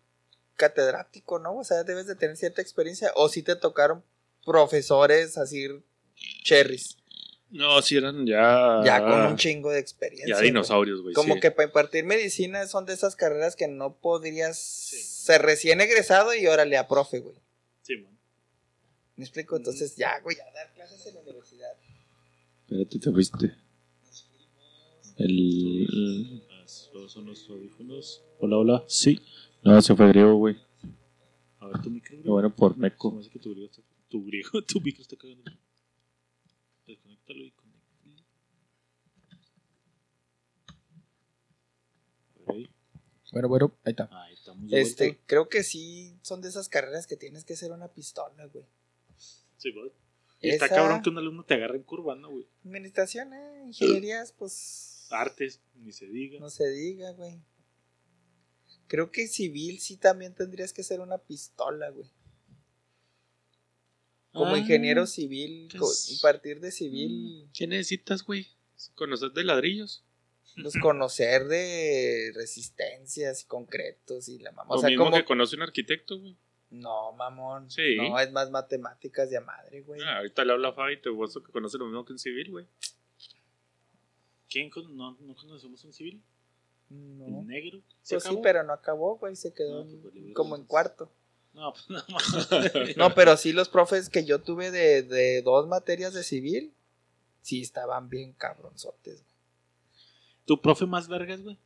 [0.56, 1.56] catedrático, ¿no?
[1.58, 3.10] O sea, debes de tener cierta experiencia.
[3.16, 4.02] O si te tocaron
[4.44, 5.66] profesores así
[6.44, 6.96] cherries,
[7.52, 8.80] No, sí eran ya.
[8.82, 10.36] ya con un chingo de experiencia.
[10.36, 11.14] Ya dinosaurios, güey.
[11.14, 11.40] Como sí.
[11.40, 16.46] que para impartir medicina son de esas carreras que no podrías ser recién egresado y
[16.46, 17.36] órale a profe, güey.
[17.82, 18.18] Sí, man.
[19.16, 19.56] ¿Me explico?
[19.56, 21.72] Entonces ya, güey, a dar clases en la universidad.
[22.62, 23.54] Espérate, te fuiste.
[25.18, 26.42] El.
[27.08, 28.24] Son los audífonos.
[28.38, 28.84] Hola, hola.
[28.88, 29.20] Sí.
[29.62, 30.56] No, se fue griego, güey.
[31.58, 32.16] A ver, tu micro.
[32.24, 33.12] Bueno por Meco.
[33.12, 35.52] me hace que tu griego está, tu griego, tu micro está cagando.
[37.36, 37.82] Y conéctalo.
[43.32, 44.08] Bueno, bueno, ahí está.
[44.12, 44.70] Ahí estamos.
[44.70, 45.22] de Este, vuelta.
[45.26, 48.66] creo que sí son de esas carreras que tienes que ser una pistola, güey.
[49.56, 49.90] Sí, güey.
[50.40, 52.46] Y Está cabrón que un alumno te agarre en curva, ¿no, güey?
[52.64, 55.06] Administración, eh, ingenierías, pues.
[55.10, 56.40] Artes, ni se diga.
[56.40, 57.40] No se diga, güey.
[58.88, 62.10] Creo que civil sí también tendrías que ser una pistola, güey.
[64.32, 68.46] Como Ah, ingeniero civil, pues- impartir de civil, ¿Qué necesitas, güey?
[68.94, 70.04] ¿Conocer de ladrillos?
[70.60, 74.74] pues conocer de resistencias y concretos y la mamá.
[74.74, 75.16] O sea, mismo como.
[75.16, 76.36] que conoce un arquitecto, güey.
[76.70, 77.70] No, mamón.
[77.70, 77.96] Sí.
[77.96, 80.00] No, es más matemáticas de a madre, güey.
[80.02, 82.18] Ah, ahorita le habla a Fabi y te puesto que conoce lo mismo que un
[82.18, 82.66] civil, güey.
[84.50, 86.22] ¿Quién con- no, no conocemos un civil?
[86.90, 87.40] No.
[87.40, 87.82] ¿El negro?
[88.02, 89.34] ¿Se Pues sí, pero no acabó, güey.
[89.36, 91.10] Se quedó No, en- pues, como en cuarto.
[91.54, 92.48] No, pues nada más.
[92.96, 96.72] No, pero sí los profes que yo tuve de, de dos materias de civil,
[97.42, 99.22] sí estaban bien cabronzotes.
[99.22, 99.34] güey.
[100.44, 101.58] ¿Tu profe más vergas, güey?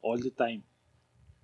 [0.00, 0.62] All the time.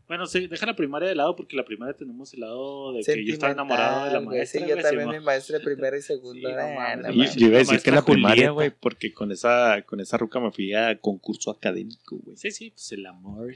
[0.06, 3.24] Bueno, sí, deja la primaria de lado porque la primaria tenemos el lado de que
[3.24, 4.60] yo estaba enamorado de la maestra.
[4.60, 6.96] Sí, yo también mi maestra de primera y segunda.
[6.96, 10.18] No no yo iba a decir que la primaria, güey, porque con esa, con esa
[10.18, 12.36] ruca me fui a concurso académico, güey.
[12.36, 13.54] Sí, sí, pues el amor.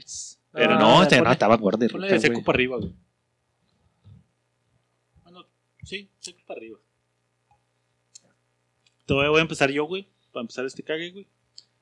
[0.55, 2.93] Pero Ah, no, o sea, ponle- no, estaba gorda de Ponle seco para arriba, güey.
[5.23, 5.45] Bueno,
[5.83, 6.79] sí, seco para arriba.
[9.05, 10.07] Te voy a empezar yo, güey.
[10.31, 11.27] Para empezar este cague, güey.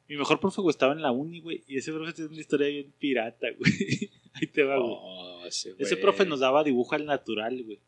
[0.07, 1.63] Mi mejor profe, güey, estaba en la uni, güey.
[1.67, 4.11] Y ese profe tiene una historia bien pirata, güey.
[4.33, 4.91] Ahí te va, güey.
[4.95, 7.79] Oh, ese, profe nos daba dibujo al natural, güey.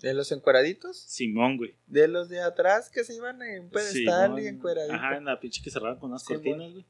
[0.00, 0.98] ¿De los encueraditos?
[0.98, 1.74] Simón, güey.
[1.86, 4.42] De los de atrás que se iban en un pedestal Simón.
[4.42, 4.96] y encueraditos.
[4.96, 6.42] Ajá, en la pinche que cerraban con unas Simón.
[6.42, 6.84] cortinas, güey.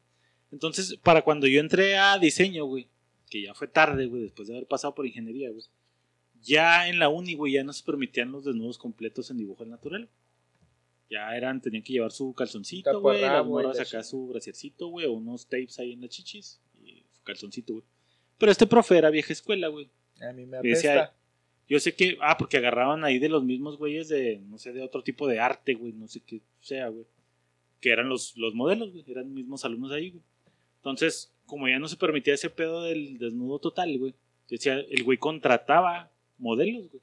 [0.51, 2.89] Entonces, para cuando yo entré a diseño, güey,
[3.33, 5.65] que ya fue tarde, güey, después de haber pasado por ingeniería, güey,
[6.43, 9.71] ya en la uni, güey, ya no se permitían los desnudos completos en dibujo al
[9.71, 10.11] natural.
[11.09, 15.13] Ya eran, tenían que llevar su calzoncito, güey, las morras acá su braciercito, güey, o
[15.13, 17.87] unos tapes ahí en las chichis y su calzoncito, güey.
[18.37, 19.89] Pero este profe era vieja escuela, güey.
[20.21, 21.15] A mí me apesta.
[21.67, 24.83] Yo sé que, ah, porque agarraban ahí de los mismos güeyes de, no sé, de
[24.83, 27.07] otro tipo de arte, güey, no sé qué sea, güey.
[27.81, 30.23] Que eran los, los modelos, güey, eran mismos alumnos ahí, güey.
[30.83, 34.15] Entonces, como ya no se permitía ese pedo del desnudo total, güey,
[34.49, 37.01] decía, el güey contrataba modelos, güey.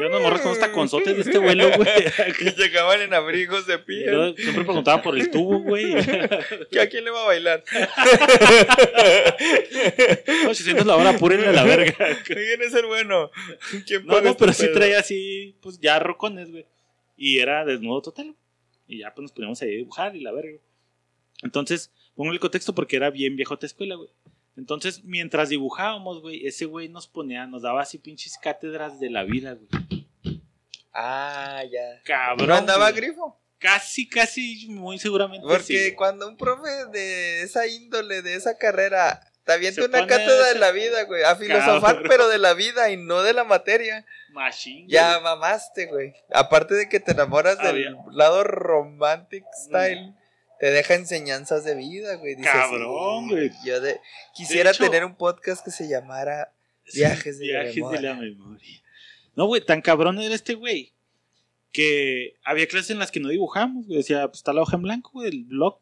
[0.00, 1.90] Yo no morro con esta consotes de este vuelo, güey.
[2.56, 4.10] Llegaban en abrigos de piel.
[4.10, 5.92] yo siempre preguntaba por el tubo, güey.
[6.70, 7.64] ¿Que ¿A quién le va a bailar?
[10.44, 11.94] No, si sientes la hora, apúrenle a la verga.
[12.24, 13.30] ¿Quién es el bueno?
[13.86, 14.74] ¿Quién No, este pero sí pedo?
[14.74, 16.64] traía así, pues ya rocones, güey.
[17.16, 18.36] Y era desnudo total, güey.
[18.86, 20.58] Y ya pues nos poníamos ahí a dibujar y la verga.
[21.42, 24.10] Entonces, pongo el contexto porque era bien viejota escuela, güey.
[24.56, 29.24] Entonces, mientras dibujábamos, güey, ese güey nos ponía, nos daba así pinches cátedras de la
[29.24, 30.06] vida, güey.
[30.92, 32.02] Ah, ya.
[32.04, 32.48] Cabrón.
[32.48, 33.02] ¿No andaba güey.
[33.02, 33.40] grifo?
[33.58, 35.46] Casi, casi, muy seguramente.
[35.46, 35.94] Porque sí.
[35.94, 40.58] cuando un profe de esa índole, de esa carrera, te avienta Se una cátedra de
[40.58, 41.22] la vida, güey.
[41.24, 42.06] A filosofar, Cabrón.
[42.08, 44.04] pero de la vida y no de la materia.
[44.30, 44.86] Machine.
[44.88, 46.14] Ya mamaste, güey.
[46.32, 50.14] Aparte de que te enamoras del Había- lado romantic style,
[50.60, 52.36] te deja enseñanzas de vida, güey.
[52.36, 53.50] Dices, Cabrón, "Sí, güey.
[53.64, 54.00] Yo de...
[54.34, 56.52] quisiera hecho- tener un podcast que se llamara
[56.94, 58.00] Viajes de la Viajes memoria.
[58.00, 58.82] de la memoria.
[59.34, 60.92] No, güey, tan cabrón era este güey
[61.72, 63.98] que había clases en las que no dibujamos, güey.
[63.98, 65.78] Decía, pues está la hoja en blanco, güey, el blog.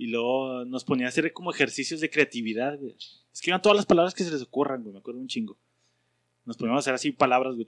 [0.00, 2.96] Y luego nos ponía a hacer como ejercicios de creatividad, güey.
[3.34, 4.94] Escriban todas las palabras que se les ocurran, güey.
[4.94, 5.58] Me acuerdo un chingo.
[6.46, 7.66] Nos poníamos a hacer así palabras, güey,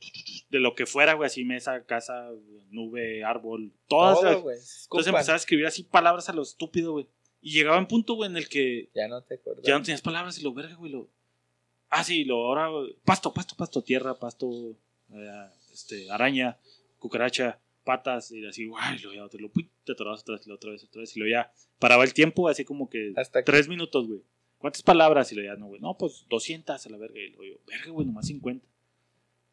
[0.49, 2.31] de lo que fuera, güey, así mesa, casa,
[2.71, 4.19] nube, árbol, todas.
[4.19, 4.57] Todo, güey.
[4.57, 7.07] Entonces empezaba a escribir así palabras a lo estúpido, güey.
[7.43, 9.63] Y llegaba un punto, güey, en el que Ya no te acuerdas.
[9.67, 10.91] ya no tenías palabras y lo verga, güey.
[10.91, 11.11] Lo...
[11.91, 12.71] Ah, sí, lo ahora.
[13.05, 14.75] Pasto, pasto, pasto, tierra, pasto,
[15.13, 16.57] eh, este, araña,
[16.99, 19.51] cucaracha, patas, y así, guay, lo ya lo
[19.85, 22.49] te atorabas otra vez, lo otra vez, otra vez, y lo ya paraba el tiempo,
[22.49, 24.21] así como que Hasta tres minutos, güey.
[24.59, 25.33] ¿Cuántas palabras?
[25.33, 27.91] Y lo ya, no, güey, no, pues 200 a la verga, y lo yo, verga,
[27.91, 28.67] güey, nomás 50.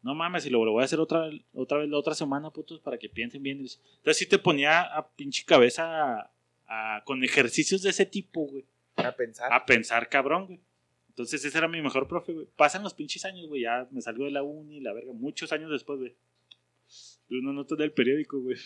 [0.02, 2.80] No mames, y lo, lo voy a hacer otra, otra vez la otra semana, putos,
[2.80, 3.58] para que piensen bien.
[3.58, 6.30] Entonces sí te ponía a pinche cabeza a-
[6.68, 8.64] a- con ejercicios de ese tipo, güey
[8.96, 9.52] A pensar.
[9.52, 10.60] a pensar cabrón, güey.
[11.08, 12.46] Entonces ese era mi mejor profe, güey.
[12.56, 13.62] Pasan los pinches años, güey.
[13.62, 15.12] Ya me salgo de la uni, la verga.
[15.12, 16.14] Muchos años después, güey.
[17.30, 18.58] Y una nota del periódico, güey.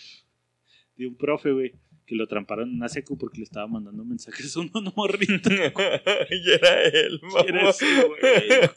[0.96, 1.74] De un profe, güey.
[2.06, 5.50] Que lo tramparon en una secu porque le estaba mandando mensajes a un morrito.
[5.50, 7.70] y era él, Era mamá.
[7.70, 8.70] ese, güey.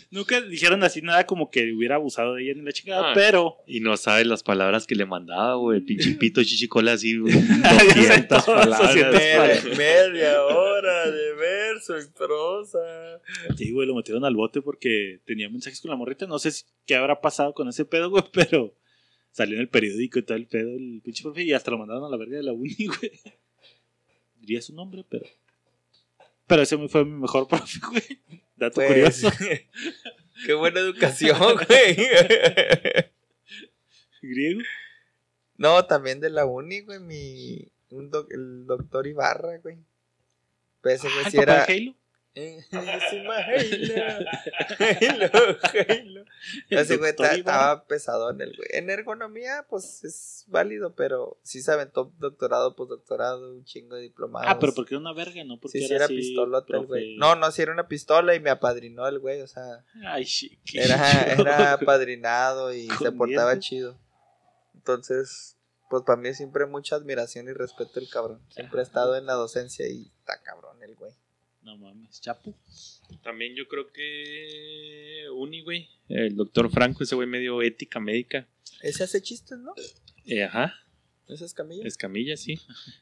[0.10, 3.12] Nunca dijeron así nada como que hubiera abusado de ella ni la chingada, Ah.
[3.14, 3.56] pero.
[3.66, 5.78] Y no sabes las palabras que le mandaba, güey.
[5.78, 7.32] El pinche pito chichicola así, güey.
[7.34, 7.40] Ya
[7.80, 8.94] sé 200 todas, palabras.
[8.94, 12.78] 200 Media, media hora de verso en prosa.
[13.56, 16.26] Sí, güey, lo metieron al bote porque tenía mensajes con la morrita.
[16.26, 18.74] No sé si- qué habrá pasado con ese pedo, güey, pero
[19.32, 22.04] salió en el periódico y todo el pedo, el pinche profe, y hasta lo mandaron
[22.04, 23.12] a la verga de la uni, güey.
[24.40, 25.26] Diría su nombre, pero.
[26.46, 28.20] Pero ese fue mi mejor profe, güey.
[28.56, 29.30] Dato Pues, curioso.
[30.46, 31.38] qué buena educación,
[31.68, 31.96] güey.
[34.22, 34.60] Griego.
[35.56, 37.68] No, también de la uni, güey, mi...
[37.90, 39.76] un doc- el doctor Ibarra, güey.
[40.82, 41.64] Pues ese güey Ah, sí ¿el papá era...
[41.64, 41.94] Halo?
[42.32, 45.56] Sí, ma, Halo, Halo,
[45.88, 46.24] Halo.
[46.70, 48.68] Ese güey estaba pesadón el güey.
[48.72, 54.48] En ergonomía, pues es válido, pero sí se aventó doctorado, postdoctorado, un chingo de diplomados.
[54.48, 55.58] Ah, pero porque era una verga, ¿no?
[55.58, 57.16] Porque Sí, sí, era así, pistolota el profe- güey.
[57.16, 60.58] No, no, sí era una pistola y me apadrinó el güey, o sea, Ay, sí,
[60.64, 63.98] qué era, era apadrinado y se portaba chido.
[64.74, 65.56] Entonces,
[65.88, 68.40] pues para mí siempre mucha admiración y respeto el cabrón.
[68.50, 71.12] Siempre ha estado en la docencia y está cabrón el güey.
[71.62, 72.54] No mames, chapu.
[73.22, 75.88] También yo creo que Uni, güey.
[76.08, 78.48] El doctor Franco, ese güey medio ética médica.
[78.82, 79.74] Ese hace chistes, ¿no?
[80.24, 80.74] Eh, ajá,
[81.28, 81.86] Ese es Camilla.
[81.86, 82.58] Escamilla, sí.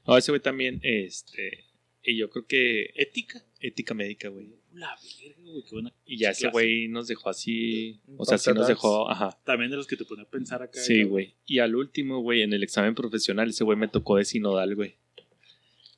[0.06, 1.66] No, ese güey también, este,
[2.02, 3.44] Y yo creo que ¿Ética?
[3.60, 4.54] ética médica, güey.
[4.72, 5.92] La verga, güey, qué buena.
[6.04, 8.00] Y ya ese güey nos dejó así.
[8.16, 9.08] O sea, sí nos dejó.
[9.10, 9.38] Ajá.
[9.44, 10.80] También de los que te ponen a pensar acá.
[10.80, 11.34] Sí, güey.
[11.46, 14.96] Y al último, güey, en el examen profesional, ese güey me tocó de sinodal, güey.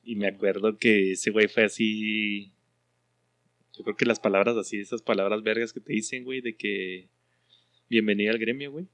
[0.02, 2.52] Y me acuerdo que ese güey fue así.
[3.76, 7.08] Yo creo que las palabras así, esas palabras vergas que te dicen, güey, de que.
[7.88, 8.86] Bienvenido al gremio, güey.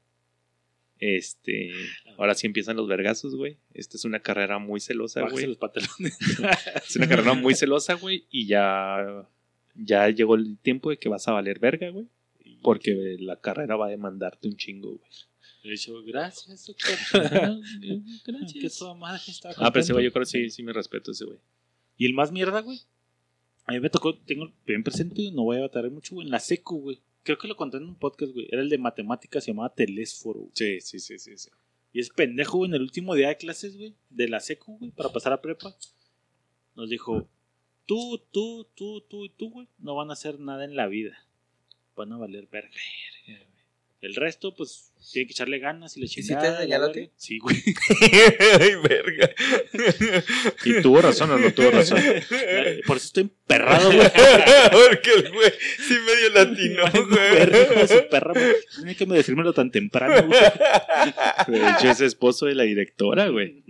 [0.99, 1.70] Este.
[2.16, 3.59] Ahora sí empiezan los vergazos, güey.
[3.74, 5.47] Esta es una carrera muy celosa, Bájese güey.
[5.49, 6.19] los pantalones.
[6.89, 8.27] Es una carrera muy celosa, güey.
[8.31, 9.28] Y ya.
[9.74, 12.07] Ya llegó el tiempo de que vas a valer verga, güey.
[12.62, 15.11] Porque la carrera va a demandarte un chingo, güey.
[15.67, 16.97] De hecho, gracias, doctor.
[17.81, 18.79] Que Gracias.
[18.79, 21.25] toda madre está Ah, pero ese güey, yo creo que sí, sí me respeto ese
[21.25, 21.39] güey.
[21.97, 22.81] Y el más mierda, güey.
[23.65, 26.27] A mí me tocó, tengo bien presente, y no voy a batallar mucho, güey.
[26.27, 27.01] En la secu, güey.
[27.25, 28.47] Creo que lo conté en un podcast, güey.
[28.51, 30.39] Era el de matemáticas, se llamaba Telésforo.
[30.41, 30.53] güey.
[30.55, 31.37] Sí, sí, sí, sí.
[31.37, 31.51] sí.
[31.93, 34.93] Y es pendejo, güey, en el último día de clases, güey, de la secu, güey,
[34.93, 35.75] para pasar a prepa.
[36.77, 37.27] Nos dijo,
[37.87, 41.19] tú, tú, tú, tú y tú, güey, no van a hacer nada en la vida.
[41.97, 42.71] Van a valer verga.
[44.02, 46.64] El resto, pues, tienen que echarle ganas y le te chingada.
[46.66, 47.01] la ti?
[47.01, 47.12] verga.
[47.16, 47.56] Sí, güey.
[48.60, 49.31] Ay, verga.
[50.64, 51.98] ¿Y tuvo razón o no tuvo razón?
[52.86, 54.09] Por eso estoy emperrado, güey.
[54.70, 57.89] Porque el güey sí medio latino, güey.
[57.89, 58.55] su perra, güey.
[58.77, 60.40] Tiene que me decírmelo tan temprano, güey.
[61.48, 63.64] De hecho, es esposo de la directora, güey.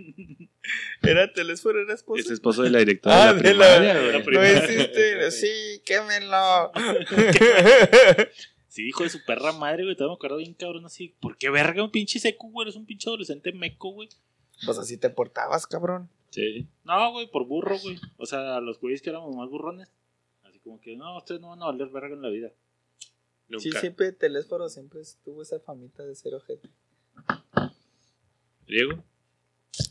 [1.03, 2.21] Era teléfono, era esposo.
[2.21, 4.59] Es esposo de la directora Ah, de la primaria, de la primaria.
[4.65, 5.31] existe.
[5.31, 6.73] Sí, quémenlo.
[8.77, 9.97] Sí, hijo de su perra madre, güey.
[9.97, 11.17] Te me acuerdo bien cabrón así.
[11.21, 12.67] ¿Por qué verga un pinche seco, güey?
[12.67, 14.11] Eres un pinche adolescente meco, güey.
[14.67, 16.11] Pues así te portabas, cabrón.
[16.29, 16.69] Sí.
[16.85, 17.99] No, güey, por burro, güey.
[18.19, 19.91] O sea, a los güeyes que éramos más burrones.
[20.43, 22.53] Así como que, no, ustedes no van a valer verga en la vida.
[23.49, 23.63] Nunca.
[23.63, 26.69] Sí, siempre teléfono siempre tuvo esa famita de ser ojete.
[28.67, 29.03] Diego.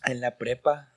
[0.05, 0.93] En la prepa.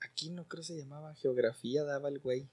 [0.00, 2.48] Aquí no creo se llamaba geografía, daba el güey.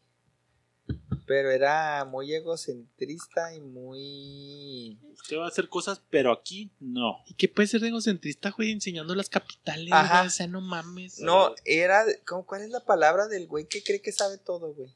[1.32, 4.99] Pero era muy egocentrista y muy.
[5.14, 7.24] Usted va a hacer cosas, pero aquí no.
[7.26, 8.72] ¿Y qué puede ser de egocentrista, güey?
[8.72, 10.18] Enseñando las capitales, Ajá.
[10.18, 10.28] güey.
[10.28, 11.20] O sea, no mames.
[11.20, 12.03] No, era.
[12.28, 14.94] ¿cómo, ¿Cuál es la palabra del güey que cree que sabe todo, güey?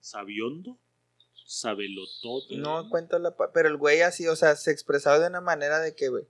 [0.00, 0.76] ¿Sabiondo?
[1.46, 2.42] ¿Sabelo todo?
[2.58, 3.34] No encuentro la.
[3.34, 6.24] pa- Pero el güey así, o sea, se expresaba de una manera de que, güey.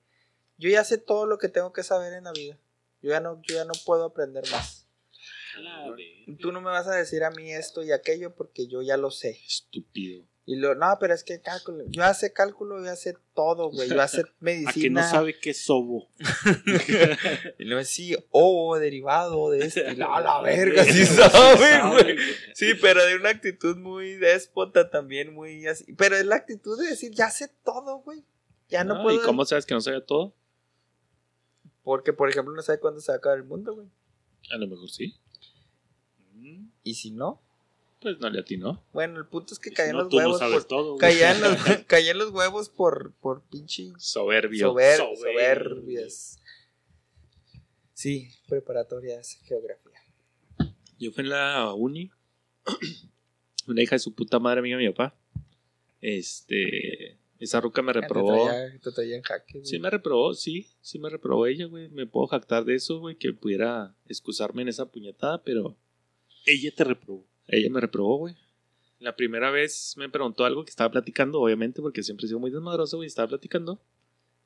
[0.59, 2.57] Yo ya sé todo lo que tengo que saber en la vida.
[3.03, 4.82] Yo ya no, yo ya no puedo aprender más.
[5.57, 6.37] A.
[6.41, 9.11] Tú no me vas a decir a mí esto y aquello porque yo ya lo
[9.11, 9.39] sé.
[9.47, 10.25] Estúpido.
[10.45, 11.85] Y lo, no, pero es que cálculo.
[11.89, 13.89] Yo sé cálculo, yo sé todo, güey.
[13.89, 14.73] Yo ya sé A medicina.
[14.75, 16.09] que no sabe qué es sobo.
[17.59, 19.95] Y luego sí, o derivado de este.
[19.95, 22.17] No, la verga, sí sabe, güey.
[22.55, 25.93] Sí, pero de una actitud muy déspota también, muy así.
[25.95, 28.25] Pero es la actitud de decir, ya sé todo, güey.
[28.69, 29.23] Ya no, No, puedo.
[29.23, 30.35] ¿Y cómo sabes que no sabía todo?
[31.85, 33.89] Porque, por ejemplo, no sabe cuándo se va a acabar el mundo, güey.
[34.51, 35.15] A lo mejor sí.
[36.85, 37.41] Y si no,
[38.01, 38.83] Pues no le atinó.
[38.93, 40.39] bueno, el punto es que si caían no, los tú no huevos.
[40.39, 40.97] sabes por, todo.
[40.97, 41.57] caían, los,
[41.87, 44.69] caían los huevos por, por pinche Soberbio.
[44.73, 45.33] sober- Soberbio.
[45.33, 46.39] soberbias.
[47.95, 49.93] Sí, preparatorias, geografía.
[50.99, 52.11] Yo fui en la uni.
[53.69, 55.17] Una hija de su puta madre, amiga de mi papá.
[56.01, 57.19] Este.
[57.39, 58.45] Esa ruca me reprobó.
[58.47, 59.67] Te traía, te traía en jaque, güey.
[59.67, 60.69] Sí me reprobó, sí.
[60.81, 61.89] Sí me reprobó ella, güey.
[61.91, 63.17] Me puedo jactar de eso, güey.
[63.17, 65.77] Que pudiera excusarme en esa puñetada, pero
[66.47, 67.27] Ella te reprobó.
[67.49, 68.35] ella me reprobó, güey.
[68.99, 72.51] La primera vez me preguntó algo que estaba platicando, obviamente, porque siempre he sido muy
[72.51, 73.07] desmadroso, güey.
[73.07, 73.81] Estaba platicando.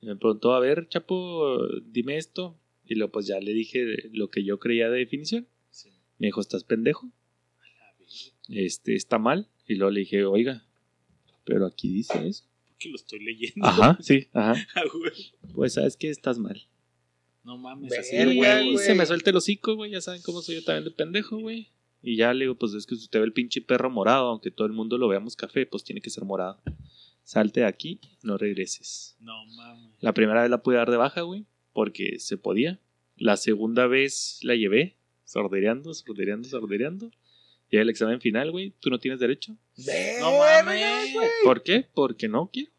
[0.00, 2.58] Y me preguntó, a ver, Chapo, dime esto.
[2.84, 5.46] Y luego, pues ya le dije lo que yo creía de definición.
[5.70, 5.90] Sí.
[6.18, 7.10] Me dijo, ¿estás pendejo?
[8.48, 9.48] Este, está mal.
[9.66, 10.64] Y luego le dije, oiga,
[11.44, 12.44] pero aquí dice eso.
[12.78, 13.66] Que lo estoy leyendo.
[13.66, 14.54] Ajá, sí, ajá.
[14.74, 14.82] Ah.
[15.54, 16.66] Pues sabes que estás mal.
[17.42, 18.78] No mames, Verga, así de güey.
[18.78, 19.92] se me suelta el hocico, güey.
[19.92, 21.68] Ya saben cómo soy yo también de pendejo, güey.
[22.02, 24.50] Y ya le digo, pues es que si usted ve el pinche perro morado, aunque
[24.50, 26.60] todo el mundo lo veamos café, pues tiene que ser morado.
[27.24, 29.16] Salte de aquí, no regreses.
[29.20, 29.90] No mames.
[30.00, 32.78] La primera vez la pude dar de baja, güey, porque se podía.
[33.16, 37.10] La segunda vez la llevé, sordereando, sordereando, sordereando.
[37.68, 39.56] Y el examen final, güey, tú no tienes derecho.
[40.20, 41.12] No mames.
[41.14, 41.28] güey.
[41.42, 41.88] ¿Por qué?
[41.92, 42.70] Porque no quiero.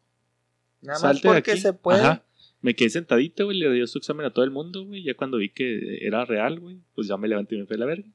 [0.80, 1.60] Nada más Salte de porque aquí.
[1.60, 2.00] se puede.
[2.00, 2.24] Ajá.
[2.62, 5.02] Me quedé sentadito, güey, le dio su examen a todo el mundo, güey.
[5.02, 7.80] Ya cuando vi que era real, güey, pues ya me levanté y me fui a
[7.80, 8.08] la verga.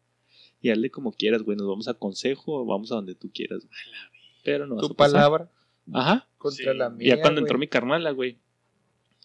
[0.63, 1.55] Y hazle como quieras, güey.
[1.57, 3.79] Nos vamos a consejo o vamos a donde tú quieras, güey.
[4.43, 5.13] Pero no vas Tu a pasar.
[5.13, 5.51] palabra
[5.93, 6.27] Ajá.
[6.39, 6.77] contra Sí.
[6.77, 7.15] la Y mía.
[7.17, 7.49] ya cuando güey.
[7.49, 8.37] entró mi carnala, güey.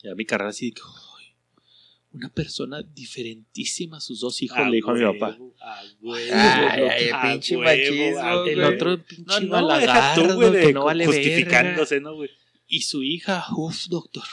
[0.02, 1.26] Ya mi carnal así de que, "Ay,
[2.12, 5.38] una persona diferentísima a sus dos hijos, le dijo a mi papá.
[5.60, 6.32] A huevo.
[6.32, 8.44] Ay, ay, a pinche huevo, machismo.
[8.44, 11.20] El otro pinche No, tú, güey, de que no vale verga.
[11.22, 12.30] justificándose, ¿no, güey?
[12.66, 14.24] Y su hija, uff, doctor.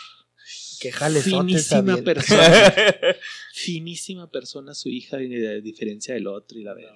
[0.92, 2.74] Qué Finísima persona.
[3.54, 6.94] Finísima persona su hija, y de diferencia del otro y la verga.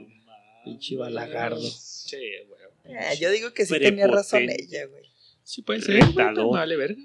[0.63, 1.61] Pinche balagardo.
[1.61, 2.17] Sí,
[2.47, 2.59] güey.
[2.85, 5.03] Eh, yo digo que sí tenía razón ella, güey.
[5.43, 6.33] Sí puede ser, güey, Retador.
[6.35, 7.01] pero vale verga.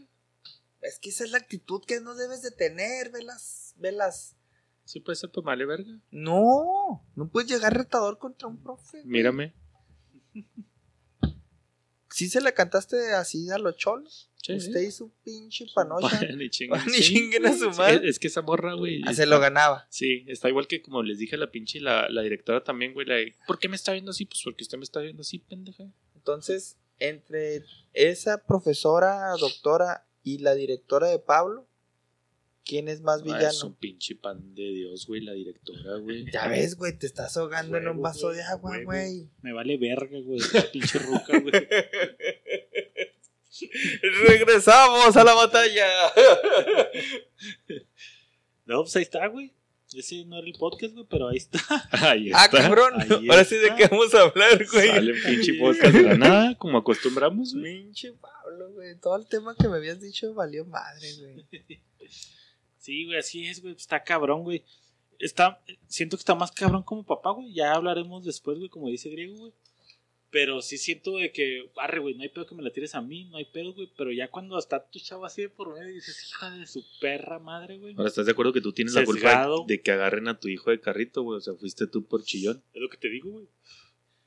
[0.82, 4.36] Es que esa es la actitud que no debes de tener, velas, velas.
[4.84, 5.98] Sí puede ser, pues vale verga.
[6.10, 8.98] No, no puedes llegar retador contra un profe.
[8.98, 9.06] güey.
[9.06, 9.54] Mírame.
[12.10, 14.30] ¿Sí se le cantaste así a los cholos?
[14.46, 14.52] Sí.
[14.52, 16.20] Usted y su pinche panocha.
[16.36, 18.06] Ni chinguen, sí, chinguen a su madre.
[18.06, 19.00] Es que esa morra, güey.
[19.06, 19.86] Ah, se lo ganaba.
[19.88, 23.06] Sí, está igual que como les dije a la pinche la, la directora también, güey.
[23.06, 23.16] La,
[23.46, 24.26] ¿Por qué me está viendo así?
[24.26, 25.84] Pues porque usted me está viendo así, pendeja.
[26.14, 27.62] Entonces, entre
[27.94, 31.66] esa profesora, doctora y la directora de Pablo,
[32.66, 33.48] ¿quién es más Ah, villano?
[33.48, 36.30] es un pinche pan de Dios, güey, la directora, güey.
[36.30, 39.26] Ya ves, güey, te estás ahogando en un vaso güey, de agua, güey.
[39.42, 40.38] Me vale verga, güey.
[40.38, 41.52] esa Pinche ruca, güey.
[44.26, 45.86] Regresamos a la batalla.
[48.66, 49.52] No, pues ahí está, güey.
[49.94, 51.58] Ese no era el podcast, güey, pero ahí está.
[51.92, 52.62] Ahí Ah, está.
[52.62, 52.94] cabrón.
[53.00, 54.88] Ahí Ahora sí de qué vamos a hablar, güey.
[54.88, 57.82] Sale un pinche podcast de la nada, como acostumbramos, güey.
[57.84, 58.98] Pinche Pablo, güey.
[58.98, 61.80] Todo el tema que me habías dicho valió madre, güey.
[62.78, 63.74] Sí, güey, así es, güey.
[63.74, 64.64] Está cabrón, güey.
[65.20, 67.52] Está, siento que está más cabrón como papá, güey.
[67.54, 69.52] Ya hablaremos después, güey, como dice Griego, güey.
[70.34, 73.00] Pero sí siento de que, arre, güey, no hay pedo que me la tires a
[73.00, 73.88] mí, no hay pedo, güey.
[73.96, 77.38] Pero ya cuando está tu chavo así de por medio, dices, hija de su perra
[77.38, 77.94] madre, güey.
[77.96, 80.48] Ahora, ¿estás de acuerdo que tú tienes la culpa de, de que agarren a tu
[80.48, 81.38] hijo de carrito, güey?
[81.38, 82.60] O sea, fuiste tú por chillón.
[82.74, 83.46] Es lo que te digo, güey.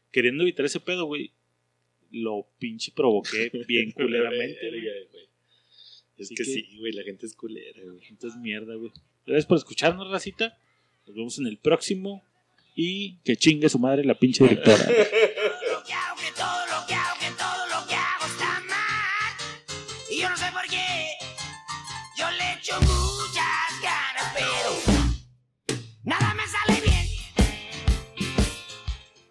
[0.09, 1.33] Queriendo evitar ese pedo, güey.
[2.09, 4.81] Lo pinche provoqué bien culeramente, güey.
[4.83, 5.27] güey.
[6.19, 7.99] Es que, que- sí, güey, la gente es culera, güey.
[8.09, 8.93] Entonces, mierda, güey.
[9.25, 10.57] Gracias por escucharnos, racita.
[11.05, 12.23] Nos vemos en el próximo.
[12.77, 14.87] Y que chingue su madre la pinche directora.